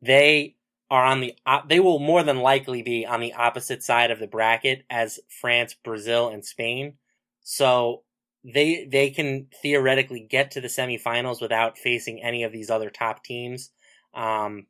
They 0.00 0.55
are 0.90 1.04
on 1.04 1.20
the 1.20 1.34
they 1.68 1.80
will 1.80 1.98
more 1.98 2.22
than 2.22 2.40
likely 2.40 2.82
be 2.82 3.04
on 3.04 3.20
the 3.20 3.32
opposite 3.32 3.82
side 3.82 4.10
of 4.10 4.20
the 4.20 4.26
bracket 4.26 4.84
as 4.88 5.18
France, 5.28 5.74
Brazil, 5.74 6.28
and 6.28 6.44
Spain. 6.44 6.94
So 7.42 8.02
they 8.44 8.86
they 8.90 9.10
can 9.10 9.48
theoretically 9.62 10.20
get 10.20 10.52
to 10.52 10.60
the 10.60 10.68
semifinals 10.68 11.40
without 11.40 11.78
facing 11.78 12.22
any 12.22 12.44
of 12.44 12.52
these 12.52 12.70
other 12.70 12.90
top 12.90 13.24
teams. 13.24 13.70
Um, 14.14 14.66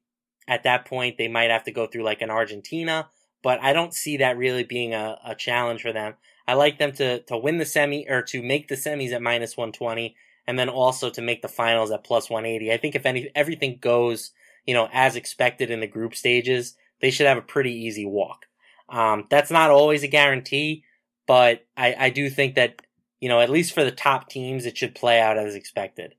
at 0.49 0.63
that 0.63 0.87
point, 0.87 1.19
they 1.19 1.29
might 1.29 1.51
have 1.51 1.65
to 1.65 1.73
go 1.73 1.87
through 1.87 2.05
like 2.05 2.23
an 2.23 2.31
Argentina, 2.31 3.09
but 3.43 3.61
I 3.61 3.73
don't 3.73 3.93
see 3.93 4.17
that 4.19 4.39
really 4.39 4.65
being 4.65 4.95
a, 4.95 5.19
a 5.25 5.35
challenge 5.35 5.83
for 5.83 5.93
them. 5.93 6.15
I 6.49 6.55
like 6.55 6.79
them 6.79 6.93
to 6.93 7.21
to 7.23 7.37
win 7.37 7.59
the 7.59 7.67
semi 7.67 8.09
or 8.09 8.23
to 8.23 8.43
make 8.43 8.69
the 8.69 8.77
semis 8.77 9.13
at 9.13 9.21
minus 9.21 9.57
one 9.57 9.73
twenty, 9.73 10.17
and 10.47 10.59
then 10.59 10.71
also 10.71 11.11
to 11.11 11.21
make 11.21 11.43
the 11.43 11.49
finals 11.49 11.91
at 11.91 12.05
plus 12.05 12.31
one 12.31 12.47
eighty. 12.47 12.73
I 12.73 12.79
think 12.79 12.95
if 12.95 13.05
any 13.05 13.31
everything 13.35 13.79
goes 13.81 14.33
you 14.67 14.75
know 14.75 14.89
as 14.93 15.17
expected 15.17 15.71
in 15.71 15.81
the 15.81 15.87
group 15.87 16.15
stages, 16.15 16.77
they 17.01 17.11
should 17.11 17.27
have 17.27 17.39
a 17.39 17.43
pretty 17.43 17.73
easy 17.73 18.07
walk. 18.07 18.47
Um, 18.89 19.27
that's 19.31 19.51
not 19.51 19.71
always 19.71 20.03
a 20.03 20.09
guarantee, 20.09 20.85
but 21.27 21.65
I, 21.77 21.95
I 21.99 22.11
do 22.11 22.31
think 22.31 22.55
that, 22.55 22.83
you 23.21 23.29
know, 23.29 23.41
at 23.41 23.51
least 23.51 23.73
for 23.73 23.85
the 23.85 23.91
top 23.91 24.29
teams, 24.29 24.65
it 24.65 24.79
should 24.79 24.95
play 24.95 25.21
out 25.21 25.39
as 25.39 25.55
expected. 25.55 26.15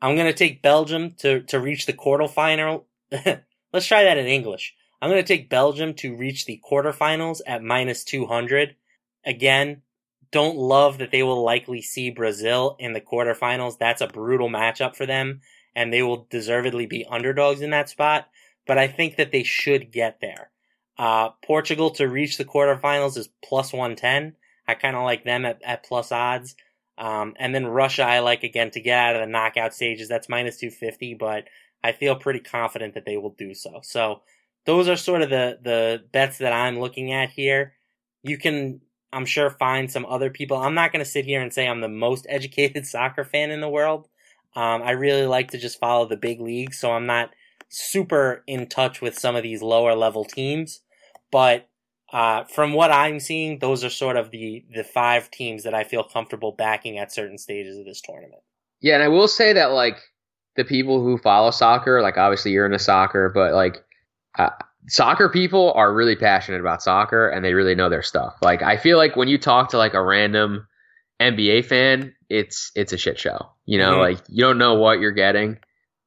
I'm 0.00 0.14
going 0.14 0.26
to 0.26 0.32
take 0.32 0.62
Belgium 0.62 1.12
to, 1.18 1.42
to 1.42 1.60
reach 1.60 1.86
the 1.86 1.92
quarterfinal. 1.92 2.84
Let's 3.72 3.86
try 3.86 4.04
that 4.04 4.18
in 4.18 4.26
English. 4.26 4.74
I'm 5.00 5.10
going 5.10 5.22
to 5.22 5.26
take 5.26 5.50
Belgium 5.50 5.94
to 5.94 6.16
reach 6.16 6.44
the 6.44 6.60
quarterfinals 6.70 7.40
at 7.46 7.62
minus 7.62 8.04
200. 8.04 8.76
Again, 9.24 9.82
don't 10.30 10.56
love 10.56 10.98
that 10.98 11.10
they 11.10 11.22
will 11.22 11.42
likely 11.42 11.82
see 11.82 12.10
Brazil 12.10 12.76
in 12.78 12.92
the 12.92 13.00
quarterfinals. 13.00 13.78
That's 13.78 14.00
a 14.00 14.06
brutal 14.06 14.48
matchup 14.48 14.96
for 14.96 15.06
them, 15.06 15.40
and 15.74 15.92
they 15.92 16.02
will 16.02 16.26
deservedly 16.30 16.86
be 16.86 17.06
underdogs 17.08 17.60
in 17.60 17.70
that 17.70 17.88
spot. 17.88 18.28
But 18.66 18.78
I 18.78 18.86
think 18.86 19.16
that 19.16 19.32
they 19.32 19.42
should 19.42 19.92
get 19.92 20.20
there. 20.20 20.50
Uh, 20.98 21.30
Portugal 21.44 21.90
to 21.90 22.08
reach 22.08 22.38
the 22.38 22.44
quarterfinals 22.44 23.16
is 23.16 23.28
plus 23.44 23.72
110. 23.72 24.36
I 24.68 24.74
kind 24.74 24.96
of 24.96 25.02
like 25.02 25.24
them 25.24 25.44
at, 25.44 25.60
at 25.64 25.84
plus 25.84 26.12
odds. 26.12 26.54
Um, 26.98 27.34
and 27.38 27.54
then 27.54 27.66
Russia, 27.66 28.04
I 28.04 28.20
like 28.20 28.44
again 28.44 28.70
to 28.72 28.80
get 28.80 28.98
out 28.98 29.16
of 29.16 29.22
the 29.22 29.26
knockout 29.26 29.74
stages. 29.74 30.08
That's 30.08 30.28
minus 30.28 30.58
250, 30.58 31.14
but 31.14 31.44
I 31.82 31.92
feel 31.92 32.14
pretty 32.14 32.40
confident 32.40 32.94
that 32.94 33.04
they 33.04 33.16
will 33.16 33.34
do 33.36 33.54
so. 33.54 33.80
So 33.82 34.22
those 34.66 34.88
are 34.88 34.96
sort 34.96 35.22
of 35.22 35.30
the, 35.30 35.58
the 35.60 36.04
bets 36.12 36.38
that 36.38 36.52
I'm 36.52 36.78
looking 36.78 37.12
at 37.12 37.30
here. 37.30 37.74
You 38.22 38.38
can 38.38 38.80
I'm 39.12 39.26
sure 39.26 39.50
find 39.50 39.90
some 39.90 40.06
other 40.06 40.30
people. 40.30 40.56
I'm 40.56 40.74
not 40.74 40.90
going 40.92 41.04
to 41.04 41.10
sit 41.10 41.26
here 41.26 41.42
and 41.42 41.52
say 41.52 41.68
I'm 41.68 41.80
the 41.80 41.88
most 41.88 42.26
educated 42.30 42.86
soccer 42.86 43.24
fan 43.24 43.50
in 43.50 43.60
the 43.60 43.68
world. 43.68 44.08
Um, 44.54 44.82
I 44.82 44.92
really 44.92 45.26
like 45.26 45.50
to 45.52 45.58
just 45.58 45.78
follow 45.78 46.06
the 46.06 46.16
big 46.16 46.40
leagues, 46.40 46.78
so 46.78 46.92
I'm 46.92 47.06
not 47.06 47.30
super 47.68 48.44
in 48.46 48.66
touch 48.68 49.00
with 49.00 49.18
some 49.18 49.34
of 49.34 49.42
these 49.42 49.62
lower 49.62 49.94
level 49.94 50.24
teams. 50.24 50.80
But 51.30 51.68
uh, 52.12 52.44
from 52.44 52.74
what 52.74 52.92
I'm 52.92 53.18
seeing, 53.18 53.58
those 53.58 53.82
are 53.82 53.90
sort 53.90 54.16
of 54.16 54.30
the 54.30 54.64
the 54.74 54.84
five 54.84 55.30
teams 55.30 55.62
that 55.62 55.74
I 55.74 55.84
feel 55.84 56.04
comfortable 56.04 56.52
backing 56.52 56.98
at 56.98 57.12
certain 57.12 57.38
stages 57.38 57.78
of 57.78 57.86
this 57.86 58.02
tournament. 58.02 58.42
Yeah, 58.80 58.94
and 58.94 59.02
I 59.02 59.08
will 59.08 59.28
say 59.28 59.54
that 59.54 59.72
like 59.72 59.96
the 60.56 60.64
people 60.64 61.02
who 61.02 61.16
follow 61.16 61.50
soccer, 61.50 62.02
like 62.02 62.18
obviously 62.18 62.50
you're 62.50 62.66
into 62.66 62.78
soccer, 62.78 63.30
but 63.34 63.54
like 63.54 63.82
uh, 64.38 64.50
soccer 64.88 65.28
people 65.28 65.72
are 65.74 65.94
really 65.94 66.16
passionate 66.16 66.60
about 66.60 66.82
soccer 66.82 67.28
and 67.28 67.44
they 67.44 67.54
really 67.54 67.74
know 67.74 67.88
their 67.88 68.02
stuff. 68.02 68.34
Like 68.42 68.62
I 68.62 68.76
feel 68.76 68.98
like 68.98 69.16
when 69.16 69.28
you 69.28 69.38
talk 69.38 69.70
to 69.70 69.78
like 69.78 69.94
a 69.94 70.02
random 70.02 70.66
NBA 71.20 71.64
fan, 71.64 72.14
it's 72.32 72.72
it's 72.74 72.92
a 72.92 72.98
shit 72.98 73.18
show. 73.18 73.50
You 73.66 73.78
know, 73.78 73.92
mm-hmm. 73.92 74.00
like 74.00 74.18
you 74.28 74.42
don't 74.42 74.58
know 74.58 74.74
what 74.74 75.00
you're 75.00 75.12
getting. 75.12 75.58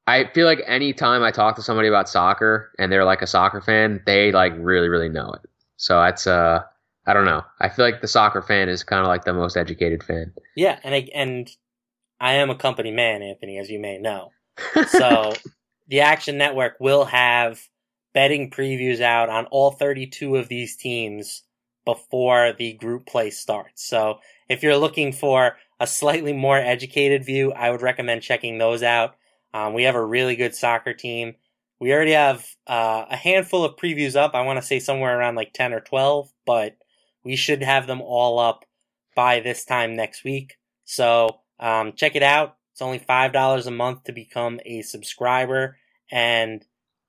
I 0.07 0.25
feel 0.33 0.45
like 0.45 0.61
anytime 0.67 1.23
I 1.23 1.31
talk 1.31 1.55
to 1.55 1.61
somebody 1.61 1.87
about 1.87 2.09
soccer 2.09 2.71
and 2.77 2.91
they're 2.91 3.05
like 3.05 3.21
a 3.21 3.27
soccer 3.27 3.61
fan, 3.61 4.01
they 4.05 4.31
like 4.31 4.53
really 4.57 4.89
really 4.89 5.09
know 5.09 5.31
it. 5.31 5.49
So 5.77 6.01
that's 6.01 6.27
uh 6.27 6.63
I 7.07 7.13
don't 7.13 7.25
know. 7.25 7.43
I 7.61 7.69
feel 7.69 7.85
like 7.85 8.01
the 8.01 8.07
soccer 8.07 8.41
fan 8.41 8.67
is 8.67 8.83
kind 8.83 9.01
of 9.01 9.07
like 9.07 9.25
the 9.25 9.33
most 9.33 9.55
educated 9.55 10.03
fan. 10.03 10.33
Yeah, 10.55 10.79
and 10.83 10.95
I, 10.95 11.07
and 11.13 11.49
I 12.19 12.33
am 12.33 12.49
a 12.49 12.55
company 12.55 12.89
man, 12.89 13.21
Anthony, 13.21 13.59
as 13.59 13.69
you 13.69 13.79
may 13.79 13.99
know. 13.99 14.31
So 14.87 15.33
the 15.87 15.99
Action 15.99 16.39
Network 16.39 16.77
will 16.79 17.05
have 17.05 17.61
betting 18.13 18.49
previews 18.49 19.01
out 19.01 19.29
on 19.29 19.45
all 19.47 19.71
32 19.71 20.35
of 20.35 20.47
these 20.47 20.75
teams 20.75 21.43
before 21.85 22.53
the 22.57 22.73
group 22.73 23.05
play 23.05 23.29
starts. 23.29 23.85
So 23.85 24.19
if 24.49 24.63
you're 24.63 24.77
looking 24.77 25.11
for 25.11 25.57
a 25.79 25.87
slightly 25.87 26.33
more 26.33 26.57
educated 26.57 27.25
view, 27.25 27.51
I 27.51 27.69
would 27.69 27.81
recommend 27.81 28.21
checking 28.21 28.57
those 28.57 28.83
out. 28.83 29.15
Um, 29.53 29.73
we 29.73 29.83
have 29.83 29.95
a 29.95 30.05
really 30.05 30.35
good 30.35 30.55
soccer 30.55 30.93
team. 30.93 31.35
We 31.79 31.93
already 31.93 32.11
have 32.11 32.45
uh, 32.67 33.05
a 33.09 33.15
handful 33.15 33.63
of 33.63 33.75
previews 33.75 34.15
up. 34.15 34.33
I 34.33 34.41
want 34.41 34.59
to 34.59 34.65
say 34.65 34.79
somewhere 34.79 35.17
around 35.17 35.35
like 35.35 35.53
10 35.53 35.73
or 35.73 35.81
12, 35.81 36.31
but 36.45 36.77
we 37.23 37.35
should 37.35 37.63
have 37.63 37.87
them 37.87 38.01
all 38.01 38.39
up 38.39 38.65
by 39.15 39.39
this 39.39 39.65
time 39.65 39.95
next 39.95 40.23
week. 40.23 40.55
So 40.85 41.41
um, 41.59 41.93
check 41.93 42.15
it 42.15 42.23
out. 42.23 42.57
It's 42.71 42.81
only 42.81 42.99
$5 42.99 43.67
a 43.67 43.71
month 43.71 44.03
to 44.05 44.11
become 44.11 44.59
a 44.65 44.81
subscriber. 44.81 45.77
And 46.11 46.65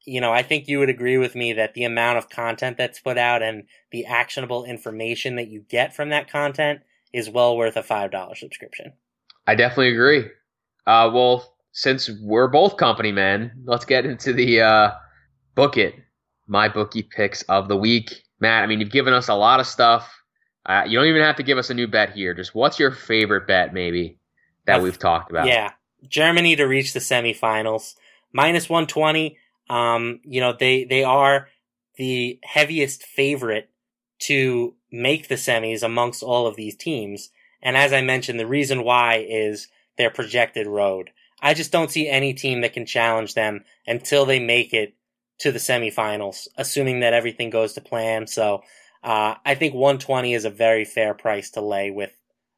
you 0.06 0.20
know, 0.20 0.32
I 0.32 0.42
think 0.42 0.68
you 0.68 0.78
would 0.78 0.88
agree 0.88 1.18
with 1.18 1.34
me 1.34 1.52
that 1.54 1.74
the 1.74 1.84
amount 1.84 2.18
of 2.18 2.30
content 2.30 2.76
that's 2.78 3.00
put 3.00 3.18
out 3.18 3.42
and 3.42 3.64
the 3.90 4.06
actionable 4.06 4.64
information 4.64 5.34
that 5.34 5.48
you 5.48 5.64
get 5.68 5.94
from 5.94 6.10
that 6.10 6.30
content 6.30 6.80
is 7.16 7.30
well 7.30 7.56
worth 7.56 7.76
a 7.76 7.82
$5 7.82 8.36
subscription. 8.36 8.92
I 9.46 9.54
definitely 9.54 9.92
agree. 9.92 10.26
Uh, 10.86 11.10
well, 11.12 11.56
since 11.72 12.10
we're 12.20 12.48
both 12.48 12.76
company 12.76 13.10
men, 13.10 13.52
let's 13.64 13.86
get 13.86 14.04
into 14.04 14.34
the 14.34 14.60
uh, 14.60 14.90
book 15.54 15.78
it, 15.78 15.94
MyBookie 16.48 17.08
picks 17.08 17.42
of 17.42 17.68
the 17.68 17.76
week. 17.76 18.22
Matt, 18.38 18.62
I 18.62 18.66
mean, 18.66 18.80
you've 18.80 18.90
given 18.90 19.14
us 19.14 19.28
a 19.28 19.34
lot 19.34 19.60
of 19.60 19.66
stuff. 19.66 20.12
Uh, 20.66 20.84
you 20.86 20.98
don't 20.98 21.08
even 21.08 21.22
have 21.22 21.36
to 21.36 21.42
give 21.42 21.58
us 21.58 21.70
a 21.70 21.74
new 21.74 21.88
bet 21.88 22.10
here. 22.10 22.34
Just 22.34 22.54
what's 22.54 22.78
your 22.78 22.90
favorite 22.90 23.46
bet, 23.46 23.72
maybe, 23.72 24.18
that 24.66 24.82
we've 24.82 24.98
talked 24.98 25.30
about? 25.30 25.46
Yeah. 25.46 25.72
Germany 26.06 26.54
to 26.56 26.64
reach 26.64 26.92
the 26.92 27.00
semifinals. 27.00 27.94
Minus 28.32 28.68
120. 28.68 29.38
Um, 29.70 30.20
you 30.24 30.40
know, 30.40 30.54
they, 30.58 30.84
they 30.84 31.02
are 31.02 31.48
the 31.96 32.38
heaviest 32.42 33.04
favorite 33.04 33.70
to 34.18 34.74
make 34.90 35.28
the 35.28 35.34
semis 35.34 35.82
amongst 35.82 36.22
all 36.22 36.46
of 36.46 36.56
these 36.56 36.76
teams. 36.76 37.30
And 37.62 37.76
as 37.76 37.92
I 37.92 38.00
mentioned, 38.00 38.40
the 38.40 38.46
reason 38.46 38.84
why 38.84 39.26
is 39.28 39.68
their 39.96 40.10
projected 40.10 40.66
road. 40.66 41.10
I 41.40 41.54
just 41.54 41.72
don't 41.72 41.90
see 41.90 42.08
any 42.08 42.32
team 42.34 42.62
that 42.62 42.72
can 42.72 42.86
challenge 42.86 43.34
them 43.34 43.64
until 43.86 44.24
they 44.24 44.38
make 44.38 44.72
it 44.72 44.94
to 45.38 45.52
the 45.52 45.58
semifinals, 45.58 46.48
assuming 46.56 47.00
that 47.00 47.12
everything 47.12 47.50
goes 47.50 47.74
to 47.74 47.80
plan. 47.80 48.26
So, 48.26 48.62
uh, 49.04 49.34
I 49.44 49.54
think 49.54 49.74
120 49.74 50.34
is 50.34 50.44
a 50.44 50.50
very 50.50 50.84
fair 50.84 51.14
price 51.14 51.50
to 51.50 51.60
lay 51.60 51.90
with 51.90 52.12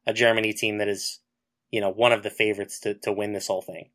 a 0.07 0.13
Germany 0.13 0.53
team 0.53 0.77
that 0.77 0.87
is, 0.87 1.19
you 1.71 1.81
know, 1.81 1.89
one 1.89 2.13
of 2.13 2.23
the 2.23 2.29
favorites 2.29 2.79
to, 2.81 2.93
to 2.95 3.11
win 3.11 3.33
this 3.33 3.47
whole 3.47 3.61
thing. 3.61 3.89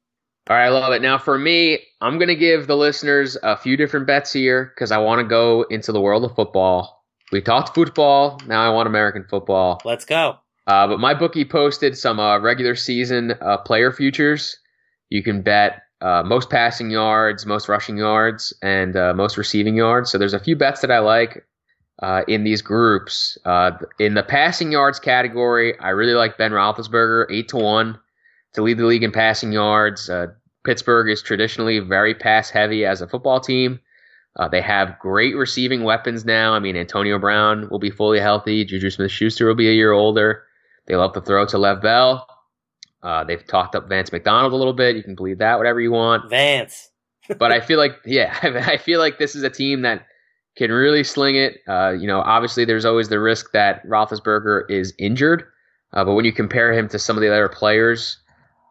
All 0.48 0.56
right, 0.56 0.66
I 0.66 0.68
love 0.68 0.92
it. 0.92 1.00
Now, 1.00 1.16
for 1.16 1.38
me, 1.38 1.78
I'm 2.02 2.18
going 2.18 2.28
to 2.28 2.36
give 2.36 2.66
the 2.66 2.76
listeners 2.76 3.38
a 3.42 3.56
few 3.56 3.78
different 3.78 4.06
bets 4.06 4.32
here 4.32 4.72
because 4.74 4.92
I 4.92 4.98
want 4.98 5.20
to 5.20 5.26
go 5.26 5.62
into 5.70 5.90
the 5.90 6.00
world 6.00 6.22
of 6.24 6.34
football. 6.34 7.03
We 7.34 7.40
talked 7.40 7.74
football. 7.74 8.40
Now 8.46 8.64
I 8.64 8.72
want 8.72 8.86
American 8.86 9.24
football. 9.24 9.82
Let's 9.84 10.04
go. 10.04 10.38
Uh, 10.68 10.86
but 10.86 11.00
MyBookie 11.00 11.50
posted 11.50 11.98
some 11.98 12.20
uh, 12.20 12.38
regular 12.38 12.76
season 12.76 13.34
uh, 13.40 13.58
player 13.58 13.90
futures. 13.90 14.56
You 15.10 15.20
can 15.20 15.42
bet 15.42 15.82
uh, 16.00 16.22
most 16.24 16.48
passing 16.48 16.92
yards, 16.92 17.44
most 17.44 17.68
rushing 17.68 17.96
yards, 17.96 18.52
and 18.62 18.94
uh, 18.94 19.14
most 19.14 19.36
receiving 19.36 19.74
yards. 19.74 20.12
So 20.12 20.16
there's 20.16 20.32
a 20.32 20.38
few 20.38 20.54
bets 20.54 20.80
that 20.82 20.92
I 20.92 21.00
like 21.00 21.44
uh, 22.00 22.22
in 22.28 22.44
these 22.44 22.62
groups. 22.62 23.36
in 23.98 24.14
the 24.14 24.22
passing 24.22 24.70
yards 24.70 25.00
category, 25.00 25.76
I 25.80 25.88
really 25.88 26.14
like 26.14 26.38
Ben 26.38 26.52
Roethlisberger, 26.52 27.26
eight 27.32 27.48
to 27.48 27.56
one 27.56 27.98
to 28.52 28.62
lead 28.62 28.78
the 28.78 28.86
league 28.86 29.02
in 29.02 29.10
passing 29.10 29.50
yards. 29.50 30.08
Uh, 30.08 30.28
Pittsburgh 30.64 31.10
is 31.10 31.20
traditionally 31.20 31.80
very 31.80 32.14
pass 32.14 32.48
heavy 32.50 32.86
as 32.86 33.00
a 33.00 33.08
football 33.08 33.40
team. 33.40 33.80
Uh, 34.36 34.48
they 34.48 34.60
have 34.60 34.98
great 34.98 35.36
receiving 35.36 35.84
weapons 35.84 36.24
now. 36.24 36.54
I 36.54 36.58
mean, 36.58 36.76
Antonio 36.76 37.18
Brown 37.18 37.68
will 37.70 37.78
be 37.78 37.90
fully 37.90 38.18
healthy. 38.18 38.64
Juju 38.64 38.90
Smith 38.90 39.10
Schuster 39.10 39.46
will 39.46 39.54
be 39.54 39.68
a 39.68 39.72
year 39.72 39.92
older. 39.92 40.42
They 40.86 40.96
love 40.96 41.12
to 41.14 41.20
throw 41.20 41.46
to 41.46 41.56
Le'Veon 41.56 41.82
Bell. 41.82 42.26
Uh, 43.02 43.22
they've 43.22 43.46
talked 43.46 43.76
up 43.76 43.88
Vance 43.88 44.10
McDonald 44.10 44.52
a 44.52 44.56
little 44.56 44.72
bit. 44.72 44.96
You 44.96 45.02
can 45.02 45.14
believe 45.14 45.38
that, 45.38 45.58
whatever 45.58 45.80
you 45.80 45.92
want. 45.92 46.28
Vance. 46.30 46.90
but 47.38 47.52
I 47.52 47.60
feel 47.60 47.78
like, 47.78 47.96
yeah, 48.04 48.36
I 48.42 48.76
feel 48.76 48.98
like 48.98 49.18
this 49.18 49.36
is 49.36 49.42
a 49.42 49.50
team 49.50 49.82
that 49.82 50.06
can 50.56 50.72
really 50.72 51.04
sling 51.04 51.36
it. 51.36 51.58
Uh, 51.68 51.90
you 51.90 52.06
know, 52.06 52.20
obviously 52.20 52.64
there's 52.64 52.84
always 52.84 53.08
the 53.08 53.20
risk 53.20 53.52
that 53.52 53.86
Roethlisberger 53.86 54.70
is 54.70 54.94
injured. 54.98 55.44
Uh, 55.92 56.04
but 56.04 56.14
when 56.14 56.24
you 56.24 56.32
compare 56.32 56.72
him 56.72 56.88
to 56.88 56.98
some 56.98 57.16
of 57.16 57.20
the 57.20 57.30
other 57.30 57.48
players 57.48 58.18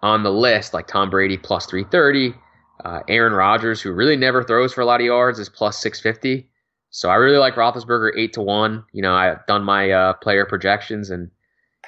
on 0.01 0.23
the 0.23 0.31
list, 0.31 0.73
like 0.73 0.87
Tom 0.87 1.09
Brady 1.09 1.37
plus 1.37 1.65
330. 1.65 2.35
Uh, 2.83 3.01
Aaron 3.07 3.33
Rodgers, 3.33 3.81
who 3.81 3.91
really 3.91 4.17
never 4.17 4.43
throws 4.43 4.73
for 4.73 4.81
a 4.81 4.85
lot 4.85 4.99
of 4.99 5.05
yards, 5.05 5.39
is 5.39 5.49
plus 5.49 5.79
650. 5.81 6.49
So 6.89 7.09
I 7.09 7.15
really 7.15 7.37
like 7.37 7.55
Roethlisberger 7.55 8.11
eight 8.17 8.33
to 8.33 8.41
one. 8.41 8.83
You 8.91 9.01
know, 9.01 9.13
I've 9.13 9.45
done 9.47 9.63
my 9.63 9.89
uh, 9.91 10.13
player 10.13 10.45
projections, 10.45 11.09
and 11.09 11.31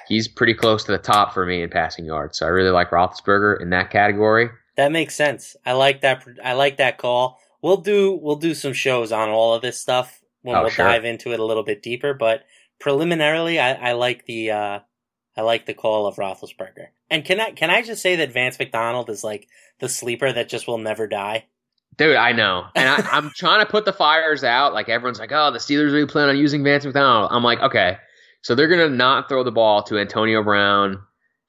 he's 0.08 0.26
pretty 0.26 0.54
close 0.54 0.84
to 0.84 0.92
the 0.92 0.98
top 0.98 1.32
for 1.32 1.46
me 1.46 1.62
in 1.62 1.70
passing 1.70 2.04
yards. 2.04 2.38
So 2.38 2.46
I 2.46 2.50
really 2.50 2.70
like 2.70 2.90
Roethlisberger 2.90 3.60
in 3.60 3.70
that 3.70 3.90
category. 3.90 4.50
That 4.76 4.92
makes 4.92 5.14
sense. 5.14 5.56
I 5.64 5.72
like 5.72 6.00
that. 6.02 6.26
I 6.44 6.54
like 6.54 6.78
that 6.78 6.98
call. 6.98 7.38
We'll 7.62 7.78
do 7.78 8.18
we'll 8.20 8.36
do 8.36 8.54
some 8.54 8.72
shows 8.72 9.12
on 9.12 9.28
all 9.28 9.54
of 9.54 9.62
this 9.62 9.80
stuff 9.80 10.20
when 10.42 10.56
oh, 10.56 10.62
we'll 10.62 10.70
sure. 10.70 10.86
dive 10.86 11.04
into 11.04 11.32
it 11.32 11.40
a 11.40 11.44
little 11.44 11.64
bit 11.64 11.82
deeper. 11.82 12.12
But 12.12 12.44
preliminarily, 12.78 13.58
I, 13.58 13.72
I 13.72 13.92
like 13.92 14.26
the 14.26 14.50
uh, 14.50 14.78
I 15.36 15.42
like 15.42 15.66
the 15.66 15.74
call 15.74 16.06
of 16.06 16.16
Roethlisberger. 16.16 16.88
And 17.10 17.24
can 17.24 17.40
I 17.40 17.50
can 17.50 17.70
I 17.70 17.82
just 17.82 18.02
say 18.02 18.16
that 18.16 18.32
Vance 18.32 18.58
McDonald 18.58 19.10
is 19.10 19.22
like 19.22 19.48
the 19.80 19.88
sleeper 19.88 20.32
that 20.32 20.48
just 20.48 20.66
will 20.66 20.78
never 20.78 21.06
die? 21.06 21.46
Dude, 21.96 22.16
I 22.16 22.32
know, 22.32 22.64
and 22.74 22.88
I, 22.88 23.16
am 23.16 23.32
trying 23.34 23.64
to 23.64 23.70
put 23.70 23.86
the 23.86 23.92
fires 23.92 24.44
out. 24.44 24.74
Like 24.74 24.88
everyone's 24.88 25.18
like, 25.18 25.32
"Oh, 25.32 25.50
the 25.50 25.58
Steelers 25.58 25.92
really 25.92 26.06
plan 26.06 26.28
on 26.28 26.36
using 26.36 26.62
Vance 26.62 26.84
McDonald." 26.84 27.30
I'm 27.32 27.42
like, 27.42 27.60
okay, 27.60 27.96
so 28.42 28.54
they're 28.54 28.68
gonna 28.68 28.90
not 28.90 29.28
throw 29.28 29.42
the 29.44 29.52
ball 29.52 29.82
to 29.84 29.98
Antonio 29.98 30.42
Brown 30.42 31.00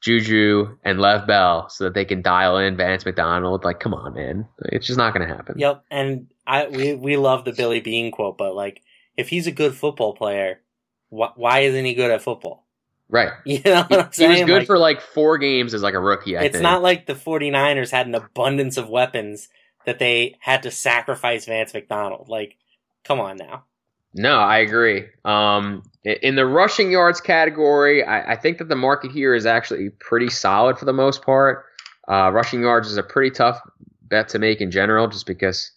Juju, 0.01 0.77
and 0.83 0.99
Le'Veon 0.99 1.27
Bell 1.27 1.69
so 1.69 1.85
that 1.85 1.93
they 1.93 2.05
can 2.05 2.21
dial 2.21 2.57
in 2.57 2.77
Vance 2.77 3.05
McDonald. 3.05 3.63
Like, 3.63 3.79
come 3.79 3.93
on, 3.93 4.13
man. 4.13 4.47
It's 4.65 4.85
just 4.85 4.97
not 4.97 5.13
going 5.13 5.27
to 5.27 5.33
happen. 5.33 5.57
Yep, 5.57 5.83
and 5.89 6.27
I 6.45 6.67
we 6.67 6.93
we 6.93 7.17
love 7.17 7.45
the 7.45 7.53
Billy 7.53 7.79
Beane 7.79 8.11
quote, 8.11 8.37
but 8.37 8.55
like 8.55 8.81
if 9.15 9.29
he's 9.29 9.47
a 9.47 9.51
good 9.51 9.73
football 9.73 10.13
player, 10.13 10.61
wh- 11.09 11.35
why 11.35 11.59
isn't 11.59 11.85
he 11.85 11.95
good 11.95 12.11
at 12.11 12.21
football? 12.21 12.66
Right. 13.09 13.31
You 13.45 13.61
know 13.65 13.85
what 13.87 13.91
He, 13.91 13.97
I'm 13.99 14.11
saying? 14.11 14.31
he 14.31 14.41
was 14.41 14.41
good 14.41 14.51
Like, 14.59 14.67
for 14.67 14.77
like 14.77 15.01
four 15.01 15.37
games 15.37 15.73
as 15.73 15.81
like 15.83 15.93
a 15.93 15.99
rookie, 15.99 16.37
I 16.37 16.43
it's 16.43 16.53
think. 16.53 16.63
not 16.63 16.81
like 16.81 17.05
the 17.05 17.13
49ers 17.15 17.91
had 17.91 18.07
an 18.07 18.15
abundance 18.15 18.77
of 18.77 18.89
weapons 18.89 19.49
that 19.85 19.99
they 19.99 20.35
had 20.39 20.63
to 20.63 20.71
sacrifice 20.71 21.45
Vance 21.45 21.73
McDonald. 21.73 22.29
Like, 22.29 22.57
come 23.03 23.19
on 23.19 23.37
now. 23.37 23.65
No, 24.13 24.37
I 24.39 24.59
agree. 24.59 25.05
Um, 25.25 25.83
in 26.03 26.35
the 26.35 26.45
rushing 26.45 26.91
yards 26.91 27.21
category, 27.21 28.03
I, 28.03 28.33
I 28.33 28.35
think 28.35 28.57
that 28.57 28.69
the 28.69 28.75
market 28.75 29.11
here 29.11 29.35
is 29.35 29.45
actually 29.45 29.89
pretty 29.99 30.29
solid 30.29 30.77
for 30.79 30.85
the 30.85 30.93
most 30.93 31.21
part. 31.21 31.65
Uh, 32.09 32.31
rushing 32.31 32.61
yards 32.61 32.89
is 32.89 32.97
a 32.97 33.03
pretty 33.03 33.31
tough 33.31 33.59
bet 34.03 34.29
to 34.29 34.39
make 34.39 34.61
in 34.61 34.71
general, 34.71 35.07
just 35.07 35.25
because 35.27 35.71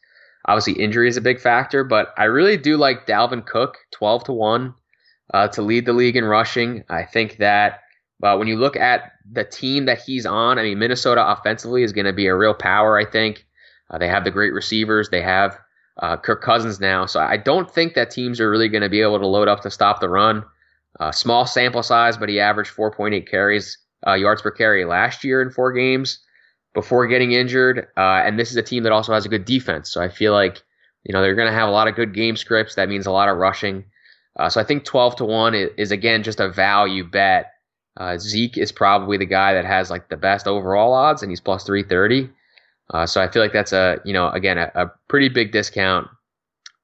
obviously 0.46 0.74
injury 0.82 1.08
is 1.08 1.16
a 1.16 1.20
big 1.20 1.40
factor. 1.40 1.84
But 1.84 2.14
I 2.16 2.24
really 2.24 2.56
do 2.56 2.76
like 2.76 3.06
Dalvin 3.06 3.44
Cook, 3.44 3.76
twelve 3.90 4.24
to 4.24 4.32
one, 4.32 4.74
uh, 5.32 5.48
to 5.48 5.62
lead 5.62 5.86
the 5.86 5.92
league 5.92 6.16
in 6.16 6.24
rushing. 6.24 6.84
I 6.88 7.04
think 7.04 7.38
that 7.38 7.80
uh, 8.22 8.36
when 8.36 8.48
you 8.48 8.56
look 8.56 8.76
at 8.76 9.12
the 9.30 9.44
team 9.44 9.86
that 9.86 10.00
he's 10.00 10.26
on, 10.26 10.58
I 10.58 10.62
mean 10.62 10.78
Minnesota 10.78 11.26
offensively 11.30 11.82
is 11.82 11.92
going 11.92 12.06
to 12.06 12.12
be 12.12 12.26
a 12.26 12.36
real 12.36 12.54
power. 12.54 12.98
I 12.98 13.04
think 13.04 13.46
uh, 13.90 13.98
they 13.98 14.08
have 14.08 14.24
the 14.24 14.30
great 14.30 14.52
receivers. 14.52 15.08
They 15.08 15.22
have 15.22 15.58
uh, 15.98 16.16
Kirk 16.16 16.42
Cousins 16.42 16.80
now. 16.80 17.06
So 17.06 17.20
I 17.20 17.36
don't 17.36 17.70
think 17.70 17.94
that 17.94 18.10
teams 18.10 18.40
are 18.40 18.50
really 18.50 18.68
going 18.68 18.82
to 18.82 18.88
be 18.88 19.02
able 19.02 19.18
to 19.18 19.26
load 19.26 19.48
up 19.48 19.60
to 19.62 19.70
stop 19.70 20.00
the 20.00 20.08
run. 20.08 20.44
Uh, 20.98 21.12
small 21.12 21.46
sample 21.46 21.82
size, 21.82 22.16
but 22.16 22.28
he 22.28 22.40
averaged 22.40 22.74
4.8 22.74 23.28
carries, 23.28 23.78
uh, 24.06 24.14
yards 24.14 24.42
per 24.42 24.50
carry 24.50 24.84
last 24.84 25.24
year 25.24 25.40
in 25.40 25.50
four 25.50 25.72
games 25.72 26.18
before 26.74 27.06
getting 27.06 27.32
injured. 27.32 27.86
Uh, 27.96 28.22
and 28.24 28.38
this 28.38 28.50
is 28.50 28.56
a 28.56 28.62
team 28.62 28.82
that 28.82 28.92
also 28.92 29.12
has 29.12 29.24
a 29.24 29.28
good 29.28 29.44
defense. 29.44 29.90
So 29.90 30.02
I 30.02 30.08
feel 30.08 30.32
like, 30.32 30.62
you 31.04 31.12
know, 31.12 31.22
they're 31.22 31.34
going 31.34 31.48
to 31.48 31.54
have 31.54 31.68
a 31.68 31.72
lot 31.72 31.88
of 31.88 31.94
good 31.94 32.14
game 32.14 32.36
scripts. 32.36 32.74
That 32.74 32.88
means 32.88 33.06
a 33.06 33.12
lot 33.12 33.28
of 33.28 33.36
rushing. 33.36 33.84
Uh, 34.40 34.48
so 34.48 34.60
I 34.60 34.64
think 34.64 34.84
12 34.84 35.16
to 35.16 35.24
1 35.24 35.54
is, 35.54 35.70
is 35.76 35.92
again 35.92 36.22
just 36.22 36.40
a 36.40 36.48
value 36.48 37.04
bet. 37.04 37.52
Uh, 37.96 38.16
Zeke 38.18 38.56
is 38.56 38.72
probably 38.72 39.18
the 39.18 39.26
guy 39.26 39.52
that 39.54 39.64
has 39.66 39.90
like 39.90 40.08
the 40.08 40.16
best 40.16 40.46
overall 40.46 40.92
odds, 40.94 41.22
and 41.22 41.30
he's 41.30 41.40
plus 41.40 41.64
330. 41.64 42.30
Uh, 42.92 43.06
so 43.06 43.20
I 43.20 43.28
feel 43.30 43.42
like 43.42 43.52
that's 43.52 43.72
a 43.72 44.00
you 44.04 44.12
know 44.12 44.30
again 44.30 44.58
a, 44.58 44.70
a 44.74 44.92
pretty 45.08 45.28
big 45.28 45.52
discount 45.52 46.08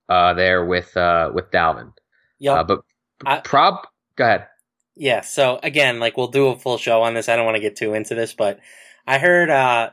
uh, 0.09 0.35
there 0.35 0.65
with 0.65 0.97
uh, 0.97 1.31
with 1.35 1.51
Dalvin. 1.51 1.93
Yeah, 2.39 2.55
Uh, 2.61 2.65
but 2.65 2.81
I- 3.25 3.41
prob, 3.41 3.87
go 4.17 4.25
ahead. 4.25 4.47
Yeah, 4.95 5.21
so 5.23 5.59
again, 5.63 5.99
like 6.01 6.17
we'll 6.17 6.29
do 6.29 6.49
a 6.49 6.59
full 6.59 6.79
show 6.79 7.03
on 7.03 7.15
this. 7.15 7.29
I 7.29 7.37
don't 7.37 7.45
want 7.47 7.57
to 7.57 7.63
get 7.63 7.77
too 7.77 7.95
into 7.95 8.15
this, 8.15 8.33
but 8.35 8.61
I 9.07 9.19
heard 9.19 9.51
uh 9.51 9.91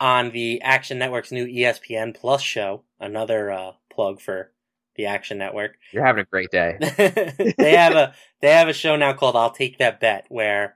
on 0.00 0.30
the 0.32 0.60
Action 0.62 0.98
Network's 0.98 1.32
new 1.32 1.46
ESPN 1.46 2.14
Plus 2.14 2.42
show, 2.42 2.82
another 3.00 3.50
uh 3.50 3.72
plug 3.90 4.20
for 4.20 4.52
the 4.98 5.06
Action 5.06 5.38
Network. 5.38 5.78
You're 5.92 6.04
having 6.04 6.22
a 6.22 6.26
great 6.26 6.50
day. 6.50 6.76
they 7.56 7.76
have 7.76 7.94
a 7.94 8.14
they 8.42 8.50
have 8.50 8.68
a 8.68 8.74
show 8.74 8.96
now 8.96 9.14
called 9.14 9.36
I'll 9.36 9.52
Take 9.52 9.78
That 9.78 10.00
Bet 10.00 10.26
where 10.28 10.74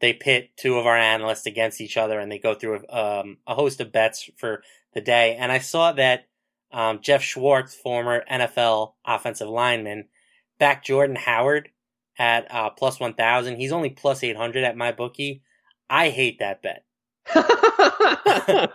they 0.00 0.14
pit 0.14 0.50
two 0.56 0.78
of 0.78 0.86
our 0.86 0.96
analysts 0.96 1.44
against 1.44 1.80
each 1.80 1.98
other 1.98 2.18
and 2.18 2.32
they 2.32 2.38
go 2.38 2.54
through 2.54 2.88
um, 2.88 3.38
a 3.46 3.54
host 3.54 3.80
of 3.80 3.92
bets 3.92 4.30
for 4.36 4.62
the 4.94 5.00
day. 5.00 5.36
And 5.38 5.52
I 5.52 5.58
saw 5.58 5.92
that 5.92 6.28
um, 6.72 7.00
Jeff 7.02 7.22
Schwartz, 7.22 7.74
former 7.74 8.24
NFL 8.30 8.94
offensive 9.06 9.48
lineman, 9.48 10.08
backed 10.58 10.86
Jordan 10.86 11.16
Howard 11.16 11.68
at 12.18 12.50
uh, 12.54 12.70
plus 12.70 12.98
one 13.00 13.14
thousand. 13.14 13.56
He's 13.56 13.72
only 13.72 13.90
plus 13.90 14.22
eight 14.22 14.36
hundred 14.36 14.64
at 14.64 14.76
MyBookie. 14.76 15.42
I 15.90 16.08
hate 16.10 16.38
that 16.38 16.62
bet. 16.62 16.84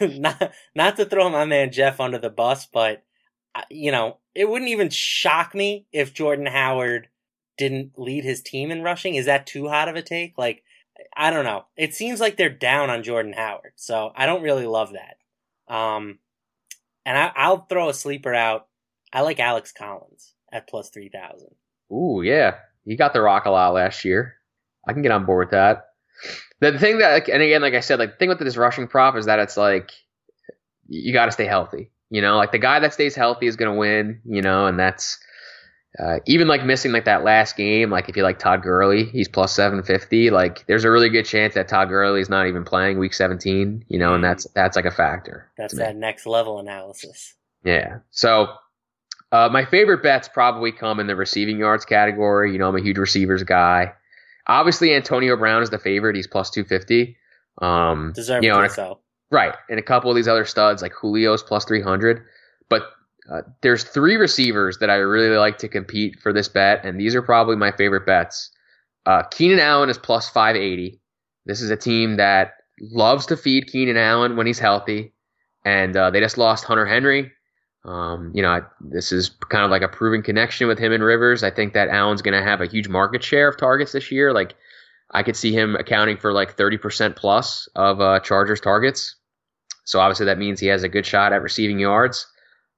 not 0.00 0.52
not 0.74 0.96
to 0.96 1.04
throw 1.04 1.28
my 1.28 1.44
man 1.44 1.72
Jeff 1.72 2.00
under 2.00 2.18
the 2.18 2.30
bus, 2.30 2.66
but 2.66 3.02
uh, 3.54 3.62
you 3.70 3.92
know 3.92 4.18
it 4.34 4.48
wouldn't 4.48 4.70
even 4.70 4.90
shock 4.90 5.54
me 5.54 5.86
if 5.92 6.14
Jordan 6.14 6.46
Howard 6.46 7.08
didn't 7.58 7.98
lead 7.98 8.24
his 8.24 8.42
team 8.42 8.70
in 8.70 8.82
rushing. 8.82 9.14
Is 9.14 9.26
that 9.26 9.46
too 9.46 9.68
hot 9.68 9.88
of 9.88 9.96
a 9.96 10.02
take? 10.02 10.38
Like 10.38 10.62
I 11.16 11.30
don't 11.30 11.44
know. 11.44 11.64
It 11.76 11.94
seems 11.94 12.20
like 12.20 12.36
they're 12.36 12.48
down 12.48 12.90
on 12.90 13.02
Jordan 13.02 13.32
Howard, 13.32 13.72
so 13.76 14.12
I 14.14 14.26
don't 14.26 14.42
really 14.42 14.66
love 14.66 14.92
that. 14.92 15.74
Um, 15.74 16.18
and 17.04 17.16
I, 17.16 17.32
I'll 17.34 17.66
throw 17.66 17.88
a 17.88 17.94
sleeper 17.94 18.34
out. 18.34 18.66
I 19.12 19.22
like 19.22 19.40
Alex 19.40 19.72
Collins 19.72 20.34
at 20.52 20.68
plus 20.68 20.90
three 20.90 21.08
thousand. 21.08 21.54
Ooh, 21.92 22.22
yeah, 22.22 22.56
he 22.84 22.96
got 22.96 23.12
the 23.12 23.20
rock 23.20 23.46
a 23.46 23.50
lot 23.50 23.74
last 23.74 24.04
year. 24.04 24.34
I 24.86 24.92
can 24.92 25.02
get 25.02 25.12
on 25.12 25.26
board 25.26 25.46
with 25.46 25.52
that. 25.52 25.86
The 26.60 26.78
thing 26.78 26.98
that, 26.98 27.28
and 27.28 27.42
again, 27.42 27.62
like 27.62 27.74
I 27.74 27.80
said, 27.80 27.98
like 27.98 28.12
the 28.12 28.16
thing 28.16 28.28
with 28.28 28.38
this 28.38 28.56
rushing 28.56 28.86
prop 28.86 29.16
is 29.16 29.26
that 29.26 29.38
it's 29.38 29.56
like 29.56 29.90
you 30.86 31.12
got 31.12 31.26
to 31.26 31.32
stay 31.32 31.46
healthy. 31.46 31.90
You 32.10 32.20
know, 32.20 32.36
like 32.36 32.52
the 32.52 32.58
guy 32.58 32.80
that 32.80 32.92
stays 32.92 33.14
healthy 33.14 33.46
is 33.46 33.56
going 33.56 33.72
to 33.72 33.78
win. 33.78 34.20
You 34.24 34.42
know, 34.42 34.66
and 34.66 34.78
that's 34.78 35.18
uh, 35.98 36.18
even 36.26 36.48
like 36.48 36.64
missing 36.64 36.92
like 36.92 37.04
that 37.04 37.24
last 37.24 37.56
game. 37.56 37.90
Like 37.90 38.08
if 38.08 38.16
you 38.16 38.22
like 38.22 38.38
Todd 38.38 38.62
Gurley, 38.62 39.04
he's 39.04 39.28
plus 39.28 39.54
seven 39.54 39.82
fifty. 39.82 40.30
Like 40.30 40.66
there's 40.66 40.84
a 40.84 40.90
really 40.90 41.08
good 41.08 41.24
chance 41.24 41.54
that 41.54 41.68
Todd 41.68 41.88
Gurley 41.88 42.20
is 42.20 42.28
not 42.28 42.46
even 42.46 42.64
playing 42.64 42.98
week 42.98 43.14
seventeen. 43.14 43.84
You 43.88 43.98
know, 43.98 44.14
and 44.14 44.22
that's 44.22 44.46
that's 44.54 44.76
like 44.76 44.84
a 44.84 44.90
factor. 44.90 45.50
That's 45.56 45.74
me. 45.74 45.78
that 45.78 45.96
next 45.96 46.26
level 46.26 46.58
analysis. 46.58 47.34
Yeah. 47.64 47.98
So 48.10 48.48
uh, 49.32 49.48
my 49.50 49.64
favorite 49.64 50.02
bets 50.02 50.28
probably 50.28 50.72
come 50.72 51.00
in 51.00 51.06
the 51.06 51.16
receiving 51.16 51.58
yards 51.58 51.84
category. 51.84 52.52
You 52.52 52.58
know, 52.58 52.68
I'm 52.68 52.76
a 52.76 52.82
huge 52.82 52.98
receivers 52.98 53.42
guy. 53.42 53.92
Obviously, 54.46 54.94
Antonio 54.94 55.36
Brown 55.36 55.62
is 55.62 55.70
the 55.70 55.78
favorite. 55.78 56.16
He's 56.16 56.26
plus 56.26 56.50
250. 56.50 57.16
Um, 57.62 58.12
Deservedly 58.14 58.48
you 58.48 58.52
know, 58.52 58.66
so. 58.68 59.00
Right. 59.30 59.54
And 59.68 59.78
a 59.78 59.82
couple 59.82 60.10
of 60.10 60.16
these 60.16 60.28
other 60.28 60.44
studs 60.44 60.82
like 60.82 60.92
Julio's 61.00 61.42
plus 61.42 61.64
300. 61.64 62.22
But 62.68 62.82
uh, 63.30 63.42
there's 63.62 63.84
three 63.84 64.16
receivers 64.16 64.78
that 64.78 64.90
I 64.90 64.96
really 64.96 65.36
like 65.36 65.58
to 65.58 65.68
compete 65.68 66.18
for 66.20 66.32
this 66.32 66.48
bet, 66.48 66.84
and 66.84 66.98
these 66.98 67.14
are 67.14 67.22
probably 67.22 67.56
my 67.56 67.70
favorite 67.72 68.06
bets. 68.06 68.50
Uh, 69.06 69.22
Keenan 69.30 69.60
Allen 69.60 69.88
is 69.88 69.98
plus 69.98 70.28
580. 70.28 71.00
This 71.46 71.60
is 71.60 71.70
a 71.70 71.76
team 71.76 72.16
that 72.16 72.54
loves 72.80 73.26
to 73.26 73.36
feed 73.36 73.66
Keenan 73.66 73.96
Allen 73.96 74.36
when 74.36 74.46
he's 74.46 74.58
healthy, 74.58 75.12
and 75.64 75.96
uh, 75.96 76.10
they 76.10 76.20
just 76.20 76.38
lost 76.38 76.64
Hunter 76.64 76.86
Henry. 76.86 77.30
Um, 77.84 78.30
you 78.34 78.42
know, 78.42 78.50
I, 78.50 78.60
this 78.80 79.10
is 79.12 79.30
kind 79.48 79.64
of 79.64 79.70
like 79.70 79.82
a 79.82 79.88
proven 79.88 80.22
connection 80.22 80.68
with 80.68 80.78
him 80.78 80.92
and 80.92 81.02
Rivers. 81.02 81.42
I 81.42 81.50
think 81.50 81.72
that 81.74 81.88
Allen's 81.88 82.22
going 82.22 82.38
to 82.38 82.44
have 82.44 82.60
a 82.60 82.66
huge 82.66 82.88
market 82.88 83.22
share 83.22 83.48
of 83.48 83.56
targets 83.56 83.92
this 83.92 84.10
year. 84.10 84.32
Like, 84.32 84.54
I 85.12 85.22
could 85.22 85.36
see 85.36 85.52
him 85.52 85.76
accounting 85.76 86.16
for 86.18 86.32
like 86.32 86.56
30% 86.56 87.16
plus 87.16 87.68
of 87.74 88.00
uh, 88.00 88.20
Chargers 88.20 88.60
targets. 88.60 89.16
So 89.84 90.00
obviously 90.00 90.26
that 90.26 90.38
means 90.38 90.60
he 90.60 90.66
has 90.68 90.82
a 90.82 90.88
good 90.88 91.06
shot 91.06 91.32
at 91.32 91.42
receiving 91.42 91.78
yards. 91.78 92.26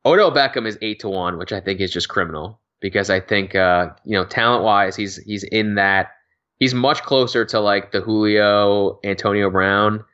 Odell 0.05 0.33
Beckham 0.33 0.67
is 0.67 0.79
eight 0.83 1.01
to 1.01 1.09
one, 1.09 1.39
which 1.39 1.53
I 1.53 1.61
think 1.61 1.81
is 1.81 1.93
just 1.93 2.09
criminal 2.09 2.61
because 2.81 3.11
I 3.11 3.21
think 3.21 3.55
uh, 3.55 3.91
you 4.05 4.13
know 4.13 4.25
talent 4.25 4.65
wise 4.65 4.97
he's 4.97 5.17
he's 5.19 5.45
in 5.45 5.77
that 5.77 6.11
he's 6.59 6.75
much 6.75 7.03
closer 7.03 7.45
to 7.47 7.61
like 7.61 7.93
the 7.93 8.01
Julio 8.01 8.99
Antonio 9.05 9.51
Brown 9.51 10.05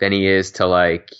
than 0.00 0.12
he 0.12 0.26
is 0.26 0.50
to 0.52 0.66
like 0.66 1.10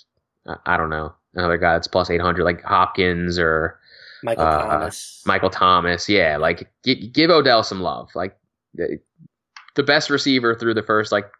I- 0.47 0.57
I 0.67 0.77
don't 0.77 0.91
know 0.91 1.15
another 1.35 1.59
guy 1.59 1.73
that's 1.75 1.89
plus 1.89 2.11
eight 2.11 2.21
hundred 2.21 2.45
like 2.45 2.63
Hopkins 2.63 3.39
or 3.39 3.79
Michael 4.23 4.45
uh, 4.45 4.59
Thomas. 4.63 5.23
Michael 5.27 5.51
Thomas. 5.51 6.09
Yeah, 6.09 6.39
like 6.39 6.71
g- 6.85 7.09
give 7.09 7.31
Odell 7.31 7.63
some 7.63 7.83
love. 7.83 8.09
Like 8.15 8.37
the, 8.73 8.99
the 9.75 9.83
best 9.83 10.09
receiver 10.09 10.55
through 10.55 10.73
the 10.75 10.83
first 10.83 11.13
like 11.13 11.31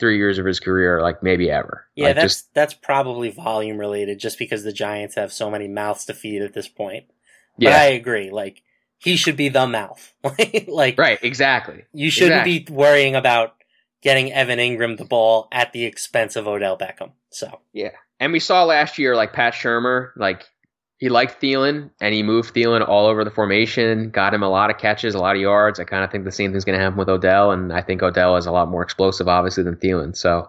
three 0.00 0.16
years 0.16 0.38
of 0.38 0.46
his 0.46 0.60
career, 0.60 1.00
like 1.02 1.22
maybe 1.22 1.50
ever. 1.50 1.86
Yeah, 1.94 2.08
Like, 2.08 2.16
that's 2.16 2.34
just 2.34 2.54
that's 2.54 2.74
probably 2.74 3.30
volume 3.30 3.78
related, 3.78 4.18
just 4.18 4.38
because 4.38 4.64
the 4.64 4.72
Giants 4.72 5.14
have 5.16 5.32
so 5.32 5.50
many 5.50 5.68
mouths 5.68 6.04
to 6.06 6.14
feed 6.14 6.42
at 6.42 6.54
this 6.54 6.68
point. 6.68 7.04
But 7.58 7.64
yeah, 7.70 7.76
I 7.80 7.84
agree. 7.86 8.30
Like 8.30 8.62
he 8.98 9.16
should 9.16 9.36
be 9.36 9.48
the 9.48 9.66
mouth. 9.66 10.12
like 10.68 10.98
right, 10.98 11.18
exactly. 11.22 11.84
you 11.92 12.10
shouldn't 12.10 12.46
Exactly. 12.46 12.58
be 12.60 12.72
worrying 12.72 13.14
about 13.14 13.54
getting 14.02 14.32
Evan 14.32 14.58
Engram 14.58 14.96
the 14.96 15.04
ball 15.04 15.48
at 15.52 15.72
the 15.72 15.84
expense 15.84 16.34
of 16.36 16.48
Odell 16.48 16.76
Beckham. 16.78 17.12
So 17.30 17.60
yeah, 17.72 17.90
And 18.20 18.32
we 18.32 18.40
saw 18.40 18.64
last 18.64 18.98
year, 18.98 19.14
like 19.16 19.32
Pat 19.32 19.54
Shurmur, 19.54 20.10
like 20.16 20.44
he 21.02 21.08
liked 21.08 21.42
Thielen 21.42 21.90
and 22.00 22.14
he 22.14 22.22
moved 22.22 22.54
Thielen 22.54 22.86
all 22.88 23.06
over 23.06 23.24
the 23.24 23.30
formation, 23.32 24.10
got 24.10 24.32
him 24.32 24.44
a 24.44 24.48
lot 24.48 24.70
of 24.70 24.78
catches, 24.78 25.16
a 25.16 25.18
lot 25.18 25.34
of 25.34 25.42
yards. 25.42 25.80
I 25.80 25.84
kind 25.84 26.04
of 26.04 26.12
think 26.12 26.22
the 26.22 26.30
same 26.30 26.52
thing's 26.52 26.64
going 26.64 26.78
to 26.78 26.80
happen 26.80 26.96
with 26.96 27.08
Odell, 27.08 27.50
and 27.50 27.72
I 27.72 27.82
think 27.82 28.04
Odell 28.04 28.36
is 28.36 28.46
a 28.46 28.52
lot 28.52 28.68
more 28.68 28.84
explosive, 28.84 29.26
obviously, 29.26 29.64
than 29.64 29.74
Thielen. 29.74 30.16
So, 30.16 30.48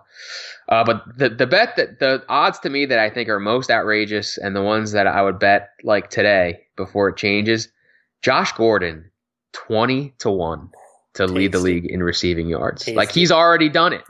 uh, 0.70 0.84
but 0.84 1.06
the 1.18 1.30
the 1.30 1.48
bet 1.48 1.76
that 1.78 1.98
the 1.98 2.24
odds 2.30 2.60
to 2.60 2.70
me 2.70 2.86
that 2.86 3.00
I 3.00 3.10
think 3.10 3.30
are 3.30 3.40
most 3.40 3.72
outrageous 3.72 4.38
and 4.38 4.56
the 4.56 4.62
ones 4.62 4.92
that 4.92 5.08
I 5.08 5.24
would 5.24 5.40
bet 5.40 5.70
like 5.82 6.12
today 6.12 6.60
before 6.76 7.10
it 7.10 7.18
changes, 7.18 7.70
Josh 8.22 8.52
Gordon, 8.52 9.10
twenty 9.54 10.14
to 10.20 10.30
one 10.30 10.70
to 11.16 11.26
lead 11.26 11.54
the 11.54 11.60
league 11.62 11.88
in 11.88 12.04
receiving 12.04 12.48
yards. 12.48 12.86
Tasty. 12.86 12.96
Like 12.96 13.12
he's 13.12 13.32
already 13.32 13.70
done 13.70 13.94
it. 13.94 14.04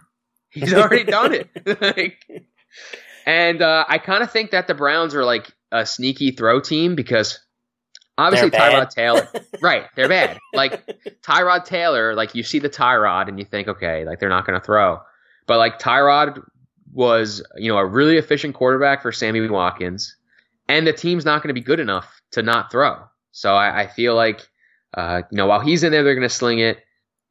He's 0.50 0.74
already 0.74 1.06
done 1.06 1.36
it. 1.36 1.50
like, 1.82 2.46
and 3.26 3.62
uh, 3.62 3.86
I 3.88 3.98
kind 3.98 4.24
of 4.24 4.30
think 4.30 4.52
that 4.52 4.68
the 4.68 4.74
Browns 4.74 5.16
are 5.16 5.24
like 5.24 5.50
a 5.74 5.86
sneaky 5.86 6.32
throw 6.32 6.62
team 6.62 6.96
because 6.96 7.40
obviously 8.18 8.52
Tyrod 8.52 8.90
Taylor, 8.90 9.28
right? 9.62 9.86
They're 9.96 10.08
bad. 10.08 10.40
Like 10.54 10.86
Tyrod 11.24 11.66
Taylor, 11.66 12.14
like 12.14 12.36
you 12.36 12.44
see 12.44 12.60
the 12.60 12.70
Tyrod 12.70 13.28
and 13.28 13.40
you 13.40 13.46
think, 13.46 13.68
okay, 13.68 14.06
like 14.06 14.20
they're 14.20 14.30
not 14.30 14.46
going 14.46 14.60
to 14.60 14.66
throw. 14.66 15.00
But 15.48 15.58
like 15.58 15.80
Tyrod 15.80 16.42
was, 16.94 17.44
you 17.58 17.72
know, 17.72 17.78
a 17.80 17.86
really 17.86 18.18
efficient 18.18 18.54
quarterback 18.56 19.02
for 19.02 19.12
Sammy 19.12 19.46
Watkins, 19.50 20.16
and 20.70 20.86
the 20.88 20.94
team's 20.94 21.26
not 21.26 21.42
going 21.42 21.50
to 21.50 21.60
be 21.60 21.66
good 21.66 21.80
enough 21.80 22.22
to 22.32 22.44
not 22.44 22.72
throw. 22.72 23.04
So 23.32 23.54
I, 23.56 23.82
I 23.82 23.88
feel 23.88 24.16
like, 24.16 24.48
uh, 24.96 25.24
you 25.32 25.38
know, 25.38 25.48
while 25.48 25.60
he's 25.60 25.84
in 25.84 25.92
there, 25.92 26.04
they're 26.04 26.16
going 26.16 26.28
to 26.28 26.34
sling 26.34 26.60
it. 26.60 26.78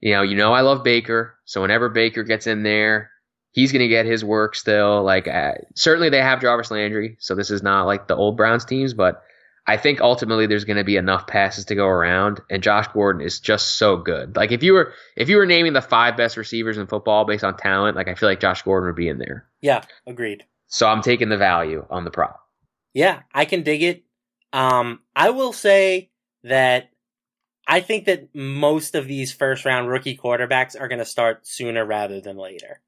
You 0.01 0.15
know, 0.15 0.23
you 0.23 0.35
know, 0.35 0.53
I 0.53 0.63
love 0.63 0.83
Baker, 0.83 1.39
so 1.45 1.63
whenever 1.63 1.89
Baker 1.89 2.25
gets 2.25 2.49
in 2.49 2.65
there, 2.65 3.12
he's 3.53 3.73
going 3.73 3.81
to 3.81 3.89
get 3.89 4.07
his 4.07 4.25
work 4.25 4.57
still. 4.57 5.03
Like, 5.03 5.29
uh, 5.29 5.53
certainly 5.75 6.11
they 6.11 6.21
have 6.21 6.41
Jarvis 6.41 6.71
Landry, 6.71 7.17
so 7.21 7.35
this 7.35 7.51
is 7.51 7.63
not 7.63 7.85
like 7.85 8.09
the 8.09 8.17
old 8.17 8.37
Browns 8.37 8.65
teams, 8.65 8.95
but 8.95 9.23
I 9.67 9.77
think 9.77 10.01
ultimately 10.01 10.47
there's 10.47 10.65
going 10.65 10.79
to 10.79 10.85
be 10.85 10.97
enough 10.97 11.27
passes 11.27 11.67
to 11.67 11.77
go 11.77 11.87
around, 11.87 12.41
and 12.51 12.63
Josh 12.63 12.89
Gordon 12.89 13.23
is 13.23 13.39
just 13.39 13.77
so 13.77 13.97
good. 13.97 14.35
Like, 14.35 14.51
if 14.51 14.63
you 14.63 14.73
were 14.73 14.93
if 15.17 15.29
you 15.29 15.37
were 15.37 15.47
naming 15.47 15.73
the 15.73 15.81
five 15.81 16.17
best 16.17 16.37
receivers 16.37 16.79
in 16.79 16.89
football 16.89 17.25
based 17.25 17.45
on 17.45 17.57
talent, 17.57 17.97
like 17.97 18.09
I 18.09 18.15
feel 18.15 18.29
like 18.29 18.41
Josh 18.41 18.63
Gordon 18.63 18.89
would 18.89 18.97
be 18.97 19.09
in 19.09 19.19
there. 19.19 19.47
Yeah, 19.61 19.85
agreed. 20.07 20.45
So 20.67 20.89
I'm 20.89 21.03
taking 21.03 21.29
the 21.29 21.37
value 21.37 21.87
on 21.91 22.05
the 22.05 22.11
prop. 22.11 22.41
Yeah, 22.93 23.21
I 23.33 23.45
can 23.45 23.63
dig 23.63 23.83
it. 23.83 24.05
Um, 24.53 25.01
I 25.15 25.31
will 25.31 25.53
say 25.53 26.11
that 26.45 26.91
I 27.67 27.81
think 27.81 28.07
that 28.07 28.35
most 28.35 28.95
of 28.95 29.07
these 29.07 29.33
first 29.33 29.65
round 29.65 29.89
rookie 29.89 30.17
quarterbacks 30.17 30.79
are 30.79 30.89
going 30.89 30.99
to 30.99 31.05
start 31.05 31.47
sooner 31.47 31.85
rather 31.85 32.21
than 32.21 32.37
later. 32.37 32.81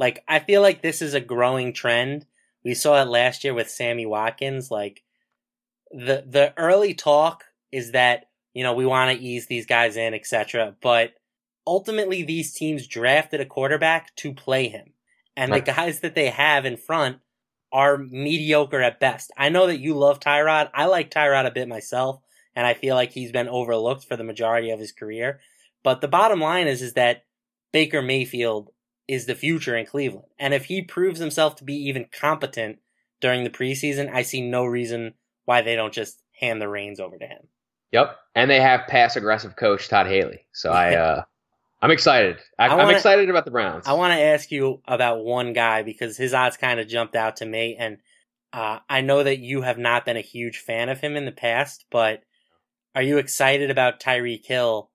Like, 0.00 0.24
I 0.26 0.38
feel 0.38 0.62
like 0.62 0.80
this 0.80 1.02
is 1.02 1.12
a 1.12 1.20
growing 1.20 1.74
trend. 1.74 2.24
We 2.64 2.72
saw 2.74 3.00
it 3.02 3.06
last 3.06 3.44
year 3.44 3.52
with 3.52 3.70
Sammy 3.70 4.06
Watkins. 4.06 4.70
Like, 4.70 5.02
the, 5.92 6.24
the 6.26 6.54
early 6.56 6.94
talk 6.94 7.44
is 7.70 7.92
that, 7.92 8.30
you 8.54 8.64
know, 8.64 8.72
we 8.72 8.86
want 8.86 9.16
to 9.16 9.22
ease 9.22 9.46
these 9.46 9.66
guys 9.66 9.98
in, 9.98 10.14
etc. 10.14 10.74
But 10.80 11.12
ultimately, 11.66 12.22
these 12.22 12.54
teams 12.54 12.86
drafted 12.86 13.40
a 13.42 13.46
quarterback 13.46 14.14
to 14.16 14.32
play 14.32 14.68
him. 14.68 14.94
And 15.36 15.52
Right. 15.52 15.64
the 15.64 15.72
guys 15.72 16.00
that 16.00 16.14
they 16.14 16.30
have 16.30 16.64
in 16.64 16.78
front 16.78 17.18
are 17.70 17.98
mediocre 17.98 18.80
at 18.80 19.00
best. 19.00 19.30
I 19.36 19.50
know 19.50 19.66
that 19.66 19.78
you 19.80 19.94
love 19.94 20.18
Tyrod. 20.18 20.70
I 20.74 20.86
like 20.86 21.10
Tyrod 21.10 21.46
a 21.46 21.50
bit 21.52 21.68
myself, 21.68 22.20
and 22.56 22.66
I 22.66 22.74
feel 22.74 22.94
like 22.96 23.12
he's 23.12 23.32
been 23.32 23.48
overlooked 23.48 24.04
for 24.04 24.16
the 24.16 24.24
majority 24.24 24.70
of 24.70 24.80
his 24.80 24.92
career. 24.92 25.40
But 25.84 26.00
the 26.00 26.08
bottom 26.08 26.40
line 26.40 26.66
is, 26.66 26.82
is 26.82 26.94
that 26.94 27.24
Baker 27.72 28.02
Mayfield 28.02 28.70
is 29.08 29.26
the 29.26 29.34
future 29.34 29.76
in 29.76 29.86
Cleveland. 29.86 30.26
And 30.38 30.54
if 30.54 30.66
he 30.66 30.82
proves 30.82 31.20
himself 31.20 31.56
to 31.56 31.64
be 31.64 31.74
even 31.74 32.06
competent 32.12 32.78
during 33.20 33.44
the 33.44 33.50
preseason, 33.50 34.12
I 34.12 34.22
see 34.22 34.40
no 34.40 34.64
reason 34.64 35.14
why 35.44 35.62
they 35.62 35.76
don't 35.76 35.92
just 35.92 36.22
hand 36.38 36.60
the 36.60 36.68
reins 36.68 37.00
over 37.00 37.18
to 37.18 37.26
him. 37.26 37.48
Yep, 37.92 38.16
and 38.34 38.50
they 38.50 38.60
have 38.60 38.86
pass 38.86 39.16
aggressive 39.16 39.56
coach 39.56 39.88
Todd 39.88 40.06
Haley. 40.06 40.46
So 40.52 40.70
I, 40.70 40.94
uh, 40.96 41.22
I'm 41.82 41.90
excited. 41.90 42.38
I, 42.58 42.68
I 42.68 42.82
I'm 42.82 42.94
excited 42.94 43.28
about 43.30 43.44
the 43.44 43.50
Browns. 43.50 43.86
I 43.86 43.94
want 43.94 44.12
to 44.12 44.20
ask 44.20 44.50
you 44.50 44.80
about 44.86 45.24
one 45.24 45.52
guy 45.52 45.82
because 45.82 46.16
his 46.16 46.34
odds 46.34 46.56
kind 46.56 46.78
of 46.78 46.88
jumped 46.88 47.16
out 47.16 47.36
to 47.36 47.46
me, 47.46 47.76
and 47.78 47.98
uh, 48.52 48.78
I 48.88 49.00
know 49.00 49.22
that 49.22 49.38
you 49.38 49.62
have 49.62 49.78
not 49.78 50.04
been 50.04 50.16
a 50.16 50.22
huge 50.22 50.58
fan 50.58 50.88
of 50.88 51.00
him 51.00 51.16
in 51.16 51.24
the 51.24 51.32
past, 51.32 51.84
but 51.90 52.22
are 52.94 53.02
you 53.02 53.18
excited 53.18 53.70
about 53.70 54.00
Tyreek 54.00 54.44
Hill 54.44 54.89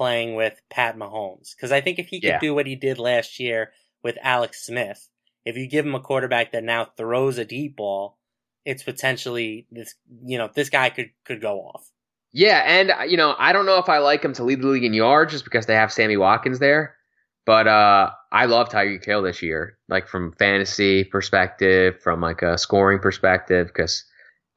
playing 0.00 0.34
with 0.34 0.58
Pat 0.70 0.96
Mahomes? 0.96 1.54
Because 1.54 1.72
I 1.72 1.82
think 1.82 1.98
if 1.98 2.08
he 2.08 2.22
could 2.22 2.28
Yeah. 2.28 2.38
do 2.40 2.54
what 2.54 2.66
he 2.66 2.74
did 2.74 2.98
last 2.98 3.38
year 3.38 3.70
with 4.02 4.16
Alex 4.22 4.64
Smith, 4.64 5.06
if 5.44 5.58
you 5.58 5.66
give 5.68 5.84
him 5.84 5.94
a 5.94 6.00
quarterback 6.00 6.52
that 6.52 6.64
now 6.64 6.86
throws 6.96 7.36
a 7.36 7.44
deep 7.44 7.76
ball, 7.76 8.16
it's 8.64 8.82
potentially 8.82 9.66
this. 9.70 9.94
You 10.24 10.38
know, 10.38 10.48
this 10.54 10.70
guy 10.70 10.88
could 10.88 11.10
could 11.26 11.42
go 11.42 11.58
off. 11.60 11.86
Yeah, 12.32 12.62
and 12.64 12.90
uh, 12.90 13.02
you 13.02 13.18
know, 13.18 13.34
I 13.38 13.52
don't 13.52 13.66
know 13.66 13.76
if 13.76 13.90
I 13.90 13.98
like 13.98 14.24
him 14.24 14.32
to 14.34 14.44
lead 14.44 14.62
the 14.62 14.68
league 14.68 14.84
in 14.84 14.94
yards 14.94 15.32
just 15.32 15.44
because 15.44 15.66
they 15.66 15.74
have 15.74 15.92
Sammy 15.92 16.16
Watkins 16.16 16.60
there. 16.60 16.96
But 17.44 17.66
uh 17.68 18.10
I 18.32 18.46
love 18.46 18.70
Tyreek 18.70 19.04
Hill 19.04 19.20
this 19.20 19.42
year, 19.42 19.76
like 19.88 20.08
from 20.08 20.32
fantasy 20.38 21.04
perspective, 21.04 22.00
from 22.02 22.22
like 22.22 22.40
a 22.40 22.56
scoring 22.56 23.00
perspective, 23.00 23.66
because 23.66 24.02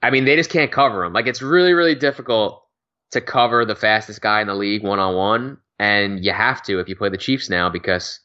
I 0.01 0.09
mean 0.09 0.23
they 0.23 0.37
just 0.37 0.51
can't 0.51 0.71
cover 0.71 1.03
him. 1.03 1.11
Like 1.11 1.27
it's 1.27 1.41
really, 1.41 1.73
really 1.73 1.95
difficult 1.95 2.62
to 3.13 3.21
cover 3.21 3.65
the 3.65 3.75
fastest 3.75 4.21
guy 4.21 4.41
in 4.41 4.47
the 4.47 4.55
league 4.55 4.83
one 4.83 4.99
on 4.99 5.15
one, 5.15 5.57
and 5.79 6.23
you 6.23 6.31
have 6.31 6.61
to 6.63 6.79
if 6.79 6.89
you 6.89 6.95
play 6.95 7.09
the 7.09 7.17
Chiefs 7.17 7.49
now 7.49 7.69
because 7.69 8.19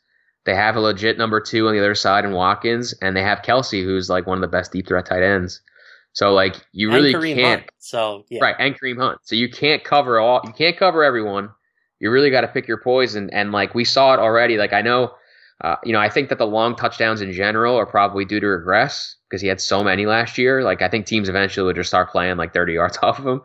they 0.45 0.55
have 0.55 0.76
a 0.76 0.80
legit 0.80 1.18
number 1.18 1.41
two 1.41 1.68
on 1.68 1.74
the 1.74 1.80
other 1.80 1.95
side 1.95 2.24
in 2.24 2.32
Watkins, 2.32 2.95
and 3.01 3.16
they 3.16 3.22
have 3.22 3.43
Kelce, 3.43 3.82
who's 3.82 4.11
like 4.11 4.26
one 4.26 4.39
of 4.39 4.43
the 4.43 4.49
best 4.49 4.72
deep 4.72 4.86
threat 4.86 5.07
tight 5.07 5.22
ends. 5.22 5.61
So 6.12 6.32
like 6.32 6.57
you 6.72 6.91
really 6.91 7.12
can't 7.12 7.61
Hunt. 7.61 7.70
So 7.78 8.24
yeah, 8.28 8.41
Right, 8.43 8.57
and 8.59 8.78
Kareem 8.78 8.99
Hunt. 8.99 9.20
So 9.22 9.36
you 9.36 9.49
can't 9.49 9.84
cover 9.84 10.18
all 10.18 10.41
you 10.45 10.53
can't 10.53 10.76
cover 10.76 11.05
everyone. 11.05 11.51
You 12.01 12.11
really 12.11 12.30
got 12.30 12.43
to 12.43 12.49
pick 12.49 12.68
your 12.68 12.80
poison 12.80 13.30
and 13.30 13.51
like 13.51 13.74
we 13.74 13.84
saw 13.84 14.14
it 14.14 14.20
already. 14.20 14.57
Like 14.57 14.72
I 14.72 14.82
know 14.82 15.12
uh, 15.61 15.76
you 15.84 15.93
know, 15.93 15.99
I 15.99 16.09
think 16.09 16.28
that 16.28 16.39
the 16.39 16.47
long 16.47 16.76
touchdowns 16.76 17.20
in 17.20 17.32
general 17.32 17.76
are 17.76 17.86
probably 17.86 18.24
due 18.24 18.39
to 18.39 18.47
regress 18.47 19.16
because 19.28 19.43
he 19.43 19.49
had 19.49 19.61
so 19.61 19.82
many 19.82 20.07
last 20.07 20.39
year. 20.39 20.62
Like 20.62 20.82
I 20.82 20.89
think 20.89 21.07
teams 21.07 21.28
eventually 21.28 21.66
would 21.66 21.76
just 21.76 21.89
start 21.89 22.11
playing 22.11 22.36
like 22.36 22.55
30 22.55 22.74
yards 22.74 22.99
off 23.03 23.18
of 23.18 23.26
him. 23.26 23.43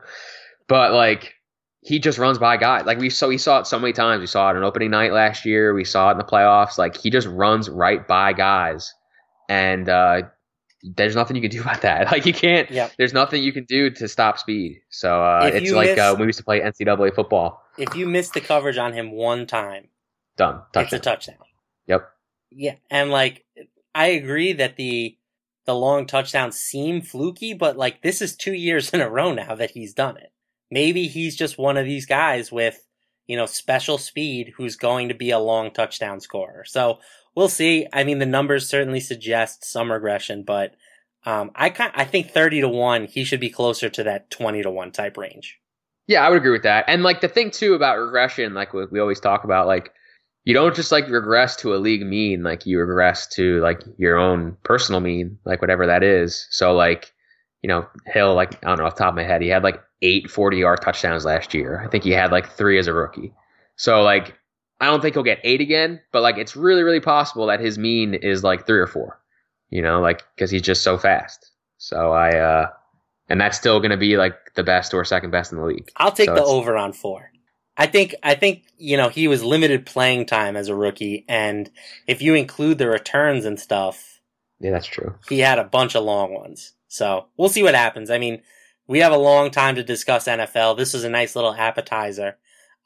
But 0.68 0.94
like 0.94 1.34
he 1.82 2.00
just 2.00 2.18
runs 2.18 2.38
by 2.38 2.58
guys. 2.58 2.86
Like 2.86 2.98
we 2.98 3.10
so 3.10 3.28
we 3.28 3.38
saw 3.38 3.60
it 3.60 3.68
so 3.68 3.80
many 3.80 3.94
times. 3.94 4.22
We 4.22 4.28
saw 4.28 4.50
it 4.50 4.56
on 4.56 4.64
opening 4.64 4.92
night 4.92 5.12
last 5.12 5.46
year. 5.46 5.74
We 5.74 5.84
saw 5.84 6.10
it 6.10 6.14
in 6.14 6.18
the 6.18 6.24
playoffs. 6.24 6.78
Like 6.78 6.96
he 6.98 7.10
just 7.10 7.28
runs 7.28 7.70
right 7.70 8.08
by 8.08 8.34
guys. 8.34 8.94
And 9.50 9.90
uh 9.90 10.24
there's 10.86 11.16
nothing 11.16 11.38
you 11.38 11.42
can 11.42 11.52
do 11.52 11.62
about 11.62 11.82
that. 11.82 12.08
Like 12.12 12.26
you 12.26 12.34
can't 12.34 12.70
Yep. 12.70 12.94
there's 12.98 13.14
nothing 13.14 13.42
you 13.44 13.54
can 13.54 13.64
do 13.66 13.90
to 13.92 14.08
stop 14.08 14.38
speed. 14.38 14.82
So 14.90 15.24
uh, 15.24 15.50
it's 15.54 15.72
like 15.72 15.98
uh, 15.98 16.12
when 16.14 16.22
we 16.22 16.26
used 16.28 16.40
to 16.40 16.46
play 16.46 16.60
NCAA 16.60 17.16
football. 17.16 17.62
If 17.78 17.96
you 17.96 18.06
miss 18.06 18.30
the 18.30 18.42
coverage 18.42 18.78
on 18.78 18.94
him 18.94 19.12
one 19.12 19.48
time, 19.48 19.88
Done. 20.38 20.62
it's 20.76 20.92
a 20.94 21.00
Touchdown. 21.00 21.02
touchdown. 21.02 21.36
Yep. 21.88 22.10
Yeah, 22.52 22.76
and 22.92 23.10
like 23.12 23.46
I 23.96 24.08
agree 24.08 24.54
that 24.54 24.76
the 24.76 25.18
the 25.66 25.74
long 25.74 26.06
touchdowns 26.06 26.58
seem 26.60 27.02
fluky, 27.02 27.54
but 27.54 27.78
like 27.78 28.02
this 28.02 28.22
is 28.22 28.36
two 28.36 28.54
years 28.54 28.90
in 28.94 29.00
a 29.00 29.10
row 29.10 29.34
now 29.34 29.56
that 29.56 29.72
he's 29.72 29.94
done 29.94 30.18
it. 30.18 30.33
Maybe 30.74 31.08
he's 31.08 31.36
just 31.36 31.60
one 31.60 31.78
of 31.78 31.86
these 31.86 32.08
guys 32.08 32.52
with 32.52 32.84
you 33.28 33.38
know 33.38 33.46
special 33.46 34.00
speed 34.00 34.54
who's 34.58 34.76
going 34.76 35.10
to 35.10 35.14
be 35.14 35.30
a 35.30 35.40
long 35.40 35.72
touchdown 35.72 36.20
scorer. 36.20 36.66
So 36.66 36.98
we'll 37.36 37.48
see. 37.50 37.86
I 37.94 38.04
mean, 38.04 38.18
the 38.18 38.26
numbers 38.26 38.68
certainly 38.68 39.00
suggest 39.00 39.64
some 39.64 39.92
regression, 39.92 40.44
but 40.44 40.76
um, 41.26 41.52
I 41.56 41.70
kind 41.70 41.92
I 41.94 42.06
think 42.06 42.32
thirty 42.32 42.62
to 42.62 42.68
one 42.68 43.06
he 43.06 43.24
should 43.24 43.40
be 43.40 43.52
closer 43.52 43.90
to 43.90 44.04
that 44.04 44.32
twenty 44.32 44.64
to 44.64 44.72
one 44.72 44.92
type 44.92 45.16
range. 45.16 45.60
Yeah, 46.08 46.26
I 46.26 46.30
would 46.30 46.40
agree 46.40 46.52
with 46.52 46.64
that. 46.64 46.86
And 46.88 47.04
like 47.04 47.22
the 47.22 47.30
thing 47.30 47.52
too 47.52 47.76
about 47.76 48.00
regression, 48.00 48.54
like 48.54 48.74
we, 48.74 49.00
always 49.00 49.22
talk 49.22 49.46
about, 49.46 49.68
like 49.68 49.94
you 50.44 50.54
don't 50.54 50.76
just 50.76 50.92
like 50.92 51.08
regress 51.08 51.56
to 51.58 51.74
a 51.74 51.78
league 51.78 52.06
mean, 52.06 52.44
like 52.44 52.66
you 52.66 52.80
regress 52.80 53.28
to 53.36 53.62
like 53.62 53.82
your 53.98 54.18
own 54.18 54.58
personal 54.64 55.00
mean, 55.00 55.38
like 55.46 55.62
whatever 55.62 55.86
that 55.88 56.04
is. 56.04 56.46
So 56.50 56.74
like, 56.74 57.14
you 57.62 57.70
know, 57.70 57.88
Hill, 58.06 58.36
like 58.36 58.56
I 58.66 58.68
don't 58.68 58.80
know 58.80 58.86
off 58.86 58.96
the 58.96 59.04
top 59.04 59.14
of 59.14 59.16
my 59.16 59.24
head, 59.24 59.42
he 59.42 59.48
had 59.48 59.64
like 59.64 59.82
eight 60.04 60.30
40 60.30 60.58
yard 60.58 60.82
touchdowns 60.82 61.26
last 61.26 61.54
year. 61.54 61.82
I 61.84 61.88
think 61.90 62.04
he 62.04 62.12
had 62.12 62.32
like 62.32 62.50
three 62.52 62.78
as 62.78 62.88
a 62.88 62.94
rookie. 62.94 63.34
So 63.76 64.04
like, 64.04 64.38
I 64.80 64.86
don't 64.88 65.02
think 65.02 65.16
he'll 65.16 65.24
get 65.24 65.40
eight 65.44 65.62
again, 65.62 66.00
but 66.12 66.22
like 66.22 66.38
it's 66.38 66.56
really, 66.56 66.84
really 66.84 67.00
possible 67.00 67.48
that 67.48 67.60
his 67.60 67.78
mean 67.78 68.14
is 68.14 68.44
like 68.44 68.68
three 68.68 68.80
or 68.80 68.88
four, 68.88 69.20
you 69.70 69.82
know, 69.82 70.02
like 70.02 70.22
because 70.36 70.52
he's 70.52 70.62
just 70.62 70.84
so 70.84 70.98
fast. 70.98 71.50
So 71.78 72.12
I, 72.12 72.38
uh, 72.38 72.68
and 73.30 73.40
that's 73.40 73.58
still 73.58 73.80
going 73.80 73.92
to 73.92 73.98
be 73.98 74.18
like 74.18 74.36
the 74.56 74.64
best 74.64 74.94
or 74.94 75.06
second 75.06 75.32
best 75.32 75.52
in 75.52 75.58
the 75.58 75.66
league. 75.66 75.90
I'll 75.98 76.12
take 76.12 76.28
So 76.28 76.36
the 76.36 76.44
over 76.44 76.76
on 76.78 76.92
four. 76.94 77.32
I 77.78 77.88
think 77.88 78.14
I 78.22 78.36
think 78.36 78.66
you 78.78 78.98
know 78.98 79.10
he 79.10 79.28
was 79.28 79.44
limited 79.44 79.86
playing 79.86 80.28
time 80.28 80.56
as 80.56 80.68
a 80.68 80.76
rookie, 80.76 81.26
and 81.28 81.72
if 82.06 82.22
you 82.22 82.36
include 82.36 82.78
the 82.78 82.88
returns 82.88 83.46
and 83.46 83.60
stuff, 83.60 84.20
Yeah, 84.60 84.72
that's 84.72 84.86
true. 84.86 85.16
he 85.28 85.40
had 85.40 85.58
a 85.58 85.64
bunch 85.64 85.96
of 85.96 86.04
long 86.04 86.34
ones. 86.36 86.74
So 86.88 87.26
we'll 87.38 87.50
see 87.50 87.64
what 87.64 87.74
happens. 87.74 88.12
I 88.12 88.20
mean, 88.20 88.44
we 88.88 89.00
have 89.00 89.14
a 89.14 89.18
long 89.18 89.52
time 89.52 89.76
to 89.76 89.84
discuss 89.84 90.28
NFL. 90.28 90.78
This 90.78 90.94
is 90.94 91.04
a 91.04 91.10
nice 91.10 91.36
little 91.36 91.54
appetizer. 91.54 92.38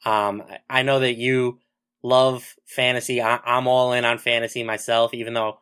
Um, 0.04 0.42
I- 0.70 0.82
know 0.82 1.00
that 1.00 1.16
you 1.16 1.58
love 2.02 2.54
fantasy. 2.66 3.20
I, 3.20 3.40
I'm 3.44 3.66
all 3.66 3.92
in 3.92 4.04
on 4.04 4.18
fantasy 4.18 4.62
myself, 4.62 5.12
even 5.14 5.34
though 5.34 5.60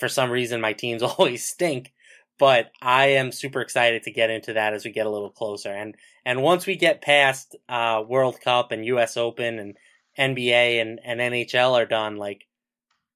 for 0.00 0.08
some 0.08 0.30
reason 0.30 0.60
my 0.60 0.72
teams 0.72 1.02
always 1.02 1.44
stink. 1.44 1.92
But 2.38 2.72
I 2.82 3.06
am 3.08 3.30
super 3.30 3.60
excited 3.60 4.02
to 4.04 4.10
get 4.10 4.30
into 4.30 4.54
that 4.54 4.74
as 4.74 4.84
we 4.84 4.90
get 4.90 5.06
a 5.06 5.10
little 5.10 5.30
closer. 5.30 5.70
And 5.70 5.94
and 6.24 6.42
once 6.42 6.66
we 6.66 6.74
get 6.74 7.00
past 7.02 7.54
uh, 7.68 8.02
World 8.06 8.40
Cup 8.40 8.72
and 8.72 8.84
U.S. 8.86 9.16
Open 9.16 9.58
and 9.58 9.76
NBA 10.18 10.80
and, 10.80 10.98
and 11.04 11.20
NHL 11.20 11.72
are 11.72 11.86
done, 11.86 12.16
like 12.16 12.46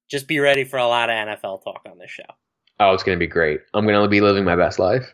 just 0.09 0.27
be 0.27 0.39
ready 0.39 0.63
for 0.63 0.77
a 0.77 0.87
lot 0.87 1.09
of 1.09 1.15
NFL 1.15 1.63
talk 1.63 1.81
on 1.89 1.97
this 1.97 2.11
show. 2.11 2.23
Oh, 2.79 2.93
it's 2.93 3.03
going 3.03 3.17
to 3.17 3.19
be 3.19 3.27
great. 3.27 3.59
I'm 3.73 3.85
going 3.85 4.01
to 4.01 4.07
be 4.07 4.21
living 4.21 4.45
my 4.45 4.55
best 4.55 4.79
life. 4.79 5.13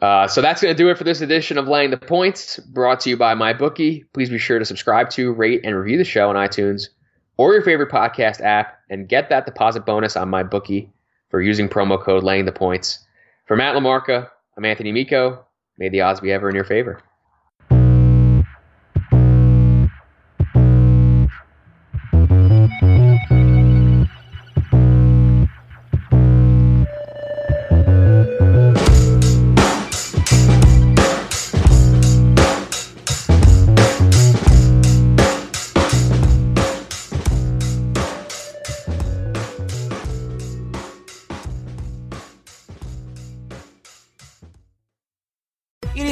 Uh, 0.00 0.26
so 0.26 0.40
that's 0.40 0.62
going 0.62 0.74
to 0.74 0.82
do 0.82 0.88
it 0.88 0.96
for 0.96 1.04
this 1.04 1.20
edition 1.20 1.58
of 1.58 1.68
Laying 1.68 1.90
the 1.90 1.98
Points, 1.98 2.58
brought 2.58 3.00
to 3.00 3.10
you 3.10 3.16
by 3.16 3.34
MyBookie. 3.34 4.04
Please 4.14 4.30
be 4.30 4.38
sure 4.38 4.58
to 4.58 4.64
subscribe 4.64 5.10
to, 5.10 5.32
rate, 5.32 5.60
and 5.64 5.76
review 5.76 5.98
the 5.98 6.04
show 6.04 6.30
on 6.30 6.36
iTunes 6.36 6.88
or 7.36 7.52
your 7.52 7.62
favorite 7.62 7.90
podcast 7.90 8.40
app, 8.40 8.78
and 8.90 9.08
get 9.08 9.28
that 9.30 9.46
deposit 9.46 9.84
bonus 9.84 10.16
on 10.16 10.30
MyBookie 10.30 10.88
for 11.30 11.40
using 11.40 11.68
promo 11.68 12.00
code 12.00 12.22
Laying 12.22 12.44
the 12.44 12.52
Points. 12.52 13.04
For 13.46 13.56
Matt 13.56 13.74
LaMarca, 13.74 14.28
I'm 14.56 14.64
Anthony 14.64 14.90
Amico. 14.90 15.44
May 15.78 15.88
the 15.88 16.02
odds 16.02 16.20
be 16.20 16.30
ever 16.30 16.48
in 16.48 16.54
your 16.54 16.64
favor. 16.64 17.00